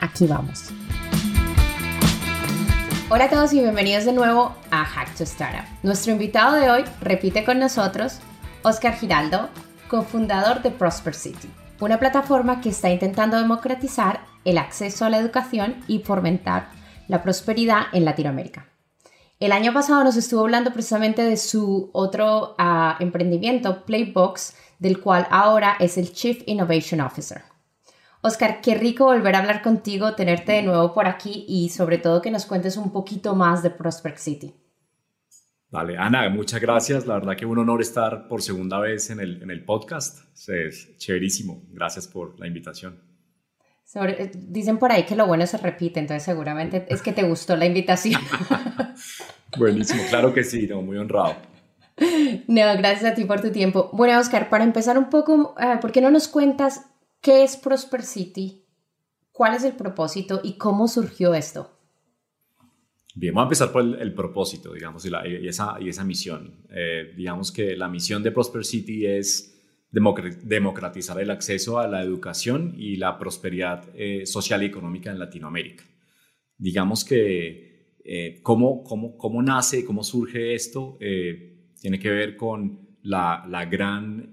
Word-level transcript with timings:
Aquí 0.00 0.26
vamos. 0.26 0.70
Hola 3.10 3.24
a 3.24 3.28
todos 3.28 3.52
y 3.52 3.60
bienvenidos 3.60 4.06
de 4.06 4.14
nuevo 4.14 4.54
a 4.70 4.82
Hack 4.82 5.14
to 5.14 5.24
Startup. 5.24 5.66
Nuestro 5.82 6.12
invitado 6.12 6.56
de 6.56 6.70
hoy 6.70 6.84
repite 7.02 7.44
con 7.44 7.58
nosotros 7.58 8.18
Oscar 8.62 8.94
Giraldo, 8.94 9.50
cofundador 9.88 10.62
de 10.62 10.70
Prosper 10.70 11.12
City, 11.14 11.50
una 11.80 11.98
plataforma 11.98 12.62
que 12.62 12.70
está 12.70 12.88
intentando 12.88 13.36
democratizar 13.36 14.20
el 14.46 14.56
acceso 14.56 15.04
a 15.04 15.10
la 15.10 15.18
educación 15.18 15.76
y 15.86 15.98
fomentar 15.98 16.70
la 17.06 17.22
prosperidad 17.22 17.82
en 17.92 18.06
Latinoamérica. 18.06 18.68
El 19.38 19.52
año 19.52 19.74
pasado 19.74 20.02
nos 20.02 20.16
estuvo 20.16 20.40
hablando 20.40 20.72
precisamente 20.72 21.22
de 21.22 21.36
su 21.36 21.90
otro 21.92 22.54
uh, 22.58 23.02
emprendimiento, 23.02 23.84
Playbox, 23.84 24.54
del 24.78 25.00
cual 25.00 25.26
ahora 25.30 25.76
es 25.78 25.98
el 25.98 26.12
Chief 26.12 26.42
Innovation 26.46 27.02
Officer. 27.02 27.49
Oscar, 28.22 28.60
qué 28.60 28.74
rico 28.74 29.04
volver 29.04 29.34
a 29.34 29.38
hablar 29.38 29.62
contigo, 29.62 30.14
tenerte 30.14 30.52
de 30.52 30.62
nuevo 30.62 30.92
por 30.92 31.06
aquí 31.06 31.44
y 31.48 31.70
sobre 31.70 31.98
todo 31.98 32.20
que 32.20 32.30
nos 32.30 32.44
cuentes 32.44 32.76
un 32.76 32.92
poquito 32.92 33.34
más 33.34 33.62
de 33.62 33.70
Prospect 33.70 34.18
City. 34.18 34.54
Vale, 35.70 35.96
Ana, 35.96 36.28
muchas 36.28 36.60
gracias. 36.60 37.06
La 37.06 37.14
verdad 37.14 37.36
que 37.36 37.46
un 37.46 37.58
honor 37.58 37.80
estar 37.80 38.26
por 38.28 38.42
segunda 38.42 38.78
vez 38.80 39.08
en 39.10 39.20
el, 39.20 39.42
en 39.42 39.50
el 39.50 39.64
podcast. 39.64 40.20
Es 40.48 40.96
chéverísimo. 40.98 41.62
Gracias 41.70 42.08
por 42.08 42.38
la 42.40 42.46
invitación. 42.46 43.00
Eh, 43.94 44.30
dicen 44.34 44.78
por 44.78 44.92
ahí 44.92 45.04
que 45.04 45.16
lo 45.16 45.26
bueno 45.26 45.46
se 45.46 45.56
repite, 45.56 45.98
entonces 45.98 46.22
seguramente 46.22 46.86
es 46.88 47.02
que 47.02 47.12
te 47.12 47.22
gustó 47.24 47.56
la 47.56 47.66
invitación. 47.66 48.20
Buenísimo, 49.56 50.02
claro 50.08 50.32
que 50.32 50.44
sí, 50.44 50.68
muy 50.68 50.96
honrado. 50.96 51.34
No, 52.46 52.62
gracias 52.78 53.12
a 53.12 53.14
ti 53.14 53.24
por 53.24 53.40
tu 53.40 53.50
tiempo. 53.50 53.90
Bueno, 53.92 54.18
Oscar, 54.18 54.48
para 54.48 54.64
empezar 54.64 54.96
un 54.96 55.10
poco, 55.10 55.54
eh, 55.60 55.78
¿por 55.80 55.90
qué 55.90 56.00
no 56.00 56.10
nos 56.10 56.28
cuentas 56.28 56.86
¿Qué 57.20 57.42
es 57.42 57.58
Prosper 57.58 58.02
City? 58.02 58.64
¿Cuál 59.30 59.54
es 59.54 59.64
el 59.64 59.74
propósito 59.74 60.40
y 60.42 60.54
cómo 60.54 60.88
surgió 60.88 61.34
esto? 61.34 61.70
Bien, 63.14 63.34
vamos 63.34 63.46
a 63.46 63.48
empezar 63.48 63.72
por 63.72 63.82
el, 63.82 64.14
propósito, 64.14 64.72
digamos, 64.72 65.04
y, 65.04 65.10
esa, 65.46 65.76
y 65.80 65.90
esa, 65.90 66.04
misión. 66.04 66.64
Eh, 66.70 67.12
digamos 67.14 67.52
que 67.52 67.76
la 67.76 67.88
misión 67.88 68.22
de 68.22 68.30
Prosper 68.30 68.64
City 68.64 69.04
es 69.04 69.54
democratizar 69.90 71.20
el 71.20 71.30
acceso 71.30 71.78
a 71.78 71.88
la 71.88 72.02
educación 72.02 72.74
y 72.78 72.96
la 72.96 73.18
prosperidad 73.18 73.84
eh, 73.94 74.24
social 74.24 74.62
y 74.62 74.66
económica 74.66 75.10
en 75.10 75.18
Latinoamérica. 75.18 75.84
Digamos 76.56 77.04
que 77.04 77.96
eh, 78.02 78.40
cómo, 78.42 78.82
cómo, 78.82 79.18
cómo, 79.18 79.42
nace, 79.42 79.84
cómo 79.84 80.04
surge 80.04 80.54
esto, 80.54 80.96
tiene 80.98 81.98
que 81.98 82.10
ver 82.10 82.36
con 82.36 82.96
la, 83.02 83.44
la 83.48 83.66
gran 83.66 84.32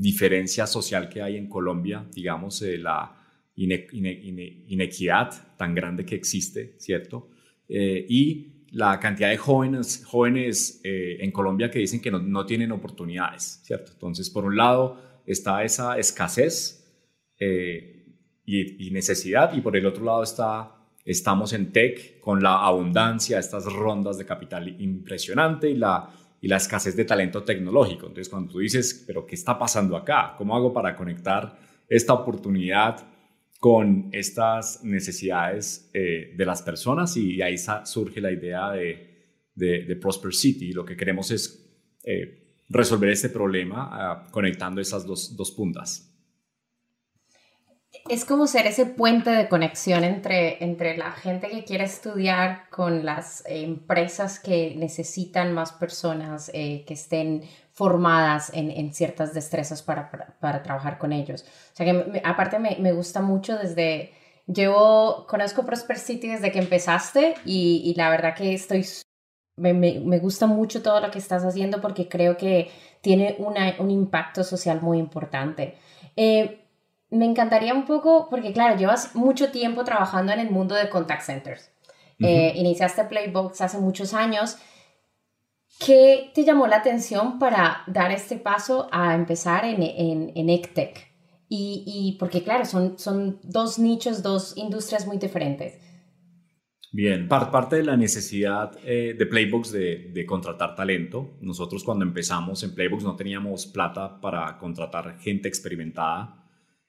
diferencia 0.00 0.66
social 0.66 1.08
que 1.08 1.20
hay 1.20 1.36
en 1.36 1.46
Colombia, 1.46 2.06
digamos, 2.12 2.62
eh, 2.62 2.78
la 2.78 3.16
inequidad 3.54 5.56
tan 5.58 5.74
grande 5.74 6.06
que 6.06 6.14
existe, 6.14 6.74
¿cierto? 6.78 7.28
Eh, 7.68 8.06
y 8.08 8.66
la 8.70 8.98
cantidad 8.98 9.28
de 9.28 9.36
jóvenes, 9.36 10.02
jóvenes 10.06 10.80
eh, 10.84 11.18
en 11.20 11.30
Colombia 11.30 11.70
que 11.70 11.80
dicen 11.80 12.00
que 12.00 12.10
no, 12.10 12.46
tienen 12.46 12.72
oportunidades, 12.72 13.60
¿cierto? 13.64 13.92
Entonces, 13.92 14.30
por 14.30 14.46
un 14.46 14.56
lado 14.56 15.20
está 15.26 15.62
esa 15.64 15.98
escasez 15.98 16.78
y, 17.38 18.90
necesidad, 18.90 19.54
y 19.54 19.60
por 19.60 19.76
el 19.76 19.84
otro 19.84 20.04
lado 20.04 20.22
está, 20.22 20.76
estamos 21.04 21.52
en 21.52 21.72
tech 21.72 22.20
con 22.20 22.42
la 22.42 22.64
abundancia, 22.64 23.38
estas 23.38 23.66
rondas 23.66 24.16
de 24.16 24.24
capital 24.24 24.80
impresionante 24.80 25.68
y 25.68 25.76
la 25.76 26.08
y 26.40 26.48
la 26.48 26.56
escasez 26.56 26.96
de 26.96 27.04
talento 27.04 27.42
tecnológico. 27.42 28.06
Entonces, 28.06 28.28
cuando 28.28 28.52
tú 28.52 28.58
dices, 28.58 29.04
pero 29.06 29.26
¿qué 29.26 29.34
está 29.34 29.58
pasando 29.58 29.96
acá? 29.96 30.34
¿Cómo 30.38 30.56
hago 30.56 30.72
para 30.72 30.96
conectar 30.96 31.58
esta 31.88 32.14
oportunidad 32.14 33.06
con 33.58 34.08
estas 34.12 34.82
necesidades 34.82 35.90
eh, 35.92 36.34
de 36.36 36.46
las 36.46 36.62
personas? 36.62 37.16
Y 37.16 37.42
ahí 37.42 37.56
surge 37.84 38.20
la 38.20 38.32
idea 38.32 38.70
de, 38.70 39.10
de, 39.54 39.96
Prosper 39.96 40.34
City. 40.34 40.72
Lo 40.72 40.84
que 40.84 40.96
queremos 40.96 41.30
es 41.30 41.70
eh, 42.04 42.64
resolver 42.68 43.10
este 43.10 43.28
problema 43.28 43.88
ah, 43.92 44.28
conectando 44.30 44.80
esas 44.80 45.04
dos, 45.06 45.36
dos 45.36 45.50
puntas 45.50 46.09
es 48.08 48.24
como 48.24 48.46
ser 48.46 48.66
ese 48.66 48.86
puente 48.86 49.30
de 49.30 49.48
conexión 49.48 50.04
entre, 50.04 50.62
entre 50.62 50.96
la 50.96 51.12
gente 51.12 51.48
que 51.48 51.64
quiere 51.64 51.84
estudiar 51.84 52.68
con 52.70 53.04
las 53.04 53.42
empresas 53.46 54.38
que 54.38 54.74
necesitan 54.76 55.52
más 55.52 55.72
personas 55.72 56.50
eh, 56.54 56.84
que 56.86 56.94
estén 56.94 57.42
formadas 57.72 58.50
en, 58.54 58.70
en 58.70 58.94
ciertas 58.94 59.34
destrezas 59.34 59.82
para, 59.82 60.10
para, 60.40 60.62
trabajar 60.62 60.98
con 60.98 61.12
ellos. 61.12 61.44
O 61.72 61.76
sea 61.76 61.86
que 61.86 62.20
aparte 62.24 62.58
me, 62.58 62.76
me, 62.78 62.92
gusta 62.92 63.22
mucho 63.22 63.56
desde, 63.56 64.12
llevo, 64.46 65.26
conozco 65.28 65.64
Prosper 65.64 65.98
City 65.98 66.28
desde 66.28 66.52
que 66.52 66.58
empezaste 66.58 67.34
y, 67.44 67.82
y 67.84 67.94
la 67.94 68.10
verdad 68.10 68.34
que 68.34 68.54
estoy, 68.54 68.86
me, 69.56 69.72
me, 69.72 70.00
me, 70.00 70.18
gusta 70.18 70.46
mucho 70.46 70.82
todo 70.82 71.00
lo 71.00 71.10
que 71.10 71.18
estás 71.18 71.44
haciendo 71.44 71.80
porque 71.80 72.08
creo 72.08 72.36
que 72.36 72.70
tiene 73.00 73.36
una, 73.38 73.74
un 73.78 73.90
impacto 73.90 74.44
social 74.44 74.80
muy 74.80 74.98
importante. 74.98 75.76
Eh, 76.16 76.60
me 77.10 77.24
encantaría 77.24 77.74
un 77.74 77.84
poco, 77.84 78.28
porque 78.30 78.52
claro, 78.52 78.76
llevas 78.76 79.14
mucho 79.14 79.50
tiempo 79.50 79.84
trabajando 79.84 80.32
en 80.32 80.40
el 80.40 80.50
mundo 80.50 80.74
de 80.74 80.88
contact 80.88 81.22
centers. 81.22 81.70
Eh, 82.22 82.52
iniciaste 82.56 83.04
Playbox 83.04 83.62
hace 83.62 83.78
muchos 83.78 84.12
años. 84.12 84.58
¿Qué 85.84 86.30
te 86.34 86.44
llamó 86.44 86.66
la 86.66 86.76
atención 86.76 87.38
para 87.38 87.82
dar 87.86 88.12
este 88.12 88.36
paso 88.36 88.88
a 88.92 89.14
empezar 89.14 89.64
en, 89.64 89.82
en, 89.82 90.32
en 90.34 90.50
ECTEC? 90.50 91.08
Y, 91.48 91.82
y, 91.86 92.18
porque 92.18 92.42
claro, 92.42 92.66
son, 92.66 92.98
son 92.98 93.40
dos 93.42 93.78
nichos, 93.78 94.22
dos 94.22 94.56
industrias 94.56 95.06
muy 95.06 95.16
diferentes. 95.16 95.78
Bien, 96.92 97.28
parte 97.28 97.76
de 97.76 97.84
la 97.84 97.96
necesidad 97.96 98.72
eh, 98.84 99.14
de 99.16 99.26
Playbox 99.26 99.72
de, 99.72 100.10
de, 100.12 100.26
contratar 100.26 100.74
talento. 100.74 101.38
Nosotros 101.40 101.82
cuando 101.82 102.04
empezamos 102.04 102.62
en 102.62 102.74
Playbox 102.74 103.02
no 103.02 103.16
teníamos 103.16 103.66
plata 103.66 104.20
para 104.20 104.58
contratar 104.58 105.18
gente 105.18 105.48
experimentada 105.48 106.39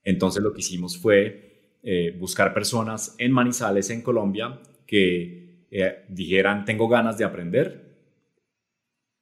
entonces 0.03 0.41
lo 0.41 0.53
que 0.53 0.61
hicimos 0.61 0.97
fue 0.97 1.51
eh, 1.83 2.15
buscar 2.19 2.53
personas 2.53 3.15
en 3.17 3.31
Manizales, 3.31 3.89
en 3.89 4.03
Colombia, 4.03 4.59
que 4.85 5.65
eh, 5.71 6.05
dijeran, 6.09 6.63
tengo 6.63 6.87
ganas 6.87 7.17
de 7.17 7.25
aprender 7.25 7.89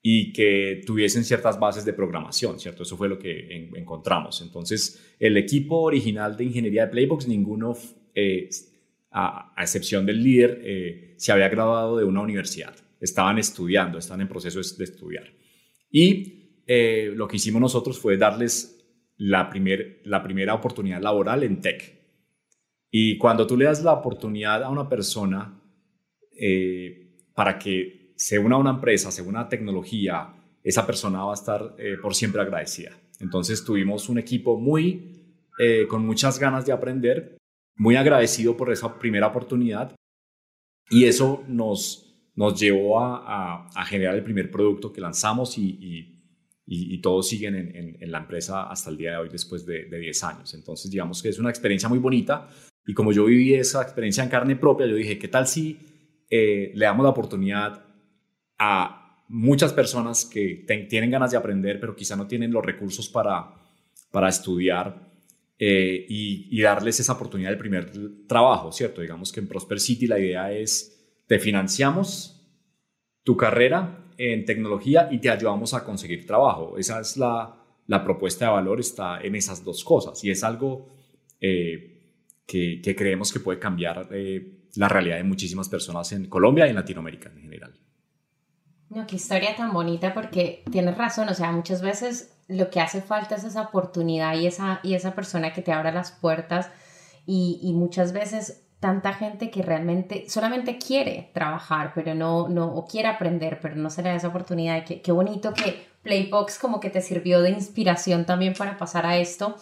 y 0.02 0.34
que 0.34 0.82
tuviesen 0.86 1.24
ciertas 1.24 1.58
bases 1.58 1.86
de 1.86 1.94
programación, 1.94 2.60
¿cierto? 2.60 2.84
Eso 2.84 2.98
fue 2.98 3.08
lo 3.08 3.18
que 3.18 3.70
encontramos. 3.76 4.42
Entonces, 4.42 5.16
el 5.20 5.38
equipo 5.38 5.78
original 5.82 6.36
de 6.36 6.46
ingeniería 6.46 6.86
de 6.86 6.92
Playbox, 6.92 7.28
ninguno, 7.28 7.78
eh, 8.14 8.50
a, 9.12 9.54
excepción 9.58 10.06
del 10.06 10.22
líder, 10.22 11.16
se 11.18 11.32
había 11.32 11.50
graduado 11.50 11.98
de 11.98 12.06
una 12.06 12.22
universidad. 12.22 12.76
Estaban 13.00 13.38
estudiando, 13.40 13.98
estaban 13.98 14.22
en 14.22 14.28
proceso 14.28 14.60
de 14.78 14.84
estudiar. 14.84 15.34
Y 15.92 16.62
lo 17.16 17.28
que 17.28 17.38
hicimos 17.38 17.62
nosotros 17.62 18.00
fue 18.00 18.18
darles 18.18 18.79
la, 19.20 19.50
primer, 19.50 20.02
la 20.06 20.24
primera 20.24 20.54
oportunidad 20.54 21.02
laboral 21.02 21.44
en 21.44 21.62
tech. 21.62 22.00
Y 22.90 23.18
cuando 23.18 23.46
tú 23.46 23.56
le 23.56 23.66
das 23.66 23.84
la 23.84 23.94
oportunidad 23.94 24.64
a 24.64 24.70
una 24.70 24.90
persona 24.90 25.62
eh, 26.32 27.16
para 27.36 27.60
que 27.60 28.14
se 28.16 28.40
una 28.40 28.56
a 28.56 28.60
una 28.60 28.72
empresa, 28.72 29.12
se 29.12 29.22
una 29.22 29.48
tecnología, 29.48 30.34
esa 30.64 30.86
persona 30.86 31.24
va 31.24 31.32
a 31.32 31.36
estar 31.36 31.76
eh, 31.78 31.98
por 32.02 32.16
siempre 32.16 32.42
agradecida. 32.42 32.92
Entonces 33.20 33.64
tuvimos 33.64 34.10
un 34.10 34.18
equipo 34.18 34.58
muy, 34.58 35.36
eh, 35.60 35.86
con 35.88 36.06
muchas 36.06 36.40
ganas 36.40 36.66
de 36.66 36.72
aprender, 36.72 37.38
muy 37.76 37.98
agradecido 37.98 38.56
por 38.56 38.72
esa 38.72 38.98
primera 38.98 39.28
oportunidad 39.28 39.96
y 40.90 41.06
eso 41.06 41.44
nos, 41.48 42.16
nos 42.36 42.60
llevó 42.60 43.00
a, 43.00 43.68
a, 43.76 43.86
generar 43.86 44.16
el 44.16 44.24
primer 44.24 44.50
producto 44.50 44.92
que 44.92 45.02
lanzamos 45.02 45.58
y, 45.58 46.19
todos 47.02 47.28
siguen 47.28 47.56
en, 48.00 48.12
la 48.12 48.20
empresa 48.20 48.64
hasta 48.70 48.90
el 48.90 48.98
día 48.98 49.12
de 49.12 49.18
hoy 49.18 49.30
después 49.30 49.66
de, 49.66 49.86
10 49.86 50.24
años. 50.24 50.54
Entonces, 50.54 50.92
digamos 50.92 51.22
que 51.22 51.30
es 51.30 51.40
una 51.40 51.50
experiencia 51.50 51.90
muy 51.90 52.00
bonita 52.00 52.48
y 52.86 52.94
como 52.94 53.12
yo 53.12 53.26
viví 53.26 53.54
esa 53.56 53.82
experiencia 53.82 54.24
en 54.24 54.30
carne 54.30 54.56
propia, 54.56 54.86
yo 54.88 54.96
dije, 54.96 55.18
¿qué 55.18 55.28
tal 55.28 55.48
si 55.48 55.80
eh, 56.30 56.72
le 56.76 56.86
damos 56.86 57.04
la 57.04 57.10
oportunidad 57.10 57.84
a 58.58 59.26
muchas 59.30 59.74
personas 59.74 60.26
que 60.26 60.66
tienen 60.90 61.12
ganas 61.12 61.32
de 61.32 61.38
aprender, 61.38 61.80
pero 61.80 61.96
quizá 61.96 62.16
no 62.16 62.28
tienen 62.28 62.52
los 62.52 62.66
recursos 62.66 63.10
para, 63.10 63.54
para 64.12 64.30
estudiar? 64.30 65.10
eh, 65.60 66.06
y, 66.08 66.62
darles 66.62 67.02
esa 67.02 67.14
oportunidad 67.14 67.50
del 67.50 67.60
primer 67.60 67.92
trabajo, 68.28 68.72
¿cierto? 68.72 69.02
Digamos 69.02 69.32
que 69.32 69.42
en 69.42 69.48
Prosper 69.48 69.80
City 69.80 70.08
la 70.08 70.18
idea 70.18 70.52
es, 70.54 71.22
te 71.28 71.38
financiamos 71.38 72.50
tu 73.24 73.36
carrera 73.36 74.06
en 74.20 74.44
tecnología 74.44 75.08
y 75.10 75.20
te 75.20 75.30
ayudamos 75.30 75.74
a 75.74 75.86
conseguir 75.86 76.28
trabajo. 76.28 76.78
Esa 76.78 77.00
es 77.00 77.16
la, 77.16 77.56
la 77.88 78.04
propuesta 78.04 78.46
de 78.46 78.52
valor, 78.52 78.82
está 78.82 79.22
en 79.22 79.34
esas 79.34 79.64
dos 79.64 79.82
cosas 79.84 80.22
y 80.26 80.30
es 80.30 80.44
algo 80.44 80.90
eh, 81.40 82.18
que, 82.46 82.82
que, 82.84 82.96
creemos 82.98 83.32
que 83.32 83.40
puede 83.40 83.60
cambiar 83.60 84.10
eh, 84.12 84.66
la 84.76 84.90
realidad 84.90 85.16
de 85.16 85.24
muchísimas 85.24 85.70
personas 85.70 86.12
en 86.12 86.26
Colombia 86.26 86.68
y 86.68 86.72
en 86.72 86.76
Latinoamérica 86.76 87.30
en 87.30 87.42
general. 87.42 87.80
No, 88.90 89.08
qué 89.08 89.16
historia 89.16 89.56
tan 89.56 89.72
bonita 89.72 90.14
porque 90.14 90.64
tienes 90.70 90.98
razón, 90.98 91.30
o 91.30 91.34
sea, 91.34 91.54
muchas 91.54 91.82
veces 91.82 92.36
lo 92.50 92.70
que 92.70 92.82
hace 92.82 93.02
falta 93.02 93.36
es 93.36 93.46
esa 93.46 93.62
oportunidad 93.62 94.38
y 94.38 94.48
esa, 94.48 94.82
y 94.84 94.96
esa 94.96 95.16
persona 95.16 95.54
que 95.54 95.62
te 95.62 95.72
abra 95.72 95.94
las 95.94 96.12
puertas 96.12 96.70
y, 97.26 97.58
y 97.64 97.72
muchas 97.72 98.12
veces 98.12 98.69
tanta 98.80 99.14
gente 99.14 99.52
que 99.52 99.62
realmente 99.62 100.30
solamente 100.30 100.78
quiere 100.78 101.32
trabajar, 101.34 101.92
pero 101.94 102.16
no, 102.16 102.48
no, 102.48 102.74
o 102.74 102.86
quiere 102.86 103.10
aprender, 103.10 103.60
pero 103.62 103.76
no 103.76 103.90
se 103.90 104.02
le 104.02 104.10
da 104.10 104.16
esa 104.16 104.30
oportunidad. 104.30 104.86
Qué, 104.86 105.02
qué 105.02 105.12
bonito 105.12 105.54
que 105.54 105.88
Playbox 106.02 106.58
como 106.60 106.80
que 106.80 106.90
te 106.90 107.02
sirvió 107.02 107.42
de 107.42 107.50
inspiración 107.52 108.26
también 108.26 108.54
para 108.54 108.78
pasar 108.78 109.06
a 109.06 109.18
esto. 109.18 109.58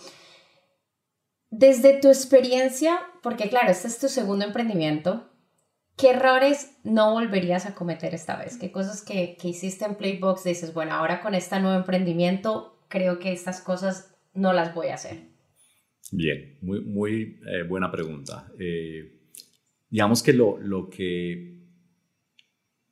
Desde 1.49 1.99
tu 1.99 2.09
experiencia, 2.09 2.99
porque 3.23 3.49
claro, 3.49 3.71
este 3.71 3.87
es 3.87 3.99
tu 3.99 4.07
segundo 4.09 4.45
emprendimiento, 4.45 5.29
¿qué 5.95 6.11
errores 6.11 6.77
no 6.83 7.13
volverías 7.13 7.65
a 7.65 7.73
cometer 7.73 8.13
esta 8.13 8.35
vez? 8.35 8.57
¿Qué 8.57 8.71
cosas 8.71 9.01
que, 9.01 9.35
que 9.37 9.47
hiciste 9.47 9.85
en 9.85 9.95
Playbox 9.95 10.43
dices, 10.43 10.73
bueno, 10.73 10.93
ahora 10.93 11.21
con 11.21 11.33
este 11.33 11.59
nuevo 11.59 11.77
emprendimiento 11.77 12.77
creo 12.87 13.17
que 13.17 13.31
estas 13.31 13.61
cosas 13.61 14.13
no 14.33 14.53
las 14.53 14.75
voy 14.75 14.89
a 14.89 14.95
hacer? 14.95 15.26
Bien, 16.11 16.57
muy, 16.61 16.81
muy 16.81 17.39
eh, 17.47 17.63
buena 17.63 17.91
pregunta. 17.91 18.51
Eh, 18.59 19.31
digamos 19.89 20.23
que 20.23 20.33
lo, 20.33 20.57
lo, 20.59 20.89
que 20.89 21.57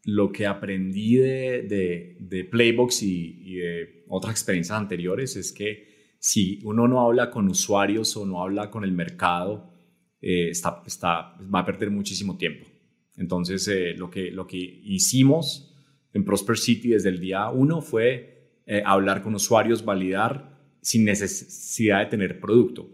lo 0.04 0.32
que 0.32 0.46
aprendí 0.46 1.16
de, 1.16 2.18
de, 2.20 2.44
Playbox 2.46 3.04
y, 3.04 3.56
de 3.56 4.06
otras 4.10 4.34
experiencias 4.34 4.78
anteriores 4.78 5.36
es 5.36 5.52
que 5.52 6.16
si 6.20 6.60
uno 6.64 6.88
no 6.88 7.02
habla 7.02 7.30
con 7.30 7.48
usuarios 7.48 8.16
o 8.18 8.26
no 8.26 8.42
habla 8.42 8.70
con 8.70 8.84
el 8.84 8.92
mercado, 8.92 9.72
eh, 10.22 10.50
está, 10.50 10.84
está, 10.86 11.38
va 11.54 11.60
a 11.60 11.66
perder 11.66 11.92
muchísimo 11.92 12.38
tiempo. 12.38 12.66
Entonces, 13.18 13.70
lo, 13.98 14.10
que, 14.10 14.32
lo 14.32 14.46
que 14.46 14.58
hicimos 14.58 15.72
en 16.16 16.24
Prosper 16.24 16.58
City 16.58 16.90
desde 16.90 17.10
el 17.10 17.20
día 17.20 17.50
uno 17.50 17.82
fue 17.82 18.36
eh, 18.66 18.82
hablar 18.84 19.22
con 19.22 19.36
usuarios, 19.36 19.86
validar 19.86 20.58
sin 20.82 21.04
necesidad 21.04 22.00
de 22.00 22.06
tener 22.08 22.40
producto. 22.40 22.90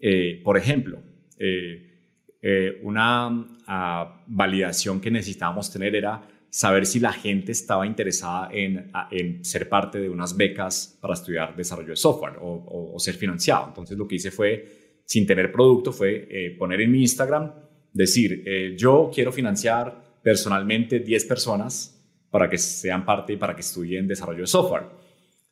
Eh, 0.00 0.40
por 0.42 0.56
ejemplo, 0.56 1.02
eh, 1.38 2.80
una 2.82 3.46
ah, 3.66 4.24
validación 4.26 5.00
que 5.00 5.10
necesitábamos 5.10 5.70
tener 5.70 5.94
era 5.94 6.22
saber 6.48 6.86
si 6.86 6.98
la 6.98 7.12
gente 7.12 7.52
estaba 7.52 7.86
interesada 7.86 8.48
en, 8.52 8.90
ah, 8.92 9.08
en, 9.10 9.44
ser 9.44 9.68
parte 9.68 10.00
de 10.00 10.08
unas 10.08 10.36
becas 10.36 10.98
para 11.00 11.14
estudiar 11.14 11.54
desarrollo 11.54 11.90
de 11.90 11.96
software 11.96 12.34
o, 12.40 12.96
ser 12.98 13.14
financiado. 13.14 13.68
Entonces 13.68 13.96
lo 13.96 14.08
que 14.08 14.16
hice 14.16 14.30
fue, 14.30 15.00
sin 15.04 15.26
tener 15.26 15.52
producto, 15.52 15.92
fue 15.92 16.54
poner 16.58 16.80
en 16.80 16.92
mi 16.92 17.00
Instagram, 17.00 17.52
decir, 17.92 18.44
yo 18.76 19.10
quiero 19.12 19.32
financiar 19.32 20.18
personalmente 20.22 21.00
10 21.00 21.24
personas 21.24 21.96
para 22.30 22.48
que 22.48 22.58
sean 22.58 23.04
parte 23.04 23.32
y 23.32 23.36
para 23.36 23.54
que 23.54 23.60
estudien 23.60 24.06
desarrollo 24.06 24.42
de 24.42 24.46
software. 24.46 24.84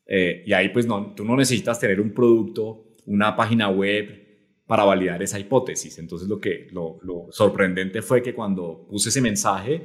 Eh, 0.06 0.42
y 0.46 0.52
ahí 0.52 0.70
pues 0.70 0.86
no, 0.86 1.12
tú 1.14 1.24
no 1.24 1.36
necesitas 1.36 1.78
tener 1.78 2.00
un 2.00 2.12
producto, 2.12 2.96
una 3.06 3.36
página 3.36 3.68
web 3.68 4.27
para 4.68 4.84
validar 4.84 5.20
esa 5.22 5.40
hipótesis. 5.40 5.98
Entonces 5.98 6.28
lo 6.28 6.38
que 6.40 6.68
lo, 6.70 7.00
sorprendente 7.30 8.02
fue 8.02 8.22
que 8.22 8.34
cuando 8.34 8.86
puse 8.88 9.08
ese 9.08 9.20
mensaje, 9.20 9.82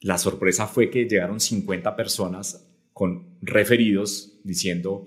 la 0.00 0.16
sorpresa 0.16 0.66
fue 0.66 0.88
que 0.88 1.04
llegaron 1.04 1.40
50 1.40 1.94
personas 1.94 2.66
con 2.94 3.36
referidos 3.42 4.40
diciendo, 4.44 5.06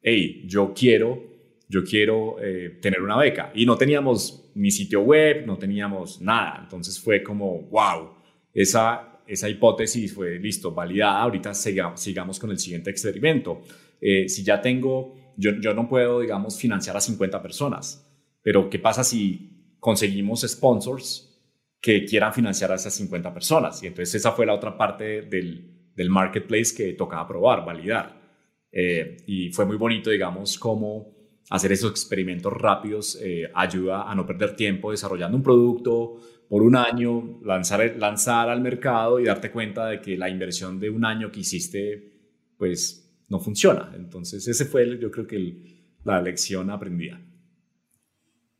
hey, 0.00 0.44
yo 0.46 0.72
quiero, 0.72 1.20
yo 1.68 1.82
quiero 1.82 2.36
eh, 2.40 2.78
tener 2.80 3.02
una 3.02 3.16
beca. 3.16 3.50
Y 3.54 3.66
no 3.66 3.76
teníamos 3.76 4.52
ni 4.54 4.70
sitio 4.70 5.00
web, 5.00 5.44
no 5.46 5.58
teníamos 5.58 6.20
nada. 6.20 6.60
Entonces 6.62 7.00
fue 7.00 7.22
como, 7.24 7.62
wow, 7.62 8.10
esa 8.54 9.08
esa 9.28 9.48
hipótesis 9.48 10.14
fue 10.14 10.38
listo, 10.38 10.72
validada, 10.72 11.20
ahorita 11.20 11.52
sigamos, 11.52 12.00
sigamos 12.00 12.38
con 12.40 12.50
el 12.50 12.58
siguiente 12.58 12.90
experimento. 12.90 13.60
Eh, 14.00 14.26
si 14.26 14.42
ya 14.42 14.60
tengo, 14.60 15.14
yo, 15.36 15.52
yo 15.60 15.74
no 15.74 15.86
puedo, 15.86 16.20
digamos, 16.20 16.58
financiar 16.58 16.96
a 16.96 17.00
50 17.00 17.42
personas, 17.42 18.07
pero 18.48 18.70
¿qué 18.70 18.78
pasa 18.78 19.04
si 19.04 19.74
conseguimos 19.78 20.40
sponsors 20.40 21.38
que 21.82 22.06
quieran 22.06 22.32
financiar 22.32 22.72
a 22.72 22.76
esas 22.76 22.94
50 22.94 23.34
personas? 23.34 23.82
Y 23.82 23.88
entonces 23.88 24.14
esa 24.14 24.32
fue 24.32 24.46
la 24.46 24.54
otra 24.54 24.74
parte 24.74 25.20
del, 25.20 25.90
del 25.94 26.08
marketplace 26.08 26.74
que 26.74 26.94
tocaba 26.94 27.28
probar, 27.28 27.62
validar. 27.66 28.18
Eh, 28.72 29.18
y 29.26 29.52
fue 29.52 29.66
muy 29.66 29.76
bonito, 29.76 30.08
digamos, 30.08 30.58
cómo 30.58 31.14
hacer 31.50 31.72
esos 31.72 31.90
experimentos 31.90 32.50
rápidos 32.54 33.18
eh, 33.20 33.50
ayuda 33.54 34.10
a 34.10 34.14
no 34.14 34.24
perder 34.24 34.56
tiempo 34.56 34.92
desarrollando 34.92 35.36
un 35.36 35.42
producto, 35.42 36.16
por 36.48 36.62
un 36.62 36.74
año, 36.74 37.40
lanzar, 37.44 37.96
lanzar 37.98 38.48
al 38.48 38.62
mercado 38.62 39.20
y 39.20 39.24
darte 39.24 39.50
cuenta 39.50 39.88
de 39.88 40.00
que 40.00 40.16
la 40.16 40.30
inversión 40.30 40.80
de 40.80 40.88
un 40.88 41.04
año 41.04 41.30
que 41.30 41.40
hiciste, 41.40 42.12
pues 42.56 43.14
no 43.28 43.40
funciona. 43.40 43.92
Entonces, 43.94 44.48
ese 44.48 44.64
fue, 44.64 44.98
yo 44.98 45.10
creo 45.10 45.26
que 45.26 45.90
la 46.02 46.22
lección 46.22 46.70
aprendida. 46.70 47.20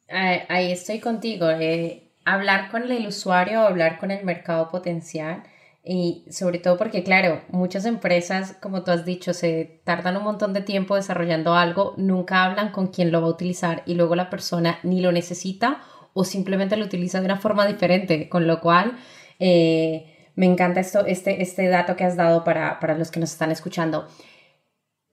Ahí 0.08 0.72
estoy 0.72 1.00
contigo. 1.00 1.50
Eh, 1.50 2.08
hablar 2.25 2.70
con 2.70 2.90
el 2.90 3.06
usuario, 3.06 3.60
hablar 3.60 3.99
con 3.99 4.10
el 4.10 4.25
mercado 4.25 4.69
potencial. 4.69 5.43
Y 5.84 6.25
sobre 6.31 6.58
todo 6.58 6.76
porque, 6.76 7.02
claro, 7.02 7.43
muchas 7.49 7.87
empresas, 7.87 8.55
como 8.60 8.84
tú 8.84 8.90
has 8.90 9.05
dicho, 9.06 9.32
se 9.32 9.81
tardan 9.84 10.16
un 10.19 10.25
montón 10.25 10.52
de 10.52 10.60
tiempo 10.60 10.96
desarrollando 10.96 11.55
algo, 11.55 11.94
nunca 11.96 12.44
hablan 12.44 12.72
con 12.72 12.88
quién 12.88 13.10
lo 13.10 13.22
va 13.22 13.28
a 13.28 13.31
utilizar 13.31 13.82
y 13.87 13.94
luego 13.94 14.14
la 14.14 14.28
persona 14.28 14.78
ni 14.82 15.00
lo 15.00 15.12
necesita 15.12 15.81
o 16.12 16.25
simplemente 16.25 16.76
lo 16.76 16.84
utiliza 16.84 17.20
de 17.20 17.26
una 17.26 17.38
forma 17.38 17.66
diferente, 17.66 18.28
con 18.28 18.46
lo 18.46 18.61
cual 18.61 18.99
eh, 19.38 20.28
me 20.34 20.46
encanta 20.46 20.81
esto, 20.81 21.06
este, 21.06 21.43
este 21.43 21.69
dato 21.69 21.96
que 21.96 22.04
has 22.04 22.16
dado 22.16 22.44
para, 22.44 22.81
para 22.81 22.99
los 22.99 23.11
que 23.11 23.20
nos 23.20 23.32
están 23.32 23.50
escuchando. 23.50 24.06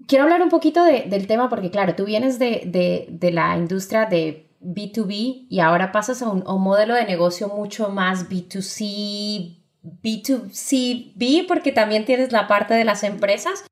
Quiero 0.08 0.26
hablar 0.26 0.42
un 0.42 0.50
poquito 0.50 0.84
de, 0.84 1.04
del 1.04 1.26
tema 1.26 1.48
porque, 1.50 1.72
claro, 1.72 1.96
tú 1.96 2.06
vienes 2.06 2.38
de, 2.38 2.64
de, 2.66 3.08
de, 3.10 3.32
la 3.32 3.56
industria 3.56 4.06
de 4.06 4.45
B2B 4.66 5.48
y 5.50 5.60
ahora 5.60 5.92
pasas 5.92 6.22
a 6.22 6.30
un, 6.30 6.48
un 6.48 6.62
modelo 6.62 6.96
de 6.96 7.06
negocio 7.06 7.48
mucho 7.50 7.90
más 7.90 8.30
B2C, 8.30 9.64
B2CB, 9.84 11.48
porque 11.48 11.72
también 11.72 12.06
tienes 12.06 12.32
la 12.32 12.48
parte 12.48 12.74
de 12.74 12.86
las 12.86 13.04
empresas. 13.04 13.66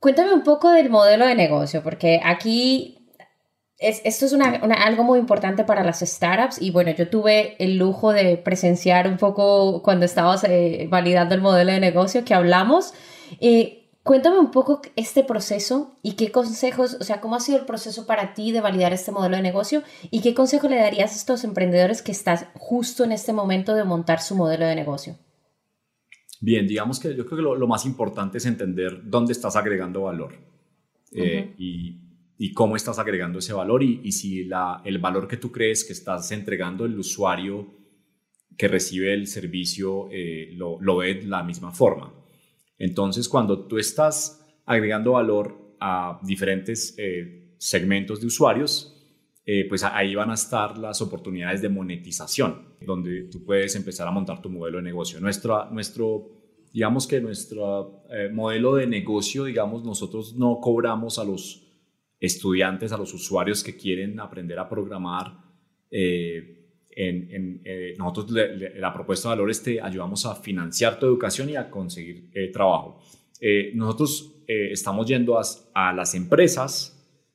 Cuéntame 0.00 0.34
un 0.34 0.42
poco 0.42 0.70
del 0.70 0.90
modelo 0.90 1.26
de 1.26 1.34
negocio, 1.34 1.82
porque 1.82 2.20
aquí 2.22 3.04
esto 3.78 4.26
es 4.26 4.34
algo 4.34 5.04
muy 5.04 5.18
importante 5.18 5.64
para 5.64 5.82
las 5.82 6.00
startups 6.00 6.60
y 6.60 6.70
bueno, 6.70 6.92
yo 6.92 7.08
tuve 7.08 7.56
el 7.58 7.76
lujo 7.76 8.12
de 8.12 8.36
presenciar 8.36 9.08
un 9.08 9.16
poco 9.16 9.82
cuando 9.82 10.06
estabas 10.06 10.44
eh, 10.44 10.86
validando 10.88 11.34
el 11.34 11.40
modelo 11.40 11.72
de 11.72 11.80
negocio 11.80 12.24
que 12.24 12.34
hablamos. 12.34 12.94
Eh, 13.40 13.83
cuéntame 14.04 14.38
un 14.38 14.52
poco 14.52 14.80
este 14.94 15.24
proceso 15.24 15.98
y 16.02 16.12
qué 16.12 16.30
consejos, 16.30 16.96
o 17.00 17.02
sea, 17.02 17.20
cómo 17.20 17.34
ha 17.34 17.40
sido 17.40 17.58
el 17.58 17.64
proceso 17.64 18.06
para 18.06 18.34
ti 18.34 18.52
de 18.52 18.60
validar 18.60 18.92
este 18.92 19.10
modelo 19.10 19.34
de 19.34 19.42
negocio 19.42 19.82
y 20.12 20.20
qué 20.20 20.32
consejo 20.32 20.68
le 20.68 20.76
darías 20.76 21.12
a 21.12 21.16
estos 21.16 21.42
emprendedores 21.42 22.02
que 22.02 22.12
están 22.12 22.38
justo 22.54 23.02
en 23.02 23.10
este 23.10 23.32
momento 23.32 23.74
de 23.74 23.82
montar 23.82 24.20
su 24.20 24.36
modelo 24.36 24.64
de 24.64 24.76
negocio. 24.76 25.18
Bien, 26.40 26.68
digamos 26.68 27.00
que 27.00 27.16
yo 27.16 27.26
creo 27.26 27.38
que 27.38 27.58
lo, 27.58 27.66
más 27.66 27.84
importante 27.84 28.38
es 28.38 28.46
entender 28.46 29.00
dónde 29.04 29.32
estás 29.32 29.56
agregando 29.56 30.02
valor. 30.02 30.34
Eh, 31.16 31.54
y 31.58 32.04
y 32.36 32.52
cómo 32.52 32.76
estás 32.76 32.98
agregando 32.98 33.38
ese 33.38 33.52
valor 33.52 33.82
y, 33.82 34.10
si 34.12 34.44
la, 34.44 34.82
el 34.84 34.98
valor 34.98 35.28
que 35.28 35.36
tú 35.36 35.52
crees 35.52 35.84
que 35.84 35.92
estás 35.92 36.32
entregando 36.32 36.84
el 36.84 36.98
usuario 36.98 37.68
que 38.56 38.68
recibe 38.68 39.14
el 39.14 39.26
servicio 39.26 40.08
eh, 40.10 40.50
lo, 40.54 40.80
lo, 40.80 40.98
ve 40.98 41.14
de 41.14 41.24
la 41.24 41.42
misma 41.42 41.72
forma. 41.72 42.12
Entonces, 42.78 43.28
cuando 43.28 43.66
tú 43.66 43.78
estás 43.78 44.44
agregando 44.64 45.12
valor 45.12 45.76
a 45.80 46.20
diferentes 46.22 46.94
eh, 46.98 47.54
segmentos 47.58 48.20
de 48.20 48.26
usuarios, 48.26 48.90
eh, 49.46 49.66
pues 49.68 49.84
ahí 49.84 50.14
van 50.14 50.30
a 50.30 50.34
estar 50.34 50.78
las 50.78 51.02
oportunidades 51.02 51.60
de 51.60 51.68
monetización, 51.68 52.76
donde 52.80 53.24
tú 53.24 53.44
puedes 53.44 53.74
empezar 53.76 54.08
a 54.08 54.10
montar 54.10 54.40
tu 54.40 54.48
modelo 54.48 54.78
de 54.78 54.84
negocio. 54.84 55.20
Nuestra, 55.20 55.68
nuestro, 55.70 56.30
digamos 56.72 57.06
que 57.06 57.20
nuestro 57.20 58.04
modelo 58.32 58.76
de 58.76 58.86
negocio, 58.86 59.44
digamos, 59.44 59.84
nosotros 59.84 60.34
no 60.34 60.60
cobramos 60.60 61.18
a 61.18 61.24
los 61.24 61.64
estudiantes, 62.24 62.92
a 62.92 62.96
los 62.96 63.12
usuarios 63.14 63.62
que 63.62 63.76
quieren 63.76 64.18
aprender 64.20 64.58
a 64.58 64.68
programar. 64.68 65.38
Eh, 65.90 66.63
en, 66.96 67.60
eh, 67.64 67.94
nosotros 67.98 68.38
la 68.76 68.92
propuesta 68.92 69.28
de 69.28 69.36
valor 69.36 69.56
te 69.56 69.80
ayudamos 69.80 70.26
a 70.26 70.36
financiar 70.36 70.98
tu 70.98 71.06
educación 71.06 71.50
y 71.50 71.56
a 71.56 71.70
conseguir 71.70 72.30
eh, 72.32 72.48
trabajo. 72.48 73.00
nosotros 73.74 74.30
estamos 74.46 75.06
yendo 75.06 75.38
a, 75.38 75.92
las 75.92 76.14
empresas 76.14 76.90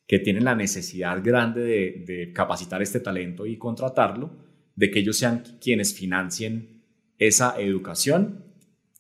que 0.08 0.20
tienen 0.20 0.44
la 0.44 0.56
necesidad 0.56 1.24
grande 1.24 1.62
de, 2.06 2.32
capacitar 2.34 2.82
este 2.82 3.00
talento 3.00 3.46
y 3.46 3.58
contratarlo, 3.58 4.32
de 4.76 4.90
que 4.90 5.00
ellos 5.00 5.18
sean 5.18 5.44
quienes 5.62 5.94
financien 5.94 6.84
esa 7.18 7.60
educación 7.60 8.46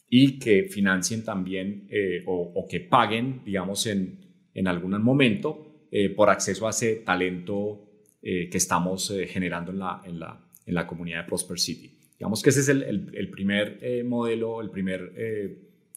y 0.10 0.40
que 0.40 0.64
financien 0.64 1.24
también 1.24 1.88
eh, 1.90 2.24
o, 2.26 2.66
que 2.70 2.80
paguen, 2.80 3.42
digamos, 3.46 3.86
en, 3.86 4.20
en 4.54 4.68
algún 4.68 5.02
momento 5.02 5.88
eh, 5.92 6.10
por 6.10 6.30
acceso 6.30 6.68
a 6.68 6.72
ese 6.72 6.96
talento 6.98 7.86
que 8.22 8.50
estamos 8.52 9.14
generando 9.30 9.72
en 9.72 9.80
la, 9.80 10.02
en, 10.04 10.20
la, 10.20 10.49
en 10.70 10.76
la 10.76 10.88
comunidad 10.88 11.24
de 11.24 11.28
Prosper 11.28 11.60
City. 11.60 11.92
Digamos 12.18 12.42
que 12.42 12.52
ese 12.52 12.60
es 12.60 12.70
el, 12.70 12.84
el, 13.14 13.30
primer 13.30 13.80
modelo, 14.06 14.62
el 14.62 14.70
primer 14.70 15.14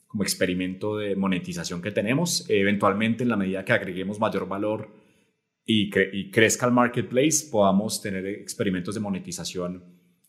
como 0.07 0.23
experimento 0.25 0.99
de 0.99 1.17
monetización 1.17 1.81
que 1.81 1.91
tenemos. 1.91 2.45
eventualmente, 2.49 3.23
en 3.23 3.31
la 3.31 3.37
medida 3.37 3.65
que 3.65 3.73
agreguemos 3.73 4.21
mayor 4.21 4.47
valor 4.47 4.91
y, 5.65 5.91
crezca 6.31 6.67
el 6.67 6.73
marketplace, 6.73 7.49
podamos 7.51 8.03
tener 8.03 8.27
experimentos 8.27 8.95
de 8.95 9.01
monetización 9.01 9.85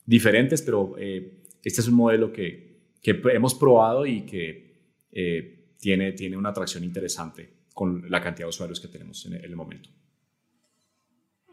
diferentes, 0.05 0.61
pero 0.61 0.95
eh, 0.97 1.43
este 1.61 1.81
es 1.81 1.87
un 1.87 1.95
modelo 1.95 2.31
que, 2.31 2.93
que 3.01 3.21
hemos 3.33 3.55
probado 3.55 4.05
y 4.05 4.21
que 4.21 4.73
eh, 5.11 5.75
tiene, 5.79 6.13
tiene 6.13 6.37
una 6.37 6.49
atracción 6.49 6.83
interesante 6.83 7.49
con 7.73 8.09
la 8.09 8.21
cantidad 8.21 8.45
de 8.45 8.49
usuarios 8.49 8.79
que 8.79 8.87
tenemos 8.87 9.25
en 9.25 9.33
el 9.33 9.55
momento. 9.55 9.89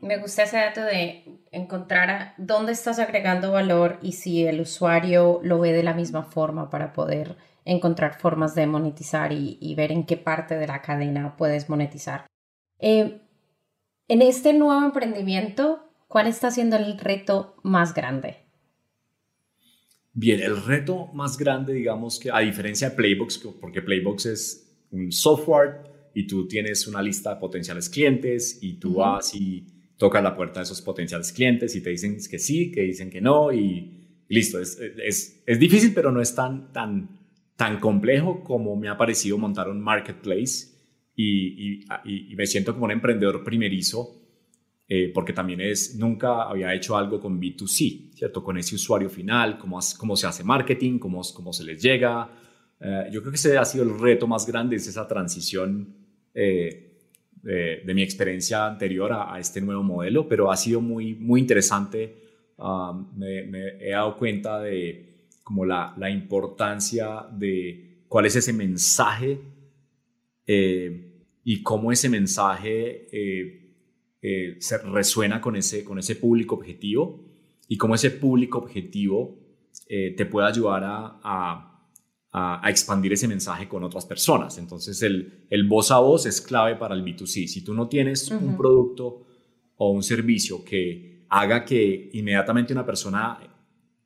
Me 0.00 0.16
gusta 0.16 0.44
ese 0.44 0.56
dato 0.56 0.82
de 0.82 1.24
encontrar 1.52 2.34
dónde 2.38 2.72
estás 2.72 2.98
agregando 2.98 3.52
valor 3.52 3.98
y 4.02 4.12
si 4.12 4.44
el 4.46 4.60
usuario 4.60 5.40
lo 5.42 5.60
ve 5.60 5.72
de 5.72 5.82
la 5.82 5.92
misma 5.92 6.22
forma 6.22 6.70
para 6.70 6.92
poder 6.92 7.36
encontrar 7.66 8.18
formas 8.18 8.54
de 8.54 8.66
monetizar 8.66 9.32
y, 9.32 9.74
ver 9.74 9.92
en 9.92 10.06
qué 10.06 10.16
parte 10.16 10.56
de 10.56 10.66
la 10.66 10.80
cadena 10.80 11.36
puedes 11.36 11.68
monetizar. 11.68 12.26
Eh, 12.78 13.20
en 14.08 14.22
este 14.22 14.54
nuevo 14.54 14.82
emprendimiento, 14.84 15.92
¿cuál 16.08 16.26
está 16.26 16.50
siendo 16.50 16.76
el 16.76 16.98
reto 16.98 17.56
más 17.62 17.92
grande? 17.92 18.38
Bien, 20.14 20.40
el 20.40 20.64
reto 20.64 21.08
más 21.12 21.36
grande, 21.36 21.74
digamos 21.74 22.18
que 22.18 22.30
a 22.30 22.38
diferencia 22.38 22.90
de 22.90 22.96
Playbox, 22.96 23.38
porque 23.60 23.82
Playbox 23.82 24.26
es 24.26 24.86
un 24.90 25.12
software 25.12 25.82
y 26.14 26.26
tú 26.26 26.48
tienes 26.48 26.86
una 26.88 27.02
lista 27.02 27.34
de 27.34 27.40
potenciales 27.40 27.88
clientes 27.88 28.58
y 28.60 28.74
tú 28.74 28.94
vas 28.94 29.34
y 29.34 29.79
tocas 30.00 30.22
la 30.22 30.34
puerta 30.34 30.60
de 30.60 30.64
esos 30.64 30.80
potenciales 30.80 31.30
clientes 31.30 31.76
y 31.76 31.82
te 31.82 31.90
dicen 31.90 32.16
que 32.30 32.38
sí, 32.38 32.72
que 32.72 32.80
dicen 32.80 33.10
que 33.10 33.20
no 33.20 33.52
y, 33.52 34.24
listo. 34.28 34.58
Es, 34.58 34.80
es, 34.80 35.42
es, 35.44 35.58
difícil, 35.60 35.92
pero 35.94 36.10
no 36.10 36.22
es 36.22 36.34
tan, 36.34 36.72
tan, 36.72 37.20
tan 37.54 37.78
complejo 37.78 38.42
como 38.42 38.76
me 38.76 38.88
ha 38.88 38.96
parecido 38.96 39.36
montar 39.36 39.68
un 39.68 39.78
marketplace 39.78 40.68
y, 41.14 41.84
y, 41.84 42.34
me 42.34 42.46
siento 42.46 42.72
como 42.72 42.86
un 42.86 42.92
emprendedor 42.92 43.44
primerizo 43.44 44.16
eh, 44.88 45.10
porque 45.12 45.34
también 45.34 45.60
es, 45.60 45.96
nunca 45.96 46.44
había 46.44 46.74
hecho 46.74 46.96
algo 46.96 47.20
con 47.20 47.38
B2C, 47.38 48.14
¿cierto? 48.14 48.42
Con 48.42 48.56
ese 48.56 48.76
usuario 48.76 49.10
final, 49.10 49.58
cómo, 49.58 49.78
cómo 49.98 50.16
se 50.16 50.26
hace 50.26 50.42
marketing, 50.44 50.98
cómo, 50.98 51.20
cómo 51.34 51.52
se 51.52 51.62
les 51.62 51.82
llega. 51.82 52.30
Eh, 52.80 53.04
yo 53.12 53.20
creo 53.20 53.32
que 53.32 53.36
ese 53.36 53.58
ha 53.58 53.66
sido 53.66 53.84
el 53.84 53.98
reto 53.98 54.26
más 54.26 54.46
grande, 54.46 54.76
es 54.76 54.86
esa 54.86 55.06
transición 55.06 55.94
eh, 56.32 56.89
de, 57.42 57.82
mi 57.94 58.02
experiencia 58.02 58.66
anterior 58.66 59.12
a, 59.12 59.38
este 59.38 59.60
nuevo 59.60 59.82
modelo, 59.82 60.28
pero 60.28 60.50
ha 60.50 60.56
sido 60.56 60.80
muy, 60.80 61.14
muy 61.14 61.40
interesante. 61.40 62.14
Ah, 62.58 62.92
me, 63.16 63.44
me 63.44 63.68
he 63.80 63.90
dado 63.90 64.16
cuenta 64.16 64.60
de 64.60 65.10
como 65.50 65.64
la, 65.64 65.94
la 65.96 66.08
importancia 66.08 67.26
de 67.32 68.04
cuál 68.06 68.26
es 68.26 68.36
ese 68.36 68.52
mensaje 68.52 69.40
eh, 70.46 71.24
y 71.44 71.62
cómo 71.62 71.92
ese 71.92 72.08
mensaje 72.08 73.08
eh, 73.12 73.74
eh, 74.22 74.56
se 74.58 74.78
resuena 74.78 75.40
con 75.40 75.56
ese, 75.56 75.84
con 75.84 75.98
ese 75.98 76.16
público 76.16 76.54
objetivo 76.54 77.24
y 77.68 77.76
cómo 77.76 77.94
ese 77.94 78.10
público 78.10 78.58
objetivo 78.58 79.38
te 79.88 80.24
puede 80.26 80.46
ayudar 80.46 80.84
a, 80.84 81.20
a, 81.24 81.69
a, 82.32 82.68
expandir 82.70 83.12
ese 83.12 83.28
mensaje 83.28 83.68
con 83.68 83.82
otras 83.84 84.06
personas. 84.06 84.58
Entonces 84.58 85.02
el, 85.02 85.46
el, 85.50 85.66
voz 85.66 85.90
a 85.90 85.98
voz 85.98 86.26
es 86.26 86.40
clave 86.40 86.76
para 86.76 86.94
el 86.94 87.04
B2C. 87.04 87.46
Si 87.46 87.64
tú 87.64 87.74
no 87.74 87.88
tienes 87.88 88.30
un 88.30 88.56
producto 88.56 89.26
o 89.76 89.90
un 89.90 90.02
servicio 90.02 90.64
que 90.64 91.24
haga 91.28 91.64
que 91.64 92.10
inmediatamente 92.12 92.72
una 92.72 92.84
persona 92.84 93.38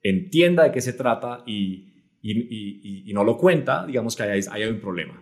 entienda 0.02 0.64
de 0.64 0.72
qué 0.72 0.80
se 0.80 0.92
trata 0.92 1.42
y, 1.46 1.94
y, 2.22 3.10
y, 3.10 3.12
no 3.12 3.24
lo 3.24 3.36
cuenta, 3.36 3.86
digamos 3.86 4.14
que 4.14 4.22
hay, 4.22 4.40
hay 4.50 4.64
un 4.64 4.80
problema. 4.80 5.20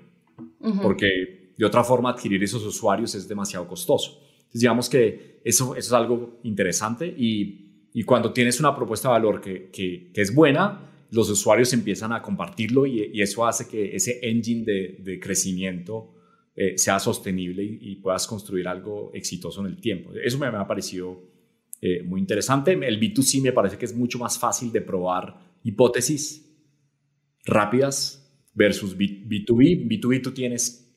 Porque 0.83 1.55
de 1.57 1.65
otra 1.65 1.85
forma 1.85 2.11
adquirir 2.11 2.43
esos 2.43 2.65
usuarios 2.65 3.15
es 3.15 3.29
demasiado 3.29 3.67
costoso. 3.67 4.21
Entonces 4.37 4.61
digamos 4.61 4.89
que 4.89 5.41
eso, 5.45 5.77
eso 5.77 5.79
es 5.79 5.93
algo 5.93 6.41
interesante 6.43 7.07
y, 7.07 7.89
y 7.95 8.03
cuando 8.05 8.33
tienes 8.33 8.59
una 8.61 8.75
propuesta 8.75 9.09
de 9.09 9.13
valor 9.13 9.41
que, 9.41 9.71
que, 9.71 10.11
es 10.15 10.35
buena, 10.35 10.92
los 11.13 11.31
usuarios 11.31 11.73
empiezan 11.73 12.13
a 12.13 12.21
compartirlo 12.21 12.87
y, 12.87 13.21
eso 13.21 13.47
hace 13.47 13.69
que 13.69 13.95
ese 13.95 14.19
engine 14.23 14.65
de, 14.65 15.21
crecimiento 15.21 16.15
eh, 16.57 16.77
sea 16.77 16.99
sostenible 16.99 17.63
y, 17.63 17.97
puedas 17.97 18.27
construir 18.27 18.67
algo 18.67 19.11
exitoso 19.15 19.61
en 19.61 19.67
el 19.69 19.81
tiempo. 19.81 20.11
Eso 20.15 20.39
me, 20.39 20.51
me 20.51 20.59
ha 20.59 20.67
parecido 20.67 21.23
eh, 21.81 22.03
muy 22.03 22.21
interesante. 22.21 22.73
El 22.73 23.01
B2C 23.01 23.43
me 23.43 23.53
parece 23.53 23.77
que 23.77 23.85
es 23.85 23.95
mucho 23.95 24.19
más 24.19 24.39
fácil 24.39 24.73
de 24.73 24.81
probar 24.81 25.37
hipótesis 25.65 26.49
rápidas 27.45 28.23
versus 28.55 28.97
B, 28.97 29.25
2 29.47 29.57
b 29.57 29.65
B2B 29.89 30.23
tú 30.23 30.33
tienes, 30.33 30.89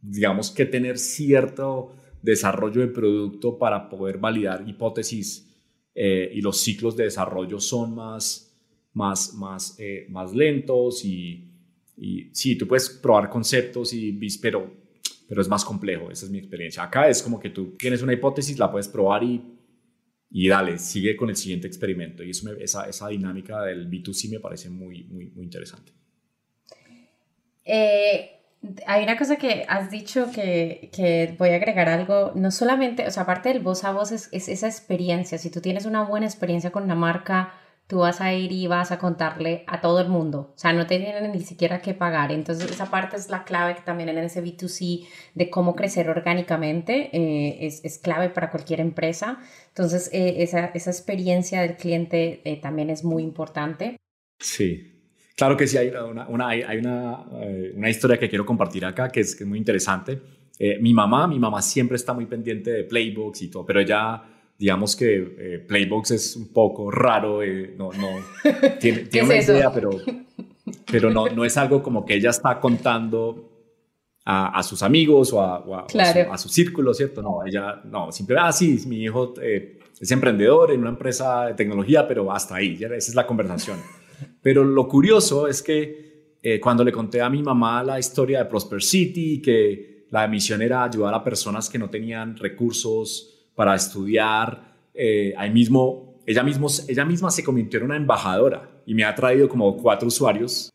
digamos, 0.00 0.50
que 0.50 0.66
tener 0.66 0.98
cierto 0.98 1.96
desarrollo 2.22 2.80
de 2.80 2.88
producto 2.88 3.58
para 3.58 3.88
poder 3.88 4.18
validar 4.18 4.68
hipótesis 4.68 5.50
eh, 5.94 6.30
y 6.34 6.40
los 6.42 6.58
ciclos 6.58 6.96
de 6.96 7.04
desarrollo 7.04 7.58
son 7.58 7.94
más, 7.94 8.43
más, 8.94 9.34
más, 9.34 9.76
eh, 9.78 10.06
más 10.08 10.34
lentos 10.34 11.04
y, 11.04 11.50
y, 11.96 12.30
sí, 12.32 12.56
tú 12.56 12.66
puedes 12.66 12.88
probar 12.88 13.28
conceptos, 13.28 13.92
y, 13.92 14.18
pero, 14.40 14.72
pero 15.28 15.40
es 15.40 15.48
más 15.48 15.64
complejo, 15.64 16.10
esa 16.10 16.26
es 16.26 16.32
mi 16.32 16.38
experiencia. 16.38 16.82
Acá 16.82 17.08
es 17.08 17.22
como 17.22 17.38
que 17.38 17.50
tú 17.50 17.74
tienes 17.76 18.02
una 18.02 18.12
hipótesis, 18.12 18.58
la 18.58 18.70
puedes 18.70 18.88
probar 18.88 19.22
y 19.22 19.54
y 20.36 20.48
dale, 20.48 20.78
sigue 20.78 21.16
con 21.16 21.30
el 21.30 21.36
siguiente 21.36 21.68
experimento. 21.68 22.24
Y 22.24 22.30
eso 22.30 22.52
esa, 22.56 22.88
esa, 22.88 23.06
dinámica 23.06 23.62
del 23.62 23.88
B2C 23.88 24.30
me 24.32 24.40
parece 24.40 24.68
muy, 24.68 25.04
muy, 25.04 25.30
muy 25.30 25.44
interesante. 25.44 25.92
Eh, 27.64 28.32
hay 28.84 29.04
una 29.04 29.16
cosa 29.16 29.36
que 29.36 29.64
has 29.68 29.92
dicho 29.92 30.32
que, 30.34 30.90
que, 30.92 31.36
voy 31.38 31.50
a 31.50 31.54
agregar 31.54 31.88
algo, 31.88 32.32
no 32.34 32.50
solamente, 32.50 33.06
o 33.06 33.12
sea, 33.12 33.22
aparte 33.22 33.50
del 33.50 33.60
voz 33.60 33.84
a 33.84 33.92
voz, 33.92 34.10
es, 34.10 34.28
es 34.32 34.48
esa 34.48 34.66
experiencia. 34.66 35.38
Si 35.38 35.50
tú 35.50 35.60
tienes 35.60 35.86
una 35.86 36.02
buena 36.02 36.26
experiencia 36.26 36.72
con 36.72 36.82
una 36.82 36.96
marca, 36.96 37.54
tú 37.94 38.00
vas 38.00 38.20
a 38.20 38.34
ir 38.34 38.50
y 38.50 38.66
vas 38.66 38.90
a 38.90 38.98
contarle 38.98 39.62
a 39.68 39.80
todo 39.80 40.00
el 40.00 40.08
mundo. 40.08 40.52
O 40.56 40.58
sea, 40.58 40.72
no 40.72 40.84
te 40.84 40.98
tienen 40.98 41.30
ni 41.30 41.42
siquiera 41.42 41.80
que 41.80 41.94
pagar. 41.94 42.32
Entonces, 42.32 42.68
esa 42.68 42.90
parte 42.90 43.14
es 43.14 43.30
la 43.30 43.44
clave 43.44 43.76
también 43.84 44.08
en 44.08 44.18
ese 44.18 44.42
B2C 44.42 45.06
de 45.36 45.48
cómo 45.48 45.76
crecer 45.76 46.10
orgánicamente. 46.10 47.10
Eh, 47.12 47.64
es, 47.64 47.84
es, 47.84 47.98
clave 47.98 48.30
para 48.30 48.50
cualquier 48.50 48.80
empresa. 48.80 49.38
Entonces, 49.68 50.10
eh, 50.12 50.42
esa, 50.42 50.72
esa, 50.74 50.90
experiencia 50.90 51.60
del 51.60 51.76
cliente 51.76 52.40
eh, 52.44 52.56
también 52.60 52.90
es 52.90 53.04
muy 53.04 53.22
importante. 53.22 53.96
Sí. 54.40 54.90
Claro 55.36 55.56
que 55.56 55.68
sí, 55.68 55.76
hay 55.76 55.90
una, 55.90 56.26
una 56.26 56.48
hay 56.48 56.78
una, 56.78 57.26
una, 57.76 57.90
historia 57.90 58.18
que 58.18 58.28
quiero 58.28 58.44
compartir 58.44 58.84
acá 58.84 59.08
que 59.08 59.20
es, 59.20 59.36
que 59.36 59.44
es 59.44 59.48
muy 59.48 59.58
interesante. 59.58 60.20
mi 60.80 60.92
mamá, 60.92 61.28
mi 61.28 61.38
mamá 61.38 61.62
siempre 61.62 61.94
está 61.94 62.12
muy 62.12 62.26
pendiente 62.26 62.72
de 62.72 62.82
playbooks 62.82 63.42
y 63.42 63.50
todo, 63.50 63.64
pero 63.64 63.78
ella 63.78 64.33
digamos 64.58 64.96
que 64.96 65.16
eh, 65.38 65.58
Playbox 65.66 66.12
es 66.12 66.36
un 66.36 66.52
poco 66.52 66.90
raro, 66.90 67.42
eh, 67.42 67.74
no, 67.76 67.90
no, 67.92 68.08
tiene, 68.80 69.00
tiene 69.00 69.26
una 69.26 69.36
idea, 69.36 69.72
pero, 69.72 69.90
pero 70.90 71.10
no, 71.10 71.26
no 71.26 71.44
es 71.44 71.56
algo 71.56 71.82
como 71.82 72.04
que 72.04 72.14
ella 72.14 72.30
está 72.30 72.60
contando 72.60 73.50
a, 74.24 74.58
a 74.58 74.62
sus 74.62 74.82
amigos 74.82 75.32
o, 75.32 75.42
a, 75.42 75.86
a, 76.30 76.38
su, 76.38 76.48
círculo, 76.48 76.94
¿cierto? 76.94 77.20
No, 77.20 77.44
ella, 77.44 77.82
no, 77.84 78.10
simplemente, 78.12 78.48
ah, 78.48 78.52
sí, 78.52 78.80
mi 78.86 79.02
hijo 79.02 79.34
eh, 79.42 79.80
es 80.00 80.10
emprendedor 80.10 80.70
en 80.70 80.80
una 80.80 80.90
empresa 80.90 81.46
de 81.46 81.54
tecnología, 81.54 82.06
pero 82.06 82.32
hasta 82.32 82.56
ahí, 82.56 82.78
esa 82.80 82.94
es 82.94 83.14
la 83.14 83.26
conversación. 83.26 83.78
Pero 84.40 84.64
lo 84.64 84.86
curioso 84.88 85.48
es 85.48 85.62
que 85.62 86.04
cuando 86.60 86.84
le 86.84 86.92
conté 86.92 87.22
a 87.22 87.30
mi 87.30 87.42
mamá 87.42 87.82
la 87.82 87.98
historia 87.98 88.40
de 88.40 88.44
Prosper 88.44 88.82
City, 88.82 89.40
que 89.40 90.06
la 90.10 90.28
misión 90.28 90.60
era 90.60 90.84
ayudar 90.84 91.14
a 91.14 91.24
personas 91.24 91.70
que 91.70 91.78
no 91.78 91.88
tenían 91.88 92.36
recursos, 92.36 93.33
para 93.54 93.74
estudiar. 93.74 94.74
Eh, 94.94 95.34
ahí 95.36 95.50
mismo, 95.50 96.20
ella, 96.26 96.42
mismo, 96.42 96.68
ella 96.88 97.04
misma 97.04 97.30
se 97.30 97.42
convirtió 97.42 97.78
en 97.78 97.86
una 97.86 97.96
embajadora 97.96 98.70
y 98.86 98.94
me 98.94 99.04
ha 99.04 99.14
traído 99.14 99.48
como 99.48 99.76
cuatro 99.76 100.08
usuarios 100.08 100.70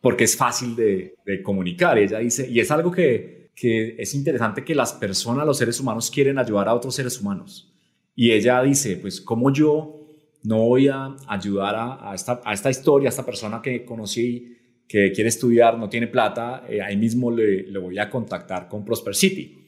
porque 0.00 0.24
es 0.24 0.36
fácil 0.36 0.76
de, 0.76 1.14
comunicar. 1.42 1.98
ella 1.98 2.18
dice, 2.18 2.48
y 2.48 2.60
es 2.60 2.70
algo 2.70 2.90
que, 2.90 3.50
que 3.54 3.96
es 3.98 4.14
interesante 4.14 4.64
que 4.64 4.74
las 4.74 4.92
personas, 4.92 5.46
los 5.46 5.58
seres 5.58 5.80
humanos, 5.80 6.10
quieren 6.10 6.38
ayudar 6.38 6.68
a 6.68 6.74
otros 6.74 6.94
seres 6.94 7.20
humanos. 7.20 7.72
Y 8.14 8.30
ella 8.30 8.62
dice, 8.62 8.96
pues, 8.96 9.20
¿cómo 9.20 9.52
yo 9.52 10.00
no 10.42 10.58
voy 10.58 10.88
a 10.88 11.16
ayudar 11.26 11.74
a, 11.76 12.14
esta, 12.14 12.40
a 12.44 12.52
esta 12.52 12.70
historia, 12.70 13.08
a 13.08 13.10
esta 13.10 13.24
persona 13.24 13.62
que 13.62 13.84
conocí, 13.84 14.56
que 14.86 15.10
quiere 15.12 15.28
estudiar, 15.28 15.78
no 15.78 15.88
tiene 15.88 16.06
plata? 16.06 16.64
Eh, 16.68 16.82
ahí 16.82 16.96
mismo 16.96 17.30
le, 17.30 17.62
le 17.62 17.78
voy 17.78 17.98
a 17.98 18.10
contactar 18.10 18.68
con 18.68 18.84
Prosper 18.84 19.14
City. 19.14 19.60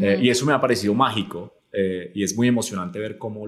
Eh, 0.00 0.18
y 0.22 0.28
eso 0.28 0.44
me 0.44 0.52
ha 0.52 0.60
parecido 0.60 0.94
mágico 0.94 1.59
eh, 1.72 2.12
y 2.14 2.22
es 2.22 2.36
muy 2.36 2.48
emocionante 2.48 2.98
ver 2.98 3.18
cómo 3.18 3.46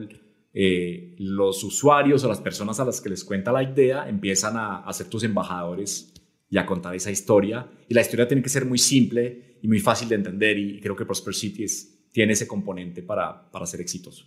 eh, 0.55 1.15
los 1.19 1.65
usuarios 1.65 2.25
o 2.25 2.29
las 2.29 2.41
personas 2.41 2.79
a 2.81 2.85
las 2.85 3.01
que 3.01 3.11
les 3.11 3.25
cuenta 3.25 3.53
la 3.53 3.63
idea 3.63 4.09
empiezan 4.09 4.57
a, 4.57 4.79
a 4.79 4.93
ser 4.93 5.09
tus 5.09 5.25
embajadores 5.25 6.13
y 6.51 6.59
a 6.59 6.67
contar 6.67 6.95
esa 6.95 7.11
historia. 7.11 7.67
Y 7.89 7.95
la 7.95 8.03
historia 8.03 8.29
tiene 8.29 8.43
que 8.43 8.51
ser 8.51 8.67
muy 8.67 8.79
simple 8.79 9.57
y 9.63 9.69
muy 9.69 9.81
fácil 9.81 10.09
de 10.09 10.17
entender 10.17 10.59
y 10.59 10.81
creo 10.81 10.95
que 10.95 11.07
Prosper 11.07 11.35
City 11.35 11.65
tiene 12.13 12.35
ese 12.35 12.47
componente 12.47 13.03
para, 13.03 13.51
para 13.51 13.65
ser 13.65 13.81
exitoso. 13.81 14.27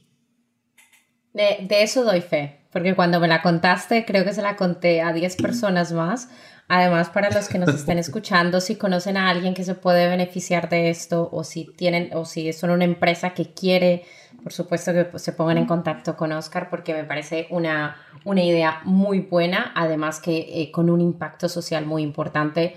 De, 1.33 1.67
de, 1.67 1.83
eso 1.83 2.03
doy 2.03 2.21
fe, 2.21 2.61
porque 2.71 2.95
cuando 2.95 3.19
me 3.19 3.27
la 3.27 3.41
contaste, 3.41 4.05
creo 4.05 4.23
que 4.23 4.33
se 4.33 4.41
la 4.41 4.55
conté 4.55 5.01
a 5.01 5.13
10 5.13 5.35
personas 5.41 5.91
más. 5.91 6.29
Además, 6.67 7.09
para 7.09 7.29
los 7.29 7.47
que 7.47 7.59
nos 7.59 7.69
estén 7.75 7.99
escuchando, 7.99 8.59
si 8.59 8.75
conocen 8.75 9.17
a 9.17 9.29
alguien 9.29 9.53
que 9.53 9.63
se 9.63 9.75
puede 9.75 10.07
beneficiar 10.07 10.67
de 10.67 10.89
esto 10.89 11.29
o 11.31 11.43
si 11.43 11.65
tienen 11.75 12.09
o 12.15 12.25
si 12.25 12.51
son 12.53 12.71
una 12.71 12.85
empresa 12.85 13.35
que 13.35 13.53
quiere, 13.53 14.03
por 14.41 14.51
supuesto 14.51 14.91
que 14.91 15.19
se 15.19 15.33
pongan 15.33 15.59
en 15.59 15.67
contacto 15.67 16.17
con 16.17 16.31
Oscar 16.31 16.69
porque 16.71 16.93
me 16.93 17.03
parece 17.03 17.47
una, 17.51 17.97
una 18.23 18.43
idea 18.43 18.81
muy 18.83 19.19
buena, 19.19 19.73
además 19.75 20.19
que 20.19 20.37
eh, 20.37 20.71
con 20.71 20.89
un 20.89 21.01
impacto 21.01 21.49
social 21.49 21.85
muy 21.85 22.01
importante, 22.01 22.75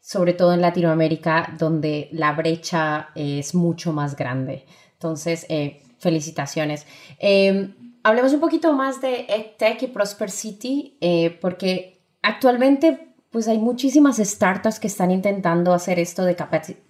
sobre 0.00 0.34
todo 0.34 0.52
en 0.52 0.60
Latinoamérica, 0.60 1.54
donde 1.58 2.08
la 2.12 2.32
brecha 2.32 3.08
es 3.14 3.54
mucho 3.54 3.92
más 3.92 4.16
grande. 4.16 4.66
Entonces, 4.92 5.46
eh, 5.48 5.82
felicitaciones. 5.98 6.86
Em, 7.18 7.74
hablemos 8.02 8.32
un 8.32 8.40
poquito 8.40 8.72
más 8.74 9.00
de 9.00 9.26
EdTech 9.28 9.82
y 9.82 9.86
Prosper 9.86 10.30
City, 10.30 10.96
eh, 11.00 11.38
porque 11.40 12.02
actualmente 12.22 13.09
pues 13.30 13.46
hay 13.46 13.58
muchísimas 13.58 14.16
startups 14.16 14.80
que 14.80 14.88
están 14.88 15.12
intentando 15.12 15.72
hacer 15.72 16.00
esto 16.00 16.24
de 16.24 16.36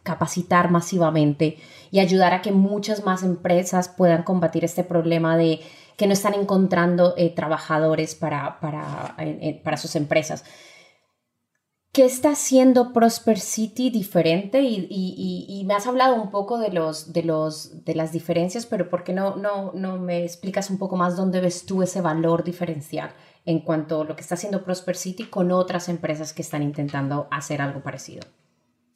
capacitar 0.03 0.71
masivamente 0.71 1.59
y 1.91 2.01
ayudar 2.01 2.33
a 2.33 2.41
que 2.41 2.51
muchas 2.51 3.05
más 3.05 3.23
empresas 3.23 3.89
puedan 3.89 4.23
combatir 4.23 4.65
este 4.65 4.83
problema 4.83 5.37
de 5.37 5.61
que 5.99 6.07
no 6.07 6.15
están 6.15 6.33
encontrando 6.33 7.15
eh, 7.19 7.29
trabajadores 7.35 8.15
para, 8.15 8.59
para, 8.61 9.17
para 9.63 9.77
sus 9.77 9.95
empresas. 9.97 10.45
¿Qué 11.93 12.05
está 12.05 12.31
haciendo 12.31 12.93
Prosper 12.93 13.39
City 13.39 13.91
diferente? 13.91 14.63
Y, 14.63 14.87
y, 14.89 15.47
y, 15.49 15.65
me 15.65 15.75
has 15.75 15.89
hablado 15.89 16.15
un 16.15 16.31
poco 16.31 16.59
de, 16.59 16.71
los, 16.71 17.13
de, 17.13 17.25
los, 17.25 17.85
de 17.85 17.97
las 17.97 18.13
diferencias, 18.13 18.65
pero 18.65 18.89
¿por 18.89 19.03
qué 19.03 19.13
no, 19.13 19.35
no, 19.37 19.73
no 19.75 19.99
me 19.99 20.25
explicas 20.25 20.71
un 20.71 20.79
poco 20.79 20.97
más 20.97 21.17
dónde 21.17 21.41
ves 21.41 21.67
tú 21.67 21.83
ese 21.83 22.01
valor 22.01 22.45
diferencial 22.45 23.13
en 23.45 23.61
cuanto 23.61 24.03
a 24.03 24.05
lo 24.05 24.15
que 24.15 24.23
está 24.23 24.35
haciendo 24.35 24.65
Prosper 24.65 24.97
City 24.97 25.25
con 25.25 25.51
otras 25.53 25.89
empresas 25.89 26.33
que 26.33 26.43
están 26.43 26.63
intentando 26.63 27.29
hacer 27.31 27.61
algo 27.61 27.83
parecido? 27.83 28.23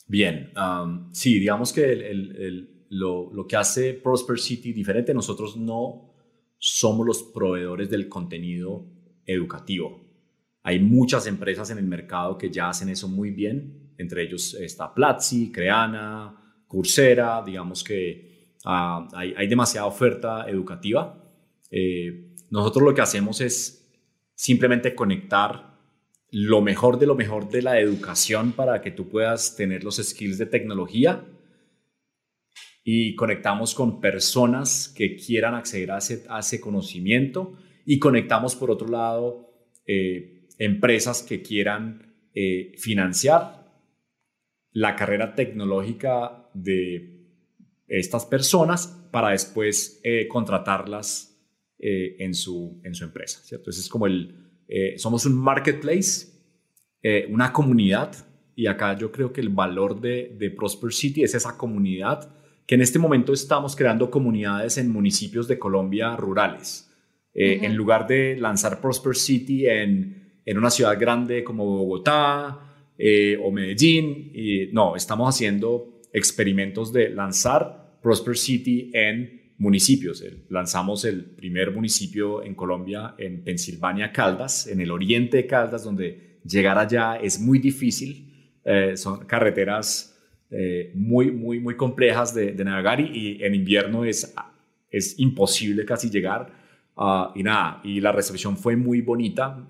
Bien, 0.07 0.53
um, 0.57 1.13
sí, 1.13 1.39
digamos 1.39 1.73
que 1.73 1.93
el, 1.93 2.03
el, 2.37 2.87
lo, 2.91 3.33
lo 3.33 3.47
que 3.47 3.57
hace 3.57 3.95
Prosper 3.95 4.39
City 4.39 4.73
diferente, 4.73 5.15
nosotros 5.15 5.57
no 5.57 6.11
somos 6.59 7.07
los 7.07 7.23
proveedores 7.23 7.89
del 7.91 8.09
contenido 8.09 8.87
educativo 9.27 10.05
hay 10.67 10.81
muchas 10.81 11.27
empresas 11.27 11.71
en 11.71 11.79
el 11.79 11.85
mercado 11.85 12.39
que 12.39 12.51
ya 12.51 12.71
hacen 12.71 12.89
eso 12.89 13.07
muy 13.07 13.31
bien, 13.31 13.93
entre 13.99 14.23
ellos 14.23 14.55
está 14.55 14.93
Platzi, 14.95 15.53
Creana, 15.53 16.65
Coursera, 16.67 17.43
digamos 17.45 17.85
que 17.85 18.55
ah, 18.65 19.07
hay, 19.13 19.47
demasiada 19.47 19.87
oferta 19.87 20.49
educativa. 20.49 21.23
Eh, 21.71 22.33
nosotros 22.49 22.83
lo 22.83 22.95
que 22.95 23.03
hacemos 23.03 23.43
es 23.43 23.84
simplemente 24.35 24.95
conectar 24.95 25.75
lo 26.31 26.63
mejor 26.63 26.99
de 26.99 27.07
lo 27.07 27.15
mejor 27.15 27.49
de 27.49 27.63
la 27.63 27.79
educación 27.79 28.53
para 28.53 28.81
que 28.81 28.91
tú 28.91 29.09
puedas 29.09 29.55
tener 29.57 29.85
los 29.85 29.97
skills 29.97 30.39
de 30.39 30.47
tecnología. 30.47 31.25
Y 32.83 33.15
conectamos 33.15 33.75
con 33.75 34.01
personas 34.01 34.93
que 34.95 35.17
quieran 35.17 35.55
acceder 35.55 35.93
a 35.93 35.99
ese, 35.99 36.61
conocimiento. 36.61 37.57
Y 37.87 37.99
conectamos 37.99 38.57
por 38.57 38.71
otro 38.71 38.89
lado 38.89 39.49
eh, 39.87 40.49
empresas 40.59 41.23
que 41.23 41.41
quieran 41.41 42.15
eh, 42.35 42.73
financiar 42.79 43.65
la 44.73 44.97
carrera 44.97 45.35
tecnológica 45.35 46.51
de 46.53 47.29
estas 47.87 48.27
personas 48.27 48.89
para 49.13 49.31
después 49.31 50.01
eh, 50.03 50.27
contratarlas 50.27 51.34
eh, 51.85 52.17
en, 52.19 52.35
su, 52.35 52.81
en 52.83 52.95
su 52.95 53.05
empresa. 53.05 53.41
¿cierto? 53.43 53.65
Entonces 53.65 53.85
es 53.85 53.91
como 53.91 54.07
el, 54.07 54.35
somos 54.97 55.27
un 55.27 55.35
marketplace, 55.35 56.29
una 57.29 57.53
comunidad, 57.53 58.15
y 58.57 58.67
acá 58.67 58.97
yo 58.97 59.13
creo 59.13 59.31
que 59.33 59.43
el 59.43 59.51
valor 59.51 60.01
de, 60.01 60.35
de 60.39 60.51
Prosper 60.51 60.93
City 60.93 61.23
es 61.23 61.35
esa 61.35 61.59
comunidad 61.59 62.35
que 62.67 62.77
en 62.77 62.81
este 62.81 62.99
momento 62.99 63.35
estamos 63.35 63.77
creando 63.77 64.11
comunidades 64.11 64.79
en 64.79 64.91
municipios 64.91 65.47
de 65.47 65.59
Colombia 65.59 66.17
rurales. 66.17 66.91
En 67.35 67.77
lugar 67.77 68.07
de 68.07 68.37
lanzar 68.37 68.81
Prosper 68.81 69.17
City 69.17 69.67
en 69.67 70.25
en 70.47 70.59
una 70.59 70.71
ciudad 70.71 70.99
grande 70.99 71.43
como 71.43 71.65
Bogotá 71.65 72.61
eh, 72.99 73.39
o 73.43 73.51
Medellín. 73.51 74.31
Y, 74.35 74.67
no, 74.73 74.97
estamos 74.97 75.35
haciendo 75.35 76.01
experimentos 76.13 76.93
de 76.93 77.11
lanzar 77.11 77.99
Prosper 78.03 78.37
City 78.37 78.91
en 78.93 79.44
municipios. 79.59 80.25
Lanzamos 80.49 81.05
el 81.05 81.25
primer 81.25 81.73
municipio 81.73 82.43
en 82.43 82.55
Colombia, 82.55 83.15
en 83.19 83.45
Pensilvania, 83.45 84.13
Caldas, 84.13 84.67
en 84.67 84.81
el 84.81 84.91
oriente 84.91 85.39
de 85.39 85.47
Caldas, 85.47 85.85
donde 85.85 86.41
llegar 86.45 86.79
allá 86.79 87.17
es 87.17 87.41
muy 87.41 87.59
difícil. 87.59 88.61
Eh, 88.65 88.97
son 88.97 89.27
carreteras 89.27 90.19
eh, 90.51 90.93
muy, 90.95 91.31
muy, 91.31 91.61
muy 91.61 91.77
complejas 91.77 92.35
de, 92.35 92.53
navegar 92.65 93.01
y, 93.01 93.43
en 93.43 93.55
invierno 93.55 94.05
es, 94.05 94.35
es 94.91 95.19
imposible 95.19 95.85
casi 95.85 96.11
llegar. 96.11 96.53
Ah, 96.97 97.33
y 97.35 97.43
nada, 97.43 97.81
y 97.85 98.01
la 98.01 98.13
recepción 98.13 98.57
fue 98.57 98.77
muy 98.77 99.01
bonita. 99.01 99.69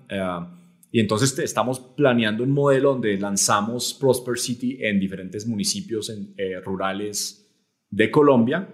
Y 0.91 0.99
entonces 1.01 1.37
estamos 1.39 1.79
planeando 1.79 2.43
un 2.43 2.51
modelo 2.51 2.93
donde 2.93 3.17
lanzamos 3.17 3.93
Prosper 3.93 4.37
City 4.37 4.77
en 4.79 4.97
diferentes 4.97 5.45
municipios 5.45 6.09
eh, 6.37 6.61
rurales 6.61 7.53
de 7.89 8.09
Colombia 8.09 8.67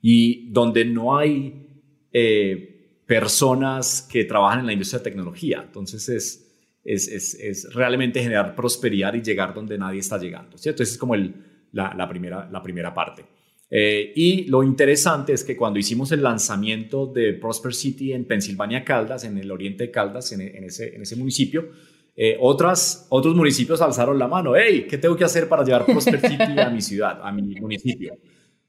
y 0.00 0.50
donde 0.50 0.84
no 0.84 1.16
hay 1.16 1.66
eh, 2.12 3.02
personas 3.06 4.06
que 4.10 4.24
trabajan 4.24 4.60
en 4.60 4.66
la 4.66 4.72
industria 4.72 4.98
de 4.98 5.04
tecnología. 5.04 5.62
Entonces 5.66 6.08
es, 6.08 6.48
es, 6.84 7.34
es, 7.34 7.74
realmente 7.74 8.22
generar 8.22 8.54
prosperidad 8.54 9.14
y 9.14 9.22
llegar 9.22 9.54
donde 9.54 9.78
nadie 9.78 10.00
está 10.00 10.18
llegando. 10.18 10.58
¿cierto? 10.58 10.82
Esa 10.82 10.92
es 10.92 10.98
como 10.98 11.14
el, 11.14 11.34
la, 11.72 11.94
la, 11.94 12.08
primera, 12.08 12.48
la 12.50 12.62
primera 12.62 12.94
parte. 12.94 13.24
Eh, 13.70 14.12
y 14.16 14.44
lo 14.44 14.62
interesante 14.62 15.34
es 15.34 15.44
que 15.44 15.56
cuando 15.56 15.78
hicimos 15.78 16.10
el 16.12 16.22
lanzamiento 16.22 17.06
de 17.06 17.34
Prosper 17.34 17.74
City 17.74 18.12
en 18.12 18.24
Pensilvania 18.24 18.84
Caldas, 18.84 19.24
en 19.24 19.36
el 19.36 19.50
oriente 19.50 19.84
de 19.84 19.90
Caldas, 19.90 20.32
en, 20.32 20.40
ese, 20.64 20.94
en 20.94 21.02
ese, 21.02 21.16
municipio, 21.16 21.68
eh, 22.16 22.36
otras, 22.40 23.06
otros 23.10 23.34
municipios 23.34 23.82
alzaron 23.82 24.18
la 24.18 24.26
mano, 24.26 24.54
hey, 24.56 24.86
¿qué 24.88 24.96
tengo 24.96 25.16
que 25.16 25.24
hacer 25.24 25.48
para 25.48 25.64
llevar 25.64 25.84
Prosper 25.84 26.20
City 26.20 26.58
a 26.58 26.70
mi 26.70 26.80
ciudad, 26.80 27.20
a 27.22 27.30
mi 27.30 27.42
municipio? 27.60 28.14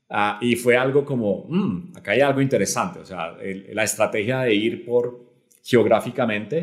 Ah, 0.09 0.39
y 0.41 0.55
fue 0.55 0.75
algo 0.75 1.05
como, 1.05 1.45
mm, 1.47 1.97
acá 1.97 2.11
hay 2.13 2.21
algo 2.21 2.41
interesante, 2.41 2.99
o 2.99 3.05
sea, 3.05 3.37
la 3.73 3.83
estrategia 3.83 4.41
de 4.41 4.55
ir 4.55 4.83
por 4.83 5.23
geográficamente 5.63 6.57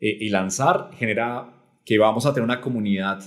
eh, 0.00 0.16
y 0.20 0.28
lanzar 0.28 0.90
genera 0.96 1.54
que 1.84 1.98
vamos 1.98 2.24
a 2.24 2.32
tener 2.32 2.44
una 2.44 2.60
comunidad 2.60 3.20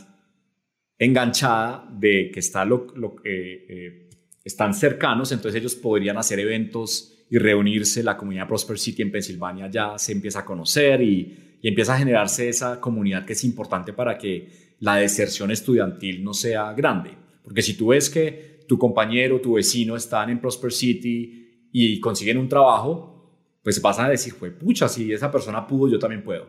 enganchada 0.97 1.85
de 1.91 2.31
que 2.31 2.39
está 2.39 2.63
lo, 2.63 2.87
lo 2.95 3.15
eh, 3.25 4.09
están 4.43 4.73
cercanos, 4.73 5.31
entonces 5.31 5.59
ellos 5.59 5.75
podrían 5.75 6.17
hacer 6.17 6.39
eventos 6.39 7.11
y 7.29 7.37
reunirse. 7.37 8.03
La 8.03 8.17
comunidad 8.17 8.47
Prosper 8.47 8.77
City 8.77 9.01
en 9.01 9.11
Pensilvania 9.11 9.69
ya 9.69 9.97
se 9.97 10.11
empieza 10.11 10.39
a 10.39 10.45
conocer 10.45 11.01
y, 11.01 11.47
empieza 11.63 11.93
a 11.93 11.99
generarse 11.99 12.49
esa 12.49 12.81
comunidad 12.81 13.23
que 13.23 13.33
es 13.33 13.43
importante 13.43 13.93
para 13.93 14.17
que 14.17 14.49
la 14.79 14.95
deserción 14.95 15.51
estudiantil 15.51 16.23
no 16.23 16.33
sea 16.33 16.73
grande. 16.73 17.11
Porque 17.43 17.61
si 17.61 17.75
tú 17.75 17.89
ves 17.89 18.09
que 18.09 18.50
tu 18.71 18.79
compañero, 18.79 19.41
tu 19.41 19.55
vecino 19.55 19.97
están 19.97 20.29
en 20.29 20.39
Prosper 20.39 20.71
City 20.71 21.67
y 21.73 21.99
consiguen 21.99 22.37
un 22.37 22.47
trabajo, 22.47 23.59
pues 23.61 23.81
vas 23.81 23.99
a 23.99 24.07
decir, 24.07 24.31
fue 24.31 24.49
pucha, 24.49 24.87
si 24.87 25.11
esa 25.11 25.29
persona 25.29 25.67
pudo, 25.67 25.91
yo 25.91 25.99
también 25.99 26.23
puedo. 26.23 26.47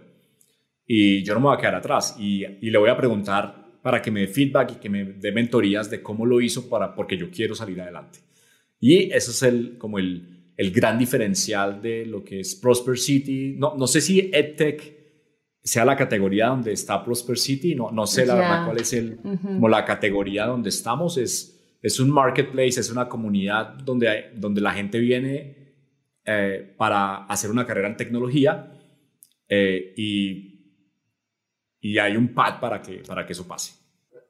Y 0.87 1.25
yo 1.25 1.35
no 1.35 1.41
me 1.41 1.47
voy 1.47 1.57
a 1.57 1.59
quedar 1.59 1.75
atrás. 1.75 2.15
Y, 2.21 2.45
y 2.45 2.71
le 2.71 2.79
voy 2.79 2.91
a 2.91 2.97
preguntar 2.97 3.81
para 3.83 4.01
que 4.01 4.13
me 4.13 4.21
dé 4.21 4.29
feedback 4.29 4.71
y 4.71 4.75
que 4.77 4.89
me 4.89 5.05
dé 5.05 5.33
mentorías 5.33 5.91
de 5.91 6.01
cómo 6.01 6.25
lo 6.25 6.41
hizo 6.41 6.69
para, 6.69 6.95
porque 6.95 7.17
yo 7.17 7.29
quiero 7.29 7.57
salir 7.57 7.81
adelante. 7.81 8.21
Y 8.79 9.11
eso 9.11 9.33
es 9.33 9.43
el, 9.43 9.77
como 9.77 9.99
el, 9.99 10.53
el 10.57 10.71
gran 10.71 11.01
diferencial 11.01 11.83
de 11.83 12.07
lo 12.07 12.23
que 12.23 12.39
es 12.39 12.55
Prosper 12.55 12.99
City. 12.99 13.57
No, 13.59 13.75
no 13.77 13.89
sé 13.89 14.01
si 14.01 14.31
EdTech 14.33 14.81
sea 15.61 15.85
la 15.85 15.97
categoría 15.97 16.47
donde 16.47 16.73
está 16.73 17.05
Prosper 17.05 17.37
City, 17.37 17.75
no, 17.75 17.91
no 17.91 18.07
sé 18.07 18.27
la 18.27 18.37
verdad 18.37 18.65
cuál 18.65 18.79
es 18.79 18.93
el, 18.93 19.19
como 19.43 19.69
la 19.69 19.85
categoría 19.85 20.47
donde 20.47 20.69
estamos. 20.69 21.19
Es, 21.19 21.59
es 21.83 22.01
un 22.01 22.11
marketplace, 22.11 22.81
es 22.81 22.91
una 22.91 23.09
comunidad 23.09 23.75
donde, 23.75 24.31
donde 24.37 24.61
la 24.61 24.73
gente 24.73 24.99
viene 24.99 25.75
eh, 26.25 26.75
para 26.79 27.25
hacer 27.27 27.51
una 27.51 27.67
carrera 27.67 27.89
en 27.89 27.97
tecnología 27.97 28.73
eh, 29.49 29.93
y 29.97 30.53
y 31.83 31.99
hay 31.99 32.17
un 32.17 32.33
pad 32.33 32.61
para 32.61 32.81
que, 32.81 33.03
para 33.07 33.27
que 33.27 33.33
eso 33.33 33.47
pase. 33.47 33.73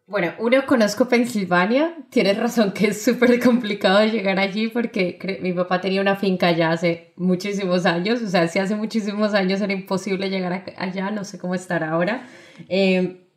Bueno, 0.07 0.33
uno 0.41 0.67
conozco 0.67 1.09
Pensilvania, 1.09 1.95
tienes 2.11 2.37
razón 2.37 2.73
que 2.73 2.89
es 2.89 3.03
súper 3.03 3.39
complicado 3.41 4.05
llegar 4.05 4.41
allí 4.41 4.69
porque 4.69 5.39
mi 5.41 5.53
papá 5.53 5.81
tenía 5.81 6.01
una 6.01 6.17
finca 6.17 6.49
allá 6.49 6.73
hace 6.73 7.13
muchísimos 7.17 7.87
años, 7.87 8.21
o 8.21 8.27
sea, 8.27 8.49
si 8.49 8.59
hace 8.59 8.75
muchísimos 8.75 9.33
años 9.33 9.61
era 9.61 9.73
imposible 9.73 10.29
llegar 10.29 10.65
allá, 10.77 11.11
no 11.11 11.25
sé 11.25 11.39
cómo 11.39 11.55
estar 11.55 11.85
ahora. 11.85 12.27
Eh, 12.69 13.29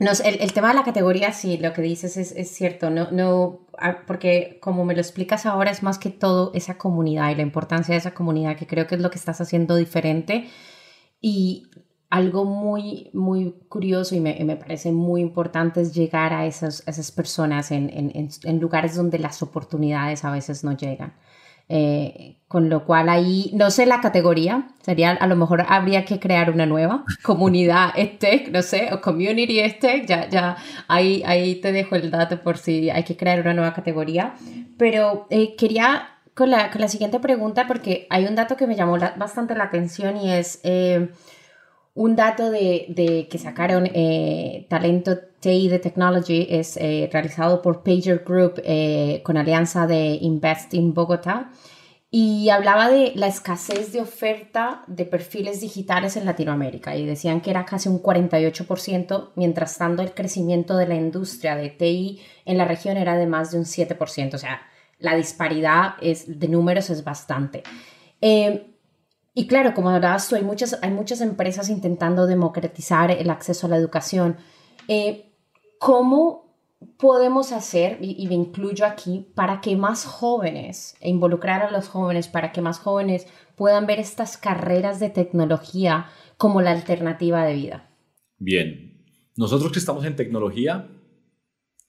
no, 0.00 0.10
el, 0.24 0.40
el, 0.40 0.52
tema 0.52 0.68
de 0.68 0.74
la 0.74 0.82
categoría, 0.82 1.32
sí, 1.32 1.58
lo 1.58 1.72
que 1.72 1.82
dices 1.82 2.16
es, 2.16 2.32
es, 2.32 2.50
cierto, 2.50 2.90
no, 2.90 3.10
no, 3.12 3.66
porque 4.06 4.58
como 4.60 4.84
me 4.84 4.94
lo 4.94 5.00
explicas 5.00 5.46
ahora 5.46 5.70
es 5.70 5.82
más 5.82 5.98
que 5.98 6.10
todo 6.10 6.50
esa 6.54 6.78
comunidad 6.78 7.30
y 7.30 7.34
la 7.36 7.42
importancia 7.42 7.92
de 7.92 7.98
esa 7.98 8.14
comunidad, 8.14 8.56
que 8.56 8.66
creo 8.66 8.86
que 8.86 8.94
es 8.96 9.00
lo 9.00 9.10
que 9.10 9.18
estás 9.18 9.40
haciendo 9.40 9.76
diferente. 9.76 10.48
Y 11.20 11.68
algo 12.10 12.44
muy, 12.44 13.10
muy 13.14 13.52
curioso 13.68 14.16
y 14.16 14.20
me, 14.20 14.36
me, 14.44 14.56
parece 14.56 14.90
muy 14.90 15.20
importante 15.20 15.80
es 15.80 15.94
llegar 15.94 16.32
a 16.32 16.44
esas, 16.44 16.82
esas 16.88 17.12
personas 17.12 17.70
en, 17.70 17.88
en, 17.90 18.28
en, 18.42 18.58
lugares 18.58 18.96
donde 18.96 19.18
las 19.20 19.42
oportunidades 19.42 20.24
a 20.24 20.32
veces 20.32 20.64
no 20.64 20.76
llegan. 20.76 21.14
Eh, 21.72 22.36
con 22.48 22.68
lo 22.68 22.84
cual 22.84 23.08
ahí, 23.08 23.52
no 23.54 23.70
sé 23.70 23.86
la 23.86 24.00
categoría, 24.00 24.70
sería 24.82 25.10
a 25.12 25.26
lo 25.28 25.36
mejor 25.36 25.64
habría 25.68 26.04
que 26.04 26.18
crear 26.18 26.50
una 26.50 26.66
nueva 26.66 27.04
comunidad 27.22 27.90
EdTech, 27.94 28.50
no 28.50 28.62
sé, 28.62 28.88
o 28.92 29.00
Community 29.00 29.60
EdTech, 29.60 30.04
ya, 30.04 30.28
ya 30.28 30.56
ahí, 30.88 31.22
ahí 31.24 31.60
te 31.60 31.70
dejo 31.70 31.94
el 31.94 32.10
dato 32.10 32.40
por 32.42 32.58
si 32.58 32.90
hay 32.90 33.04
que 33.04 33.16
crear 33.16 33.40
una 33.40 33.54
nueva 33.54 33.72
categoría. 33.72 34.34
Pero 34.76 35.28
eh, 35.30 35.54
quería 35.54 36.08
con 36.34 36.50
la, 36.50 36.72
con 36.72 36.80
la, 36.80 36.88
siguiente 36.88 37.20
pregunta, 37.20 37.68
porque 37.68 38.08
hay 38.10 38.26
un 38.26 38.34
dato 38.34 38.56
que 38.56 38.66
me 38.66 38.74
llamó 38.74 38.98
bastante 39.16 39.54
la 39.54 39.64
atención 39.64 40.16
y 40.16 40.32
es... 40.32 40.58
Eh, 40.64 41.08
un 41.94 42.16
dato 42.16 42.50
de, 42.50 42.86
de 42.88 43.28
que 43.28 43.38
sacaron 43.38 43.88
eh, 43.92 44.66
Talento 44.70 45.18
TI 45.40 45.68
de 45.68 45.78
Technology 45.78 46.46
es 46.50 46.76
eh, 46.76 47.08
realizado 47.12 47.62
por 47.62 47.82
Pager 47.82 48.24
Group 48.26 48.60
eh, 48.64 49.20
con 49.24 49.36
alianza 49.36 49.86
de 49.86 50.18
Invest 50.20 50.74
in 50.74 50.94
Bogotá 50.94 51.50
y 52.10 52.50
hablaba 52.50 52.90
de 52.90 53.12
la 53.14 53.28
escasez 53.28 53.92
de 53.92 54.00
oferta 54.00 54.84
de 54.86 55.04
perfiles 55.04 55.60
digitales 55.60 56.16
en 56.16 56.26
Latinoamérica 56.26 56.96
y 56.96 57.06
decían 57.06 57.40
que 57.40 57.50
era 57.50 57.64
casi 57.64 57.88
un 57.88 58.02
48%, 58.02 59.30
mientras 59.36 59.78
tanto 59.78 60.02
el 60.02 60.12
crecimiento 60.12 60.76
de 60.76 60.88
la 60.88 60.96
industria 60.96 61.56
de 61.56 61.70
TI 61.70 62.20
en 62.44 62.58
la 62.58 62.64
región 62.64 62.96
era 62.96 63.16
de 63.16 63.26
más 63.26 63.52
de 63.52 63.58
un 63.58 63.64
7%, 63.64 64.34
o 64.34 64.38
sea, 64.38 64.62
la 64.98 65.14
disparidad 65.14 65.94
es, 66.00 66.40
de 66.40 66.48
números 66.48 66.90
es 66.90 67.04
bastante. 67.04 67.62
Y 69.34 69.46
claro, 69.46 69.74
como 69.74 69.90
hablabas 69.90 70.28
tú, 70.28 70.36
hay 70.36 70.42
muchas, 70.42 70.78
hay 70.82 70.90
muchas 70.90 71.20
empresas 71.20 71.68
intentando 71.68 72.26
democratizar 72.26 73.10
el 73.10 73.30
acceso 73.30 73.66
a 73.66 73.70
la 73.70 73.76
educación. 73.76 74.36
Eh, 74.88 75.29
¿Cómo 75.80 76.54
podemos 76.98 77.52
hacer, 77.52 77.96
y, 78.02 78.26
me 78.28 78.34
incluyo 78.34 78.84
aquí, 78.84 79.26
para 79.34 79.62
que 79.62 79.76
más 79.76 80.04
jóvenes, 80.04 80.94
e 81.00 81.08
involucrar 81.08 81.62
a 81.62 81.70
los 81.70 81.88
jóvenes, 81.88 82.28
para 82.28 82.52
que 82.52 82.60
más 82.60 82.78
jóvenes 82.78 83.26
puedan 83.56 83.86
ver 83.86 83.98
estas 83.98 84.36
carreras 84.36 85.00
de 85.00 85.08
tecnología 85.08 86.10
como 86.36 86.60
la 86.60 86.72
alternativa 86.72 87.46
de 87.46 87.54
vida? 87.54 87.90
Bien, 88.38 89.04
nosotros 89.36 89.72
que 89.72 89.78
estamos 89.78 90.04
en 90.04 90.16
tecnología 90.16 90.86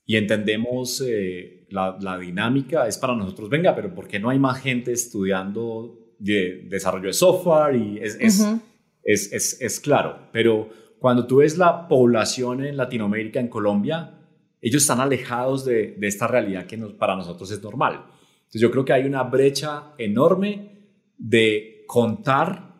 y 0.06 0.16
entendemos 0.16 1.02
eh, 1.06 1.66
la, 1.68 1.98
la 2.00 2.16
dinámica, 2.16 2.88
es 2.88 2.96
para 2.96 3.14
nosotros, 3.14 3.50
venga, 3.50 3.74
pero 3.74 3.94
¿por 3.94 4.08
qué 4.08 4.18
no 4.18 4.30
hay 4.30 4.38
más 4.38 4.58
gente 4.58 4.92
estudiando 4.92 6.14
de 6.18 6.66
desarrollo 6.68 7.08
de 7.08 7.12
software 7.12 7.76
y 7.76 7.98
es, 7.98 8.16
es, 8.18 8.46
es, 9.04 9.60
es, 9.60 9.80
claro, 9.80 10.28
pero 10.32 10.70
cuando 11.02 11.26
tú 11.26 11.38
ves 11.38 11.58
la 11.58 11.88
población 11.88 12.64
en 12.64 12.76
Latinoamérica, 12.76 13.40
en 13.40 13.48
Colombia, 13.48 14.14
ellos 14.60 14.82
están 14.82 15.00
alejados 15.00 15.64
de, 15.64 15.96
de 15.98 16.06
esta 16.06 16.28
realidad 16.28 16.64
que 16.66 16.76
nos, 16.76 16.92
para 16.92 17.16
nosotros 17.16 17.50
es 17.50 17.60
normal. 17.60 18.04
Entonces 18.42 18.60
yo 18.60 18.70
creo 18.70 18.84
que 18.84 18.92
hay 18.92 19.04
una 19.04 19.24
brecha 19.24 19.94
enorme 19.98 20.70
de 21.18 21.82
contar 21.88 22.76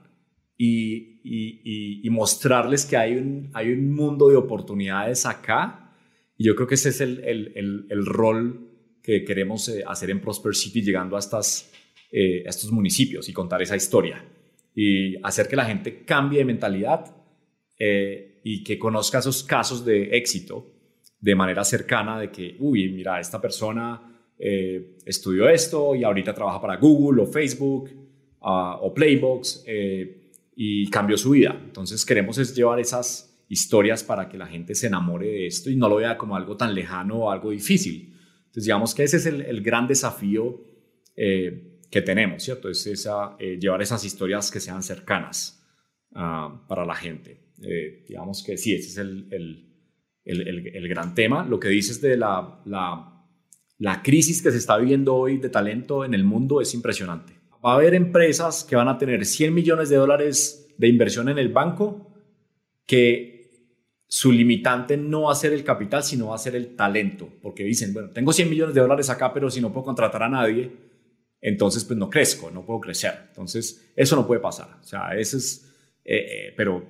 y, 0.57 1.21
y, 1.25 2.07
y, 2.07 2.11
mostrarles 2.11 2.87
que 2.87 2.97
hay 2.97 3.17
un, 3.17 3.51
hay 3.55 3.73
un 3.73 3.93
mundo 3.93 4.29
de 4.29 4.37
oportunidades 4.37 5.27
acá. 5.27 5.93
Y 6.39 6.45
yo 6.45 6.55
creo 6.55 6.69
que 6.69 6.77
ese 6.77 6.91
es 6.91 7.01
el, 7.01 7.25
el, 7.25 7.53
el, 7.57 7.87
el 7.91 8.07
rol 8.07 8.71
que 9.03 9.25
queremos 9.25 9.69
eh, 9.69 9.83
hacer 9.85 10.11
en 10.11 10.21
Prosper 10.21 10.55
City, 10.55 10.81
llegando 10.81 11.17
a 11.17 11.19
estas 11.19 11.73
eh, 12.15 12.45
a 12.47 12.51
estos 12.51 12.71
municipios 12.71 13.29
y 13.29 13.33
contar 13.33 13.63
esa 13.63 13.75
historia 13.75 14.25
y 14.75 15.17
hacer 15.25 15.49
que 15.49 15.57
la 15.57 15.65
gente 15.65 16.05
cambie 16.05 16.39
de 16.39 16.45
mentalidad 16.45 17.22
eh, 17.85 18.39
y 18.45 18.63
que 18.63 18.79
conozca 18.79 19.19
esos 19.19 19.43
casos 19.43 19.85
de 19.85 20.17
éxito 20.17 20.71
de 21.19 21.35
manera 21.35 21.65
cercana 21.65 22.21
de 22.21 22.31
que, 22.31 22.55
uy, 22.61 22.89
mira, 22.93 23.19
esta 23.19 23.41
persona 23.41 24.31
eh, 24.39 24.99
estudió 25.05 25.49
esto 25.49 25.97
y 25.97 26.05
ahorita 26.05 26.33
trabaja 26.33 26.61
para 26.61 26.77
Google 26.77 27.23
o 27.23 27.27
Facebook 27.27 27.91
uh, 28.41 28.77
o 28.81 28.95
Playbox 28.95 29.65
y 30.55 30.89
cambió 30.91 31.17
su 31.17 31.31
vida. 31.31 31.61
Entonces 31.65 32.07
queremos 32.07 32.39
es 32.39 32.55
llevar 32.55 32.79
esas 32.79 33.45
historias 33.49 34.05
para 34.05 34.29
que 34.29 34.39
la 34.39 34.47
gente 34.47 34.77
se 34.77 34.87
enamore 34.87 35.27
de 35.27 35.47
esto 35.49 35.69
y 35.69 35.75
no 35.75 35.89
lo 35.89 35.97
vea 35.97 36.17
como 36.17 36.37
algo 36.37 36.57
tan 36.57 36.75
lejano 36.75 37.17
o 37.17 37.31
algo 37.33 37.51
difícil. 37.51 38.15
Entonces 38.47 38.65
digamos 38.65 38.95
que 38.95 39.03
ese 39.03 39.17
es 39.17 39.27
el, 39.27 39.41
el 39.41 39.61
gran 39.61 39.89
desafío 39.89 40.61
que 41.93 42.01
tenemos, 42.01 42.45
¿cierto? 42.45 42.71
Es 42.71 42.87
esa, 42.87 43.37
eh, 43.39 43.59
llevar 43.61 43.83
esas 43.83 44.05
historias 44.05 44.51
que 44.51 44.61
sean 44.61 44.83
cercanas 44.83 45.62
ah, 46.15 46.65
para 46.69 46.85
la 46.85 46.95
gente. 46.95 47.53
Eh, 47.63 48.05
digamos 48.09 48.43
que 48.43 48.57
sí, 48.57 48.75
ese 48.75 48.89
es 48.89 48.97
el, 48.99 49.29
el, 49.31 49.73
el, 50.25 50.67
el, 50.75 50.89
gran 50.89 51.15
tema. 51.15 51.45
Lo 51.45 51.61
que 51.61 51.69
dices 51.69 52.01
de 52.01 52.17
la, 52.17 52.61
la, 52.65 53.27
la 53.79 54.03
crisis 54.03 54.43
que 54.43 54.51
se 54.51 54.59
está 54.59 54.77
viviendo 54.79 55.15
hoy 55.15 55.39
de 55.39 55.49
talento 55.49 56.05
en 56.05 56.15
el 56.15 56.25
mundo 56.25 56.61
es 56.61 56.75
impresionante. 56.75 57.35
Va 57.65 57.73
a 57.73 57.75
haber 57.77 57.95
empresas 57.95 58.65
que 58.65 58.77
van 58.77 58.89
a 58.89 58.99
tener 58.99 59.25
100 59.25 59.55
millones 59.55 59.89
de 59.89 59.97
dólares 59.97 60.75
de 60.77 60.89
inversión 60.89 61.29
en 61.29 61.39
el 61.39 61.49
banco 61.49 62.13
que 62.87 63.33
su 64.09 64.31
limitante 64.31 64.97
no 64.97 65.23
va 65.23 65.33
a 65.33 65.37
ser 65.37 65.53
el 65.55 65.65
capital, 65.65 66.03
sino 66.03 66.29
va 66.29 66.35
a 66.35 66.39
ser 66.39 66.55
el 66.55 66.77
talento, 66.77 67.31
porque 67.41 67.65
dicen, 67.65 67.95
bueno, 67.95 68.11
tengo 68.11 68.31
100 68.31 68.51
millones 68.51 68.75
de 68.75 68.83
dólares 68.83 69.09
acá, 69.09 69.33
pero 69.33 69.51
si 69.51 69.61
no 69.61 69.73
puedo 69.73 69.87
contratar 69.87 70.25
a 70.25 70.29
nadie, 70.29 70.71
entonces 71.41 71.85
pues 71.85 71.99
no 71.99 72.11
crezco, 72.11 72.51
no 72.51 72.65
puedo 72.67 72.81
crecer. 72.81 73.15
Entonces 73.29 73.91
eso 73.97 74.15
no 74.15 74.27
puede 74.27 74.41
pasar. 74.41 74.79
O 74.83 74.85
sea, 74.85 75.17
eso 75.17 75.39
es, 75.39 75.72
eh, 76.05 76.17
eh, 76.17 76.55
pero 76.57 76.85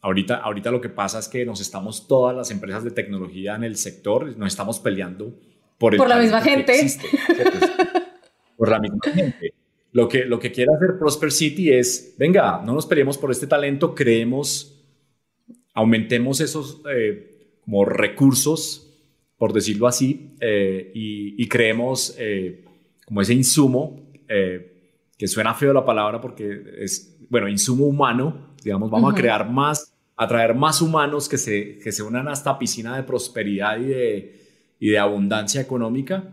ahorita, 0.00 0.36
ahorita 0.36 0.70
lo 0.70 0.80
que 0.80 0.88
pasa 0.88 1.18
es 1.18 1.28
que 1.28 1.44
nos 1.44 1.60
estamos, 1.60 2.06
todas 2.06 2.36
las 2.36 2.50
empresas 2.50 2.84
de 2.84 2.90
tecnología 2.90 3.54
en 3.54 3.64
el 3.64 3.76
sector, 3.76 4.36
nos 4.36 4.48
estamos 4.48 4.80
peleando 4.80 5.34
por, 5.78 5.94
el 5.94 5.98
por 5.98 6.08
la 6.08 6.18
misma 6.18 6.40
gente. 6.40 6.74
por 8.56 8.68
la 8.68 8.80
misma 8.80 9.00
gente. 9.02 9.54
Lo 9.92 10.08
que, 10.08 10.24
lo 10.24 10.38
que 10.38 10.52
quiere 10.52 10.70
hacer 10.74 10.98
Prosper 10.98 11.32
City 11.32 11.72
es, 11.72 12.14
venga, 12.18 12.62
no 12.64 12.74
nos 12.74 12.86
peleemos 12.86 13.16
por 13.16 13.30
este 13.30 13.46
talento, 13.46 13.94
creemos, 13.94 14.84
aumentemos 15.74 16.40
esos 16.40 16.82
eh, 16.92 17.58
como 17.64 17.84
recursos, 17.84 18.84
por 19.38 19.52
decirlo 19.52 19.86
así, 19.86 20.34
y, 20.40 21.42
y, 21.42 21.48
creemos 21.48 22.16
como 23.08 23.22
ese 23.22 23.32
insumo, 23.32 24.12
eh, 24.28 24.77
que 25.18 25.26
suena 25.26 25.52
feo 25.52 25.72
la 25.72 25.84
palabra 25.84 26.20
porque 26.20 26.62
es, 26.78 27.18
bueno, 27.28 27.48
insumo 27.48 27.86
humano, 27.86 28.54
digamos, 28.62 28.90
vamos 28.90 29.12
a 29.12 29.16
crear 29.16 29.50
más, 29.50 29.92
atraer 30.16 30.54
más 30.54 30.80
humanos 30.80 31.28
que 31.28 31.36
se, 31.36 31.78
que 31.78 31.90
se 31.90 32.02
unan 32.02 32.28
a 32.28 32.32
esta 32.32 32.58
piscina 32.58 32.96
de 32.96 33.02
prosperidad 33.02 33.78
y 33.78 33.86
de, 33.86 34.40
y 34.78 34.90
de 34.90 34.98
abundancia 34.98 35.60
económica, 35.60 36.24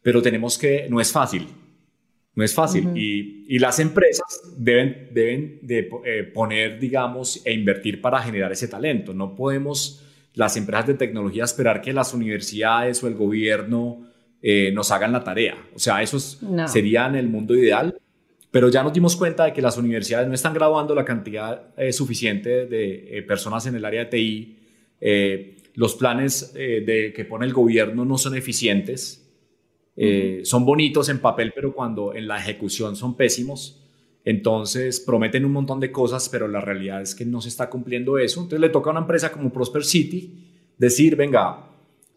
pero 0.00 0.22
tenemos 0.22 0.56
que, 0.56 0.86
no 0.88 1.00
es 1.00 1.12
fácil, 1.12 1.46
no 2.34 2.42
es 2.42 2.54
fácil. 2.54 2.96
y, 2.96 3.44
y, 3.46 3.58
las 3.58 3.78
empresas 3.78 4.40
deben, 4.56 5.10
deben 5.12 5.58
de, 5.60 5.90
eh, 6.04 6.22
poner, 6.24 6.80
digamos, 6.80 7.42
e 7.44 7.52
invertir 7.52 8.00
para 8.00 8.22
generar 8.22 8.50
ese 8.50 8.68
talento. 8.68 9.12
No 9.12 9.34
podemos 9.34 10.02
las 10.34 10.56
empresas 10.56 10.86
de 10.86 10.94
tecnología 10.94 11.44
esperar 11.44 11.82
que 11.82 11.92
las 11.92 12.14
universidades 12.14 13.02
o 13.04 13.08
el 13.08 13.14
gobierno 13.14 14.06
eh, 14.40 14.72
nos 14.72 14.90
hagan 14.90 15.12
la 15.12 15.22
tarea. 15.22 15.56
O 15.74 15.78
sea, 15.78 16.02
eso 16.02 16.18
sería 16.66 17.06
en 17.06 17.16
el 17.16 17.28
mundo 17.28 17.54
ideal, 17.54 18.00
pero 18.52 18.68
ya 18.68 18.84
nos 18.84 18.92
dimos 18.92 19.16
cuenta 19.16 19.46
de 19.46 19.52
que 19.52 19.60
las 19.60 19.76
universidades 19.76 20.28
no 20.28 20.34
están 20.34 20.54
graduando 20.54 20.94
la 20.94 21.04
cantidad 21.04 21.76
eh, 21.76 21.92
suficiente 21.92 22.66
de 22.66 23.18
eh, 23.18 23.22
personas 23.22 23.66
en 23.66 23.74
el 23.74 23.84
área 23.84 24.04
de 24.04 24.10
TI. 24.10 24.58
los 25.74 25.96
planes 25.96 26.52
de, 26.54 27.12
que 27.16 27.24
pone 27.24 27.46
el 27.46 27.52
gobierno 27.52 28.04
no 28.04 28.16
son 28.18 28.36
eficientes. 28.36 29.18
Son 30.44 30.64
bonitos 30.64 31.08
en 31.08 31.18
papel, 31.18 31.52
pero 31.54 31.72
cuando 31.72 32.14
en 32.14 32.28
la 32.28 32.38
ejecución 32.38 32.94
son 32.94 33.16
pésimos. 33.16 33.82
Entonces 34.24 35.00
prometen 35.00 35.44
un 35.44 35.52
montón 35.52 35.80
de 35.80 35.90
cosas, 35.90 36.28
pero 36.28 36.46
la 36.46 36.60
realidad 36.60 37.02
es 37.02 37.14
que 37.14 37.24
no 37.24 37.40
se 37.40 37.48
está 37.48 37.68
cumpliendo 37.68 38.18
eso. 38.18 38.40
Entonces 38.40 38.60
le 38.60 38.68
toca 38.68 38.90
a 38.90 38.92
una 38.92 39.00
empresa 39.00 39.32
como 39.32 39.52
Prosper 39.52 39.84
City 39.84 40.52
decir, 40.78 41.16
venga, 41.16 41.70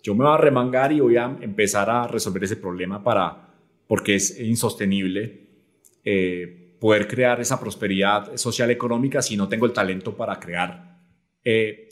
yo 0.03 0.13
me 0.13 0.23
voy 0.23 0.33
a 0.33 0.37
remangar 0.37 0.91
y 0.91 0.99
voy 0.99 1.17
a 1.17 1.35
empezar 1.41 1.89
a 1.89 2.07
resolver 2.07 2.43
ese 2.43 2.57
problema 2.57 3.03
para, 3.03 3.55
porque 3.87 4.15
es 4.15 4.39
insostenible 4.39 5.44
eh, 6.07 6.77
poder 6.79 7.07
crear 7.07 7.41
esa 7.41 7.59
prosperidad 7.59 8.37
social 8.37 8.69
económica 8.69 9.23
si 9.23 9.35
no 9.35 9.47
tengo 9.49 9.65
el 9.65 9.73
talento 9.73 10.15
para 10.15 10.39
crear 10.39 10.99
eh, 11.43 11.89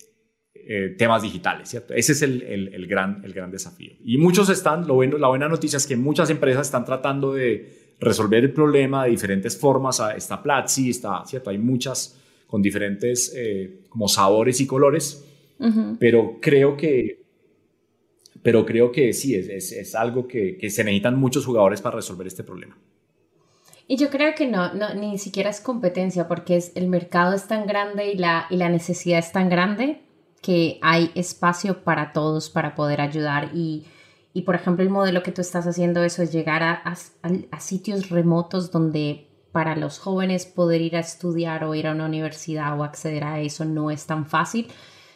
eh, 0.53 0.95
temas 0.95 1.23
digitales, 1.23 1.69
¿cierto? 1.69 1.95
Ese 1.95 2.11
es 2.11 2.21
el, 2.21 2.43
el, 2.43 2.85
gran, 2.85 3.23
el 3.25 3.33
gran 3.33 3.49
desafío. 3.49 3.93
Y 4.05 4.19
muchos 4.19 4.49
están, 4.49 4.85
lo 4.85 4.93
bueno, 4.93 5.17
la 5.17 5.29
buena 5.29 5.49
noticia 5.49 5.77
es 5.77 5.87
que 5.87 5.95
muchas 5.97 6.29
empresas 6.29 6.67
están 6.67 6.85
tratando 6.85 7.33
de 7.33 7.95
resolver 7.99 8.43
el 8.43 8.53
problema 8.53 9.05
de 9.05 9.09
diferentes 9.09 9.57
formas. 9.57 9.99
Ah, 9.99 10.15
está 10.15 10.43
Platzi, 10.43 10.91
está, 10.91 11.25
¿cierto? 11.25 11.49
Hay 11.49 11.57
muchas 11.57 12.21
con 12.45 12.61
diferentes 12.61 13.35
como 13.89 14.07
sabores 14.07 14.61
y 14.61 14.67
colores, 14.67 15.27
pero 15.99 16.37
creo 16.39 16.77
que 16.77 17.23
pero 18.43 18.63
creo 18.65 18.91
que 18.91 19.11
sí, 19.13 19.33
es, 19.33 19.47
es, 19.47 19.71
es 19.71 19.95
algo 19.95 20.27
que, 20.27 20.57
que, 20.57 20.69
se 20.69 20.83
necesitan 20.83 21.17
muchos 21.17 21.45
jugadores 21.45 21.81
para 21.81 21.95
resolver 21.95 22.27
este 22.27 22.43
problema. 22.43 22.77
Y 23.93 23.97
yo 23.97 24.09
creo 24.09 24.33
que 24.33 24.47
no, 24.47 24.73
no, 24.73 24.95
ni 24.95 25.19
siquiera 25.19 25.51
es 25.51 25.61
competencia, 25.61 26.27
porque 26.27 26.57
es, 26.57 26.71
el 26.73 26.87
mercado 26.87 27.35
es 27.35 27.45
tan 27.45 27.67
grande 27.67 28.11
y 28.11 28.17
la, 28.17 28.47
y 28.49 28.57
la 28.57 28.67
necesidad 28.67 29.19
es 29.19 29.31
tan 29.31 29.49
grande 29.49 30.01
que 30.41 30.79
hay 30.81 31.11
espacio 31.13 31.83
para 31.83 32.11
todos 32.11 32.49
para 32.49 32.73
poder 32.73 33.01
ayudar. 33.01 33.51
Y, 33.53 33.85
y 34.33 34.41
por 34.41 34.55
ejemplo, 34.55 34.83
el 34.83 34.89
modelo 34.89 35.21
que 35.21 35.31
tú 35.31 35.41
estás 35.41 35.67
haciendo 35.67 36.03
eso 36.03 36.23
es 36.23 36.31
llegar 36.31 36.63
a, 36.63 36.81
a, 36.83 36.95
a 37.51 37.59
sitios 37.59 38.09
remotos 38.09 38.71
donde 38.71 39.29
para 39.51 39.75
los 39.75 39.99
jóvenes 39.99 40.47
poder 40.47 40.81
ir 40.81 40.95
a 40.95 41.01
estudiar 41.01 41.63
o 41.63 41.75
ir 41.75 41.85
a 41.85 41.91
una 41.91 42.07
universidad 42.07 42.75
o 42.79 42.83
acceder 42.83 43.23
a 43.23 43.41
eso 43.41 43.63
no 43.63 43.91
es 43.91 44.07
tan 44.07 44.25
fácil. 44.25 44.71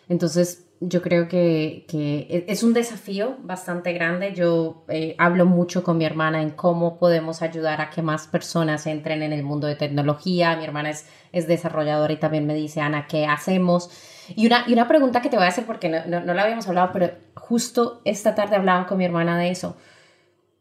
Entonces, 0.07 0.66
yo 0.79 1.01
creo 1.01 1.27
que, 1.27 1.85
e, 1.91 2.45
es 2.47 2.63
un 2.63 2.73
desafío 2.73 3.37
bastante 3.39 3.93
grande. 3.93 4.33
Yo 4.33 4.85
eh, 4.89 5.15
hablo 5.17 5.45
mucho 5.45 5.83
con 5.83 5.97
mi 5.97 6.05
hermana 6.05 6.41
en 6.41 6.51
cómo 6.51 6.97
podemos 6.97 7.41
ayudar 7.41 7.81
a 7.81 7.89
que 7.89 8.01
más 8.01 8.27
personas 8.27 8.85
entren 8.87 9.23
en 9.23 9.33
el 9.33 9.43
mundo 9.43 9.67
de 9.67 9.75
tecnología. 9.75 10.55
Mi 10.55 10.63
hermana 10.63 10.91
es, 10.91 11.07
es 11.31 11.47
desarrolladora 11.47 12.13
y 12.13 12.17
también 12.17 12.45
me 12.45 12.53
dice, 12.53 12.81
Ana, 12.81 13.07
¿qué 13.07 13.25
hacemos? 13.25 13.89
Y 14.35 14.45
una, 14.45 14.65
y 14.67 14.73
una 14.73 14.87
pregunta 14.87 15.21
que 15.21 15.29
te 15.29 15.37
voy 15.37 15.45
a 15.45 15.49
hacer, 15.49 15.65
porque 15.65 15.89
no, 15.89 16.05
no, 16.05 16.21
no 16.21 16.33
la 16.33 16.43
habíamos 16.43 16.67
hablado, 16.67 16.91
pero 16.93 17.11
justo 17.35 18.01
esta 18.05 18.35
tarde 18.35 18.55
hablaba 18.55 18.85
con 18.85 18.97
mi 18.97 19.05
hermana 19.05 19.37
de 19.37 19.49
eso. 19.49 19.77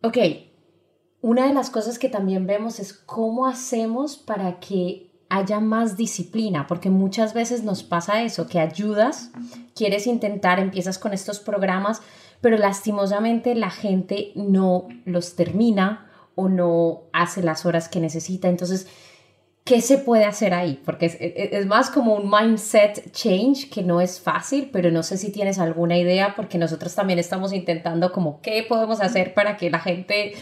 Ok, 0.03 0.19
una 1.21 1.49
de 1.49 1.55
las 1.55 1.71
cosas 1.71 1.99
que 1.99 2.09
también 2.09 2.47
vemos 2.47 2.79
es 2.79 2.93
cómo 2.93 3.47
hacemos 3.47 4.17
para 4.17 4.61
que 4.61 5.06
haya 5.29 5.61
más 5.61 5.97
disciplina, 5.97 6.67
porque 6.67 6.91
muchas 6.91 7.35
veces 7.35 7.65
nos 7.65 7.83
pasa 7.83 8.23
eso, 8.23 8.47
que 8.47 8.61
ayudas, 8.61 9.31
quieres 9.75 10.07
intentar, 10.07 10.59
empiezas 10.61 10.99
con 10.99 11.13
estos 11.13 11.41
programas, 11.41 12.01
pero 12.41 12.57
lastimosamente 12.59 13.55
la 13.55 13.71
gente 13.71 14.33
no 14.35 14.89
los 15.05 15.35
termina 15.37 16.07
o 16.35 16.49
no 16.49 17.05
hace 17.13 17.43
las 17.43 17.67
horas 17.67 17.89
que 17.89 17.99
necesita. 17.99 18.49
Entonces, 18.49 18.87
¿qué 19.65 19.81
se 19.81 19.99
puede 19.99 20.25
hacer 20.25 20.55
ahí? 20.55 20.81
Porque 20.85 21.07
es, 21.07 21.17
es, 21.21 21.67
más 21.67 21.91
como 21.91 22.15
un 22.15 22.31
mindset 22.31 23.11
change 23.11 23.69
que 23.69 23.83
no 23.83 24.01
es 24.01 24.21
fácil, 24.21 24.71
pero 24.73 24.91
no 24.91 25.03
sé 25.03 25.17
si 25.17 25.33
tienes 25.33 25.59
alguna 25.59 25.99
idea, 25.99 26.35
porque 26.37 26.59
nosotros 26.59 26.95
también 26.95 27.19
estamos 27.19 27.53
intentando 27.53 28.13
como 28.13 28.41
qué 28.43 28.65
podemos 28.69 29.01
hacer 29.01 29.35
para 29.35 29.57
que 29.57 29.71
la 29.71 29.81
gente, 29.81 30.35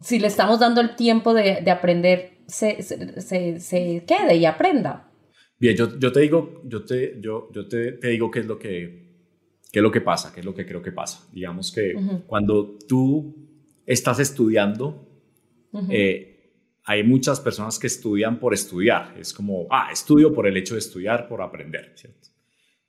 si 0.00 0.18
le 0.18 0.26
estamos 0.26 0.58
dando 0.58 0.80
el 0.80 0.94
tiempo 0.94 1.32
de, 1.32 1.62
de 1.62 1.70
aprender, 1.70 2.37
se, 2.48 2.82
se, 2.82 3.60
se, 3.60 4.04
quede 4.06 4.36
y 4.36 4.46
aprenda. 4.46 5.10
Bien, 5.58 5.76
yo, 5.76 5.98
yo 5.98 6.10
te 6.10 6.20
digo, 6.20 6.62
yo 6.64 6.84
te, 6.84 7.20
yo, 7.20 7.50
yo 7.52 7.68
te, 7.68 7.92
te, 7.92 8.08
digo 8.08 8.30
qué 8.30 8.40
es 8.40 8.46
lo 8.46 8.58
que, 8.58 9.08
qué 9.70 9.78
es 9.80 9.82
lo 9.82 9.92
que 9.92 10.00
pasa, 10.00 10.32
qué 10.32 10.40
es 10.40 10.46
lo 10.46 10.54
que 10.54 10.64
creo 10.64 10.82
que 10.82 10.92
pasa. 10.92 11.28
Digamos 11.32 11.70
que 11.70 11.94
cuando 12.26 12.78
tú 12.88 13.34
estás 13.84 14.18
estudiando, 14.18 15.06
eh, 15.90 16.54
hay 16.84 17.04
muchas 17.04 17.38
personas 17.40 17.78
que 17.78 17.86
estudian 17.86 18.40
por 18.40 18.54
estudiar. 18.54 19.14
Es 19.18 19.34
como, 19.34 19.66
ah, 19.70 19.90
estudio 19.92 20.32
por 20.32 20.46
el 20.46 20.56
hecho 20.56 20.74
de 20.74 20.80
estudiar, 20.80 21.28
por 21.28 21.42
aprender, 21.42 21.92
¿cierto? 21.94 22.28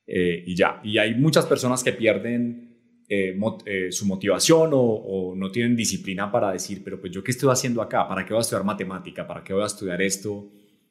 Eh, 0.08 0.44
y 0.48 0.56
ya. 0.56 0.80
Y 0.84 0.98
hay 0.98 1.16
muchas 1.16 1.46
personas 1.46 1.84
que 1.84 1.92
pierden 1.92 2.69
eh, 3.12 3.36
eh, 3.66 3.92
su 3.92 4.06
motivación 4.06 4.70
o, 4.72 5.34
no 5.36 5.50
tienen 5.50 5.76
disciplina 5.76 6.32
para 6.32 6.52
decir, 6.52 6.84
pero 6.84 7.02
pues 7.02 7.12
yo 7.12 7.24
qué 7.24 7.32
estoy 7.32 7.50
haciendo 7.50 7.82
acá, 7.82 8.08
¿para 8.08 8.24
qué 8.24 8.34
voy 8.34 8.38
a 8.38 8.42
estudiar 8.42 8.64
matemática? 8.64 9.26
¿Para 9.26 9.44
qué 9.44 9.52
voy 9.52 9.64
a 9.64 9.66
estudiar 9.66 10.00
esto? 10.00 10.48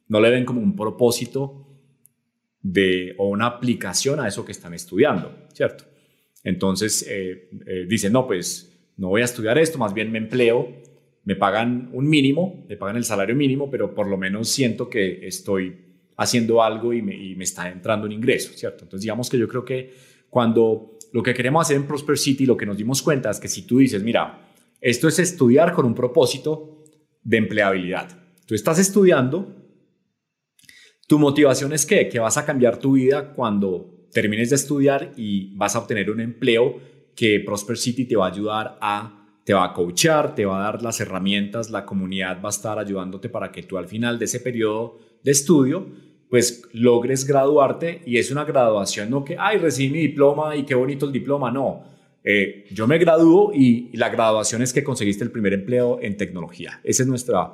No 0.09 0.19
le 0.19 0.29
ven 0.29 0.43
como 0.43 0.59
un 0.59 0.75
propósito 0.75 1.65
de, 2.61 3.15
o 3.17 3.29
una 3.29 3.45
aplicación 3.45 4.19
a 4.19 4.27
eso 4.27 4.43
que 4.43 4.51
están 4.51 4.73
estudiando, 4.73 5.33
¿cierto? 5.53 5.85
Entonces 6.43 7.05
eh, 7.07 7.47
dicen, 7.87 8.11
no, 8.11 8.27
pues 8.27 8.69
no 8.97 9.07
voy 9.07 9.21
a 9.21 9.25
estudiar 9.25 9.57
esto, 9.57 9.77
más 9.77 9.93
bien 9.93 10.11
me 10.11 10.17
empleo, 10.17 10.67
me 11.23 11.37
pagan 11.37 11.89
un 11.93 12.09
mínimo, 12.09 12.65
me 12.67 12.75
pagan 12.75 12.97
el 12.97 13.05
salario 13.05 13.33
mínimo, 13.33 13.71
pero 13.71 13.95
por 13.95 14.07
lo 14.07 14.17
menos 14.17 14.49
siento 14.49 14.89
que 14.89 15.25
estoy 15.25 15.73
haciendo 16.17 16.61
algo 16.61 16.91
y 16.91 17.01
me, 17.01 17.15
y 17.15 17.37
me 17.37 17.45
está 17.45 17.69
entrando 17.69 18.07
un 18.07 18.11
ingreso, 18.11 18.51
¿cierto? 18.57 18.83
Entonces 18.83 19.03
digamos 19.03 19.29
que 19.29 19.37
yo 19.37 19.47
creo 19.47 19.63
que 19.63 19.93
cuando 20.29 20.98
lo 21.11 21.23
que 21.23 21.33
queremos 21.33 21.65
hacer 21.65 21.77
en 21.77 21.87
Prosper 21.87 22.17
City, 22.17 22.45
lo 22.45 22.57
que 22.57 22.65
nos 22.65 22.77
dimos 22.77 23.01
cuenta 23.01 23.29
es 23.29 23.39
que 23.39 23.47
si 23.47 23.63
tú 23.63 23.79
dices, 23.79 24.03
mira, 24.03 24.49
esto 24.81 25.07
es 25.07 25.19
estudiar 25.19 25.73
con 25.73 25.85
un 25.85 25.95
propósito 25.95 26.83
de 27.23 27.37
empleabilidad. 27.37 28.09
Tú 28.45 28.55
estás 28.55 28.79
estudiando, 28.79 29.55
tu 31.07 31.19
motivación 31.19 31.73
es 31.73 31.85
que, 31.85 32.19
vas 32.19 32.37
a 32.37 32.45
cambiar 32.45 32.77
tu 32.77 32.93
vida 32.93 33.33
cuando 33.33 34.07
termines 34.11 34.49
de 34.49 34.55
estudiar 34.55 35.13
y 35.17 35.55
vas 35.55 35.75
a 35.75 35.79
obtener 35.79 36.09
un 36.09 36.21
empleo 36.21 36.79
que 37.15 37.39
Prosper 37.39 37.77
City 37.77 38.05
te 38.05 38.15
va 38.15 38.27
a 38.27 38.31
ayudar 38.31 38.77
a, 38.81 39.27
te 39.43 39.53
va 39.53 39.65
a 39.65 39.73
coachar, 39.73 40.35
te 40.35 40.45
va 40.45 40.59
a 40.59 40.63
dar 40.63 40.81
las 40.81 40.99
herramientas, 40.99 41.69
la 41.69 41.85
comunidad 41.85 42.41
va 42.41 42.49
a 42.49 42.51
estar 42.51 42.79
ayudándote 42.79 43.29
para 43.29 43.51
que 43.51 43.63
tú 43.63 43.77
al 43.77 43.87
final 43.87 44.17
de 44.17 44.25
ese 44.25 44.39
periodo 44.39 44.99
de 45.23 45.31
estudio 45.31 45.87
pues 46.29 46.61
logres 46.73 47.25
graduarte 47.25 48.01
y 48.05 48.17
es 48.17 48.29
una 48.29 48.45
graduación 48.45 49.09
no 49.09 49.25
que, 49.25 49.35
ay, 49.37 49.57
recibí 49.57 49.89
mi 49.89 49.99
diploma 50.01 50.55
y 50.55 50.63
qué 50.63 50.75
bonito 50.75 51.07
el 51.07 51.11
diploma, 51.11 51.51
no. 51.51 51.83
Eh, 52.23 52.67
yo 52.71 52.85
me 52.85 52.97
gradúo 52.99 53.51
y, 53.53 53.89
la 53.97 54.09
graduación 54.09 54.61
es 54.61 54.71
que 54.71 54.83
conseguiste 54.83 55.23
el 55.23 55.31
primer 55.31 55.53
empleo 55.53 55.99
en 56.01 56.17
tecnología. 56.17 56.79
Esa 56.83 57.03
es 57.03 57.09
nuestra, 57.09 57.51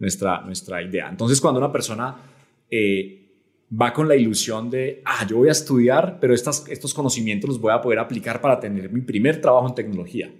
nuestra, 0.00 0.40
nuestra 0.40 0.82
idea. 0.82 1.08
Entonces, 1.08 1.40
cuando 1.40 1.60
una 1.60 1.70
persona 1.70 2.16
eh, 2.68 3.28
va 3.70 3.92
con 3.92 4.08
la 4.08 4.16
ilusión 4.16 4.70
de, 4.70 5.02
ah, 5.04 5.24
yo 5.28 5.36
voy 5.36 5.48
a 5.48 5.52
estudiar, 5.52 6.18
pero 6.20 6.34
estos 6.34 6.94
conocimientos 6.94 7.48
los 7.48 7.60
voy 7.60 7.72
a 7.72 7.80
poder 7.80 8.00
aplicar 8.00 8.40
para 8.40 8.58
tener 8.58 8.90
mi 8.90 9.02
primer 9.02 9.40
trabajo 9.40 9.68
en 9.68 9.74
tecnología. 9.76 10.32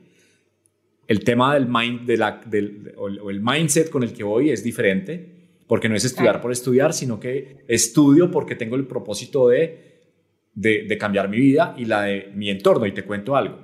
El 1.07 1.22
tema 1.22 1.55
del, 1.55 1.68
mind, 1.68 2.05
del, 2.05 2.94
o 2.96 3.31
el 3.31 3.40
mindset 3.40 3.90
con 3.90 4.03
el 4.03 4.12
que 4.12 4.25
voy 4.25 4.51
es 4.51 4.64
diferente 4.64 5.36
porque 5.66 5.88
no 5.88 5.96
es 5.96 6.05
estudiar 6.05 6.40
por 6.40 6.52
estudiar, 6.52 6.92
sino 6.92 7.18
que 7.18 7.64
estudio 7.68 8.31
porque 8.31 8.55
tengo 8.55 8.76
el 8.76 8.87
propósito 8.87 9.48
de, 9.48 9.87
de, 10.55 10.98
cambiar 10.98 11.29
mi 11.29 11.38
vida 11.38 11.74
y 11.76 11.85
la 11.85 12.02
de 12.02 12.31
mi 12.35 12.50
entorno. 12.50 12.87
Y 12.87 12.92
te 12.92 13.05
cuento 13.05 13.37
algo. 13.37 13.59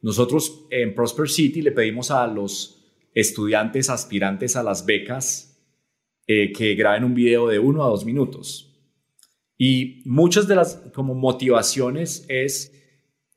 Nosotros 0.00 0.66
en 0.70 0.94
Prosper 0.94 1.28
City 1.28 1.62
le 1.62 1.72
pedimos 1.72 2.10
a 2.10 2.26
los 2.26 2.82
estudiantes 3.14 3.90
aspirantes 3.90 4.56
a 4.56 4.62
las 4.62 4.84
becas 4.86 5.52
eh, 6.26 6.52
que 6.52 6.74
graben 6.74 7.04
un 7.04 7.14
video 7.14 7.48
de 7.48 7.58
uno 7.58 7.84
a 7.84 7.88
dos 7.88 8.04
minutos. 8.04 8.68
Y 9.58 10.02
muchas 10.06 10.48
de 10.48 10.56
las 10.56 10.76
como 10.94 11.14
motivaciones 11.14 12.24
es, 12.28 12.72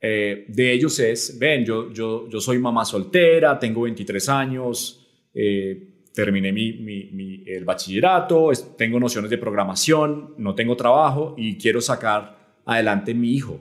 eh, 0.00 0.44
de 0.48 0.72
ellos 0.72 0.98
es, 0.98 1.38
ven, 1.38 1.64
yo, 1.64 1.92
yo, 1.92 2.28
yo 2.28 2.40
soy 2.40 2.58
mamá 2.58 2.84
soltera, 2.84 3.58
tengo 3.58 3.82
23 3.82 4.28
años, 4.28 5.06
eh, 5.34 5.95
terminé 6.16 6.50
mi, 6.50 7.42
el 7.44 7.66
bachillerato, 7.66 8.50
tengo 8.78 8.98
nociones 8.98 9.30
de 9.30 9.36
programación, 9.36 10.32
no 10.38 10.54
tengo 10.54 10.74
trabajo 10.74 11.34
y 11.36 11.58
quiero 11.58 11.82
sacar 11.82 12.54
adelante 12.64 13.12
mi 13.12 13.34
hijo 13.34 13.60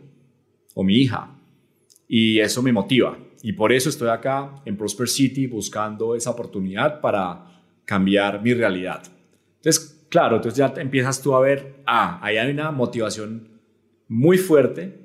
o 0.73 0.81
mi 0.81 0.95
hija. 0.99 1.37
Y 2.07 2.39
eso 2.39 2.61
me 2.61 2.71
motiva. 2.71 3.19
Y 3.43 3.51
por 3.51 3.73
eso 3.73 3.89
estoy 3.89 4.07
acá 4.07 4.55
en 4.63 4.77
Prosper 4.77 5.09
City 5.09 5.47
buscando 5.47 6.15
esa 6.15 6.29
oportunidad 6.29 7.01
para 7.01 7.61
cambiar 7.83 8.41
mi 8.41 8.53
realidad. 8.53 9.03
Entonces, 9.57 10.07
claro, 10.07 10.37
entonces 10.37 10.57
ya 10.57 10.73
empiezas 10.77 11.21
tú 11.21 11.35
a 11.35 11.41
ver, 11.41 11.83
ah, 11.85 12.21
ahí 12.23 12.37
hay 12.37 12.51
una 12.51 12.71
motivación 12.71 13.49
muy 14.07 14.37
fuerte 14.37 14.97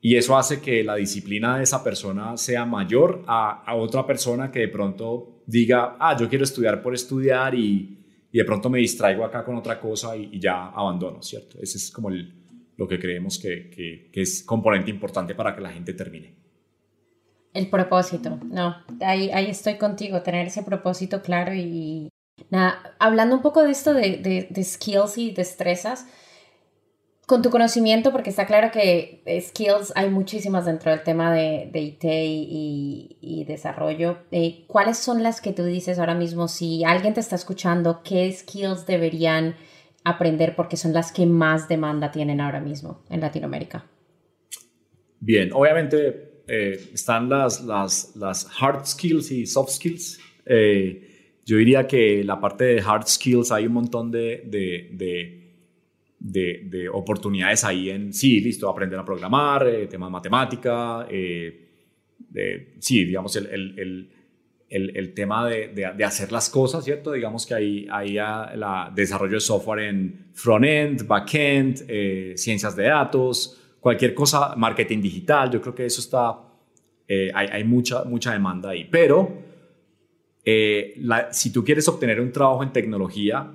y 0.00 0.16
eso 0.16 0.36
hace 0.36 0.60
que 0.60 0.82
la 0.82 0.96
disciplina 0.96 1.58
de 1.58 1.62
esa 1.62 1.84
persona 1.84 2.36
sea 2.36 2.64
mayor 2.64 3.22
a, 3.28 3.62
a 3.64 3.76
otra 3.76 4.04
persona 4.04 4.50
que 4.50 4.58
de 4.58 4.68
pronto 4.68 5.33
diga, 5.46 5.96
ah, 5.98 6.16
yo 6.18 6.28
quiero 6.28 6.44
estudiar 6.44 6.82
por 6.82 6.94
estudiar 6.94 7.54
y, 7.54 7.98
y 8.32 8.38
de 8.38 8.44
pronto 8.44 8.68
me 8.68 8.78
distraigo 8.78 9.24
acá 9.24 9.44
con 9.44 9.56
otra 9.56 9.78
cosa 9.78 10.16
y, 10.16 10.40
ya 10.40 10.68
abandono, 10.68 11.22
¿cierto? 11.22 11.58
Ese 11.60 11.78
es 11.78 11.90
como 11.90 12.10
lo 12.10 12.88
que 12.88 12.98
creemos 12.98 13.38
que, 13.38 13.70
que, 13.70 14.10
que, 14.12 14.22
es 14.22 14.42
componente 14.42 14.90
importante 14.90 15.34
para 15.34 15.54
que 15.54 15.60
la 15.60 15.70
gente 15.70 15.94
termine. 15.94 16.34
El 17.52 17.70
propósito, 17.70 18.40
no, 18.44 18.74
ahí, 19.00 19.30
ahí 19.30 19.46
estoy 19.46 19.78
contigo, 19.78 20.22
tener 20.22 20.48
ese 20.48 20.64
propósito 20.64 21.22
claro 21.22 21.54
y 21.54 22.08
nada, 22.50 22.96
hablando 22.98 23.36
un 23.36 23.42
poco 23.42 23.62
de 23.62 23.70
esto 23.70 23.94
de, 23.94 24.16
de, 24.16 24.48
de 24.50 24.64
skills 24.64 25.18
y 25.18 25.30
destrezas, 25.30 26.08
con 27.26 27.42
tu 27.42 27.50
conocimiento, 27.50 28.12
porque 28.12 28.30
está 28.30 28.46
claro 28.46 28.70
que 28.70 29.22
skills 29.40 29.92
hay 29.94 30.10
muchísimas 30.10 30.66
dentro 30.66 30.90
del 30.90 31.02
tema 31.02 31.32
de, 31.32 31.70
IT 31.72 32.04
y, 32.04 33.44
desarrollo. 33.46 34.18
Eh, 34.30 34.64
¿Cuáles 34.66 34.98
son 34.98 35.22
las 35.22 35.40
que 35.40 35.52
tú 35.52 35.64
dices 35.64 35.98
ahora 35.98 36.14
mismo? 36.14 36.48
Si 36.48 36.84
alguien 36.84 37.14
te 37.14 37.20
está 37.20 37.36
escuchando, 37.36 38.02
¿qué 38.02 38.30
skills 38.30 38.86
deberían 38.86 39.56
aprender 40.04 40.54
porque 40.54 40.76
son 40.76 40.92
las 40.92 41.12
que 41.12 41.26
más 41.26 41.68
demanda 41.68 42.10
tienen 42.10 42.40
ahora 42.40 42.60
mismo 42.60 43.02
en 43.08 43.20
Latinoamérica? 43.20 43.86
Bien, 45.20 45.50
obviamente 45.54 46.42
eh, 46.46 46.90
están 46.92 47.30
las, 47.30 47.62
las, 47.62 48.14
las, 48.14 48.46
hard 48.60 48.84
skills 48.86 49.30
y 49.30 49.46
soft 49.46 49.70
skills. 49.70 50.20
Eh, 50.44 51.40
yo 51.46 51.56
diría 51.56 51.86
que 51.86 52.22
la 52.22 52.38
parte 52.38 52.64
de 52.64 52.80
hard 52.80 53.06
skills 53.06 53.50
hay 53.50 53.66
un 53.66 53.72
montón 53.72 54.10
de, 54.10 54.42
de, 54.44 55.43
de 56.24 56.88
oportunidades 56.90 57.64
ahí 57.64 57.90
en, 57.90 58.12
sí, 58.12 58.40
listo, 58.40 58.68
aprender 58.68 58.98
a 58.98 59.04
programar, 59.04 59.66
eh, 59.66 59.86
temas 59.86 60.10
matemática, 60.10 61.06
sí, 62.78 63.04
digamos, 63.04 63.36
el, 63.36 63.46
el, 63.46 64.10
el, 64.68 64.96
el 64.96 65.14
tema 65.14 65.48
de, 65.48 66.04
hacer 66.04 66.32
las 66.32 66.48
cosas, 66.48 66.84
¿cierto? 66.84 67.12
Digamos 67.12 67.46
que 67.46 67.54
hay, 67.54 67.86
hay 67.90 68.14
la 68.14 68.90
desarrollo 68.94 69.34
de 69.34 69.40
software 69.40 69.80
en 69.80 70.30
front-end, 70.32 71.06
back-end, 71.06 72.36
ciencias 72.36 72.74
de 72.74 72.84
datos, 72.84 73.60
cualquier 73.84 74.14
cosa, 74.14 74.56
marketing 74.56 75.02
digital, 75.02 75.50
yo 75.50 75.60
creo 75.60 75.74
que 75.74 75.84
eso 75.84 76.00
está, 76.00 76.40
eh, 77.06 77.30
hay, 77.34 77.48
hay, 77.48 77.64
mucha, 77.64 78.02
mucha 78.04 78.32
demanda 78.32 78.70
ahí. 78.70 78.88
Pero 78.90 79.42
eh, 80.42 80.94
si 81.32 81.52
tú 81.52 81.62
quieres 81.62 81.86
obtener 81.86 82.18
un 82.18 82.32
trabajo 82.32 82.62
en 82.62 82.72
tecnología, 82.72 83.52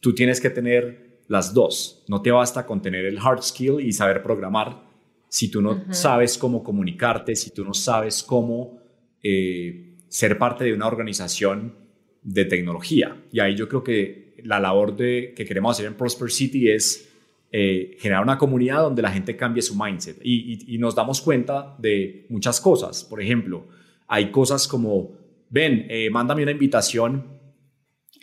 tú 0.00 0.12
tienes 0.16 0.40
que 0.40 0.50
tener 0.50 1.11
las 1.32 1.54
dos. 1.54 2.04
No 2.08 2.20
te 2.20 2.30
basta 2.30 2.66
con 2.66 2.82
tener 2.82 3.06
el 3.06 3.18
hard 3.18 3.42
skill 3.42 3.80
y 3.80 3.92
saber 3.92 4.22
programar 4.22 4.82
si 5.28 5.50
tú 5.50 5.62
no 5.62 5.82
sabes 5.90 6.36
cómo 6.36 6.62
comunicarte, 6.62 7.34
si 7.34 7.50
tú 7.52 7.64
no 7.64 7.72
sabes 7.72 8.22
cómo 8.22 8.78
eh, 9.22 9.96
ser 10.08 10.36
parte 10.36 10.64
de 10.64 10.74
una 10.74 10.86
organización 10.86 11.74
de 12.22 12.44
tecnología. 12.44 13.16
Y 13.32 13.40
ahí 13.40 13.56
yo 13.56 13.66
creo 13.66 13.82
que 13.82 14.34
la 14.44 14.60
labor 14.60 14.94
de, 14.94 15.32
que 15.34 15.46
queremos 15.46 15.74
hacer 15.74 15.86
en 15.86 15.94
Prosper 15.94 16.30
City 16.30 16.70
es 16.70 17.08
eh, 17.50 17.96
generar 17.98 18.22
una 18.22 18.36
comunidad 18.36 18.82
donde 18.82 19.00
la 19.00 19.10
gente 19.10 19.34
cambie 19.34 19.62
su 19.62 19.74
mindset 19.74 20.18
y, 20.22 20.76
nos 20.76 20.94
damos 20.94 21.22
cuenta 21.22 21.74
de 21.78 22.26
muchas 22.28 22.60
cosas. 22.60 23.04
Por 23.04 23.22
ejemplo, 23.22 23.68
hay 24.06 24.30
cosas 24.30 24.68
como, 24.68 25.12
ven, 25.48 25.86
eh, 25.88 26.10
mándame 26.10 26.42
una 26.42 26.52
invitación 26.52 27.40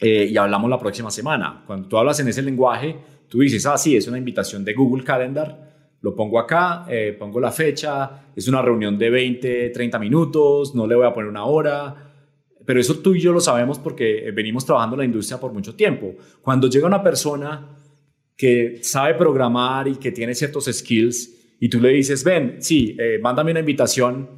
eh, 0.01 0.29
y 0.31 0.37
hablamos 0.37 0.69
la 0.69 0.79
próxima 0.79 1.11
semana. 1.11 1.63
Cuando 1.65 1.87
tú 1.87 1.97
hablas 1.97 2.19
en 2.19 2.27
ese 2.27 2.41
lenguaje, 2.41 2.95
tú 3.27 3.39
dices, 3.39 3.65
ah, 3.65 3.77
sí, 3.77 3.95
es 3.95 4.07
una 4.07 4.17
invitación 4.17 4.63
de 4.63 4.73
Google 4.73 5.03
Calendar, 5.03 5.67
lo 6.01 6.15
pongo 6.15 6.39
acá, 6.39 6.85
pongo 7.19 7.41
la 7.41 7.51
fecha, 7.51 8.31
es 8.33 8.47
una 8.47 8.61
reunión 8.61 8.97
de 8.97 9.09
20, 9.09 9.69
30 9.71 9.99
minutos, 9.99 10.73
no 10.73 10.87
le 10.87 10.95
voy 10.95 11.05
a 11.05 11.13
poner 11.13 11.29
una 11.29 11.43
hora, 11.43 12.09
pero 12.69 12.79
eso 12.79 12.99
tú 12.99 13.15
y 13.15 13.19
yo 13.19 13.33
lo 13.33 13.39
sabemos 13.39 13.79
porque 13.79 14.31
venimos 14.31 14.63
trabajando 14.63 14.95
en 14.95 14.99
la 14.99 15.05
industria 15.05 15.39
por 15.39 15.51
mucho 15.51 15.73
tiempo. 15.73 16.13
Cuando 16.39 16.69
llega 16.69 16.85
una 16.85 17.01
persona 17.01 17.75
que 18.37 18.77
sabe 18.83 19.15
programar 19.15 19.87
y 19.87 19.95
que 19.95 20.11
tiene 20.11 20.35
ciertos 20.35 20.65
skills 20.65 21.57
y 21.59 21.67
tú 21.67 21.79
le 21.79 21.89
dices, 21.89 22.23
ven, 22.23 22.57
sí, 22.59 22.95
eh, 22.99 23.17
mándame 23.19 23.49
una 23.49 23.61
invitación 23.61 24.29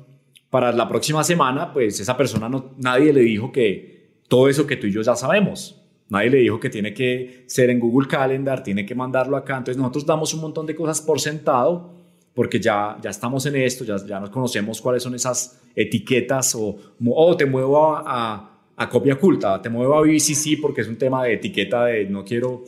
para 0.49 0.71
la 0.71 0.87
próxima 0.87 1.25
semana, 1.25 1.73
pues 1.73 1.99
esa 1.99 2.15
persona 2.15 2.47
no, 2.47 2.73
nadie 2.77 3.11
le 3.11 3.19
dijo 3.19 3.51
que 3.51 3.90
todo 4.31 4.47
eso 4.47 4.65
que 4.65 4.77
tú 4.77 4.87
y 4.87 4.93
yo 4.93 5.01
ya 5.01 5.13
sabemos. 5.13 5.75
Nadie 6.07 6.29
le 6.29 6.37
dijo 6.37 6.57
que 6.57 6.69
tiene 6.69 6.93
que 6.93 7.43
ser 7.47 7.69
en 7.69 7.81
Google 7.81 8.07
Calendar, 8.07 8.63
tiene 8.63 8.85
que 8.85 8.95
mandarlo 8.95 9.35
acá. 9.35 9.57
Entonces 9.57 9.75
nosotros 9.75 10.05
damos 10.05 10.33
un 10.33 10.39
montón 10.39 10.65
de 10.65 10.73
cosas 10.73 11.01
por 11.01 11.19
sentado 11.19 11.91
porque 12.33 12.57
ya, 12.57 12.97
ya 13.01 13.09
estamos 13.09 13.45
en 13.45 13.57
esto, 13.57 13.83
ya, 13.83 13.97
ya 14.07 14.21
nos 14.21 14.29
conocemos 14.29 14.79
cuáles 14.79 15.03
son 15.03 15.15
esas 15.15 15.61
etiquetas 15.75 16.55
o, 16.55 16.77
o 17.05 17.35
te 17.35 17.45
muevo 17.45 17.85
a 17.85 18.47
a 18.81 18.89
copia 18.89 19.13
oculta, 19.13 19.61
te 19.61 19.69
muevo 19.69 19.95
a 19.95 20.01
BCC 20.01 20.59
porque 20.59 20.81
es 20.81 20.87
un 20.87 20.97
tema 20.97 21.23
de 21.23 21.33
etiqueta 21.33 21.85
de 21.85 22.05
no 22.05 22.23
quiero, 22.23 22.63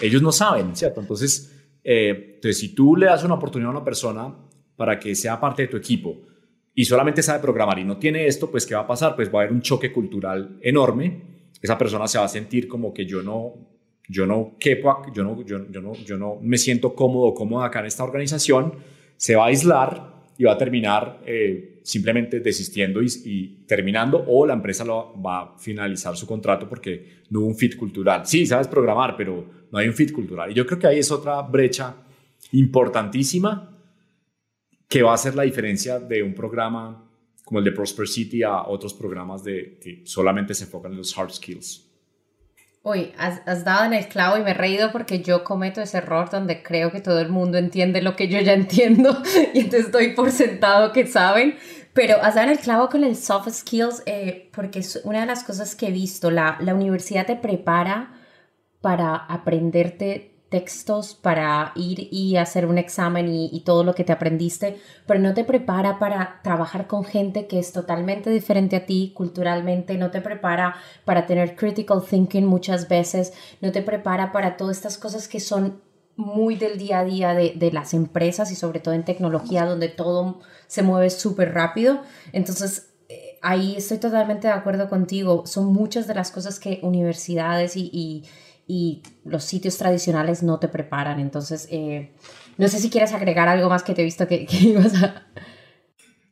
ellos 0.00 0.22
no 0.22 0.30
saben, 0.30 0.76
¿cierto? 0.76 1.00
Entonces, 1.00 1.52
eh, 1.82 2.34
entonces, 2.36 2.58
si 2.58 2.68
tú 2.68 2.94
le 2.94 3.06
das 3.06 3.24
una 3.24 3.34
oportunidad 3.34 3.70
a 3.70 3.76
una 3.76 3.84
persona 3.84 4.32
para 4.76 4.96
que 4.98 5.16
sea 5.16 5.40
parte 5.40 5.62
de 5.62 5.68
tu 5.68 5.76
equipo 5.76 6.18
y 6.78 6.84
solamente 6.84 7.22
sabe 7.22 7.40
programar 7.40 7.78
y 7.78 7.84
no 7.84 7.96
tiene 7.96 8.26
esto, 8.26 8.50
pues 8.50 8.66
¿qué 8.66 8.74
va 8.74 8.82
a 8.82 8.86
pasar? 8.86 9.16
Pues 9.16 9.32
va 9.34 9.40
a 9.40 9.42
haber 9.44 9.52
un 9.52 9.62
choque 9.62 9.90
cultural 9.90 10.58
enorme. 10.60 11.22
Esa 11.62 11.78
persona 11.78 12.06
se 12.06 12.18
va 12.18 12.26
a 12.26 12.28
sentir 12.28 12.68
como 12.68 12.92
que 12.92 13.06
yo 13.06 13.22
no, 13.22 13.54
yo 14.10 14.26
no 14.26 14.56
quepo, 14.60 15.06
yo 15.14 15.24
no, 15.24 15.42
yo, 15.42 15.70
yo 15.70 15.80
no, 15.80 15.94
yo 15.94 16.18
no 16.18 16.36
me 16.42 16.58
siento 16.58 16.94
cómodo, 16.94 17.32
cómoda 17.32 17.64
acá 17.64 17.80
en 17.80 17.86
esta 17.86 18.04
organización. 18.04 18.74
Se 19.16 19.34
va 19.34 19.44
a 19.44 19.46
aislar 19.46 20.16
y 20.36 20.44
va 20.44 20.52
a 20.52 20.58
terminar 20.58 21.22
eh, 21.24 21.80
simplemente 21.82 22.40
desistiendo 22.40 23.00
y, 23.02 23.64
terminando 23.66 24.22
o 24.28 24.44
la 24.44 24.52
empresa 24.52 24.84
lo, 24.84 25.18
va 25.18 25.40
a 25.40 25.58
finalizar 25.58 26.14
su 26.14 26.26
contrato 26.26 26.68
porque 26.68 27.22
no 27.30 27.40
hubo 27.40 27.46
un 27.46 27.56
fit 27.56 27.74
cultural. 27.74 28.26
Sí, 28.26 28.44
sabes 28.44 28.68
programar, 28.68 29.16
pero 29.16 29.46
no 29.72 29.78
hay 29.78 29.88
un 29.88 29.94
fit 29.94 30.12
cultural. 30.12 30.50
Y 30.50 30.54
yo 30.54 30.66
creo 30.66 30.78
que 30.78 30.88
ahí 30.88 30.98
es 30.98 31.10
otra 31.10 31.40
brecha 31.40 31.96
importantísima 32.52 33.75
que 34.88 35.02
va 35.02 35.12
a 35.12 35.14
hacer 35.14 35.34
la 35.34 35.42
diferencia 35.42 35.98
de 35.98 36.22
un 36.22 36.34
programa 36.34 37.02
como 37.44 37.60
el 37.60 37.64
de 37.64 37.72
Prosper 37.72 38.08
City 38.08 38.42
a 38.42 38.66
otros 38.66 38.92
programas 38.94 39.44
de, 39.44 39.78
que 39.80 40.02
solamente 40.04 40.52
se 40.52 40.64
enfocan 40.64 40.92
en 40.92 40.98
los 40.98 41.16
hard 41.16 41.30
skills. 41.30 41.86
Uy, 42.82 43.12
has, 43.18 43.64
dado 43.64 43.84
en 43.84 43.94
el 43.94 44.06
clavo 44.06 44.36
y 44.36 44.42
me 44.42 44.50
he 44.50 44.54
reído 44.54 44.92
porque 44.92 45.20
yo 45.20 45.42
cometo 45.42 45.80
ese 45.80 45.98
error 45.98 46.30
donde 46.30 46.62
creo 46.62 46.92
que 46.92 47.00
todo 47.00 47.20
el 47.20 47.28
mundo 47.28 47.58
entiende 47.58 48.00
lo 48.00 48.14
que 48.14 48.28
yo 48.28 48.40
ya 48.40 48.52
entiendo 48.52 49.22
y 49.54 49.58
entonces 49.60 49.86
estoy 49.86 50.14
por 50.14 50.30
sentado 50.30 50.92
que 50.92 51.06
saben. 51.06 51.56
Pero 51.94 52.22
has 52.22 52.34
dado 52.34 52.48
en 52.48 52.52
el 52.52 52.58
clavo 52.60 52.88
con 52.88 53.02
el 53.02 53.16
soft 53.16 53.48
skills 53.48 54.02
eh, 54.06 54.50
porque 54.54 54.80
es 54.80 55.00
una 55.02 55.20
de 55.20 55.26
las 55.26 55.42
cosas 55.42 55.74
que 55.74 55.88
he 55.88 55.90
visto. 55.90 56.30
La, 56.30 56.58
la 56.60 56.74
universidad 56.74 57.26
te 57.26 57.34
prepara 57.34 58.12
para 58.80 59.16
aprenderte 59.16 60.35
textos 60.48 61.14
para 61.14 61.72
ir 61.74 62.08
y 62.12 62.36
hacer 62.36 62.66
un 62.66 62.78
examen 62.78 63.28
y, 63.28 63.60
todo 63.60 63.82
lo 63.82 63.94
que 63.94 64.04
te 64.04 64.12
aprendiste, 64.12 64.78
pero 65.06 65.18
no 65.18 65.34
te 65.34 65.42
prepara 65.42 65.98
para 65.98 66.40
trabajar 66.42 66.86
con 66.86 67.04
gente 67.04 67.48
que 67.48 67.58
es 67.58 67.72
totalmente 67.72 68.30
diferente 68.30 68.76
a 68.76 68.86
ti 68.86 69.12
culturalmente, 69.14 69.96
no 69.96 70.10
te 70.10 70.20
prepara 70.20 70.76
para 71.04 71.26
tener 71.26 71.56
critical 71.56 72.02
thinking 72.02 72.46
muchas 72.46 72.88
veces, 72.88 73.32
no 73.60 73.72
te 73.72 73.82
prepara 73.82 74.30
para 74.30 74.56
todas 74.56 74.76
estas 74.76 74.98
cosas 74.98 75.26
que 75.26 75.40
son 75.40 75.80
muy 76.14 76.54
del 76.56 76.78
día 76.78 77.00
a 77.00 77.04
día 77.04 77.34
de, 77.34 77.54
de 77.56 77.72
las 77.72 77.92
empresas 77.92 78.50
y 78.52 78.54
sobre 78.54 78.80
todo 78.80 78.94
en 78.94 79.04
tecnología 79.04 79.66
donde 79.66 79.88
todo 79.88 80.40
se 80.68 80.82
mueve 80.82 81.10
súper 81.10 81.52
rápido. 81.52 82.02
Entonces, 82.32 82.90
eh, 83.08 83.38
ahí 83.42 83.76
estoy 83.76 83.98
totalmente 83.98 84.46
de 84.46 84.54
acuerdo 84.54 84.88
contigo. 84.88 85.44
Son 85.46 85.72
muchas 85.72 86.06
de 86.06 86.14
las 86.14 86.30
cosas 86.30 86.58
que 86.58 86.80
universidades 86.82 87.76
y 87.76 87.90
y 87.92 88.24
los 89.24 89.44
sitios 89.44 89.78
tradicionales 89.78 90.42
no 90.42 90.58
te 90.58 90.68
preparan. 90.68 91.20
Entonces, 91.20 91.68
eh, 91.70 92.12
no 92.58 92.68
sé 92.68 92.78
si 92.78 92.90
quieres 92.90 93.12
agregar 93.12 93.48
algo 93.48 93.68
más 93.68 93.82
que 93.82 93.94
te 93.94 94.02
he 94.02 94.04
visto 94.04 94.26
que, 94.26 94.46
ibas 94.60 95.02
a... 95.02 95.26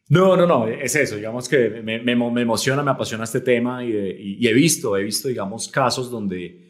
No, 0.08 0.36
no, 0.36 0.46
no, 0.46 0.68
es 0.68 0.94
eso, 0.96 1.16
digamos 1.16 1.48
que 1.48 1.80
me, 1.82 1.98
me, 1.98 2.14
me 2.14 2.42
emociona, 2.42 2.82
me 2.82 2.90
apasiona 2.90 3.24
este 3.24 3.40
tema 3.40 3.82
y, 3.82 4.36
y, 4.38 4.46
he 4.46 4.52
visto, 4.52 4.96
he 4.98 5.02
visto, 5.02 5.28
digamos, 5.28 5.68
casos 5.68 6.10
donde 6.10 6.60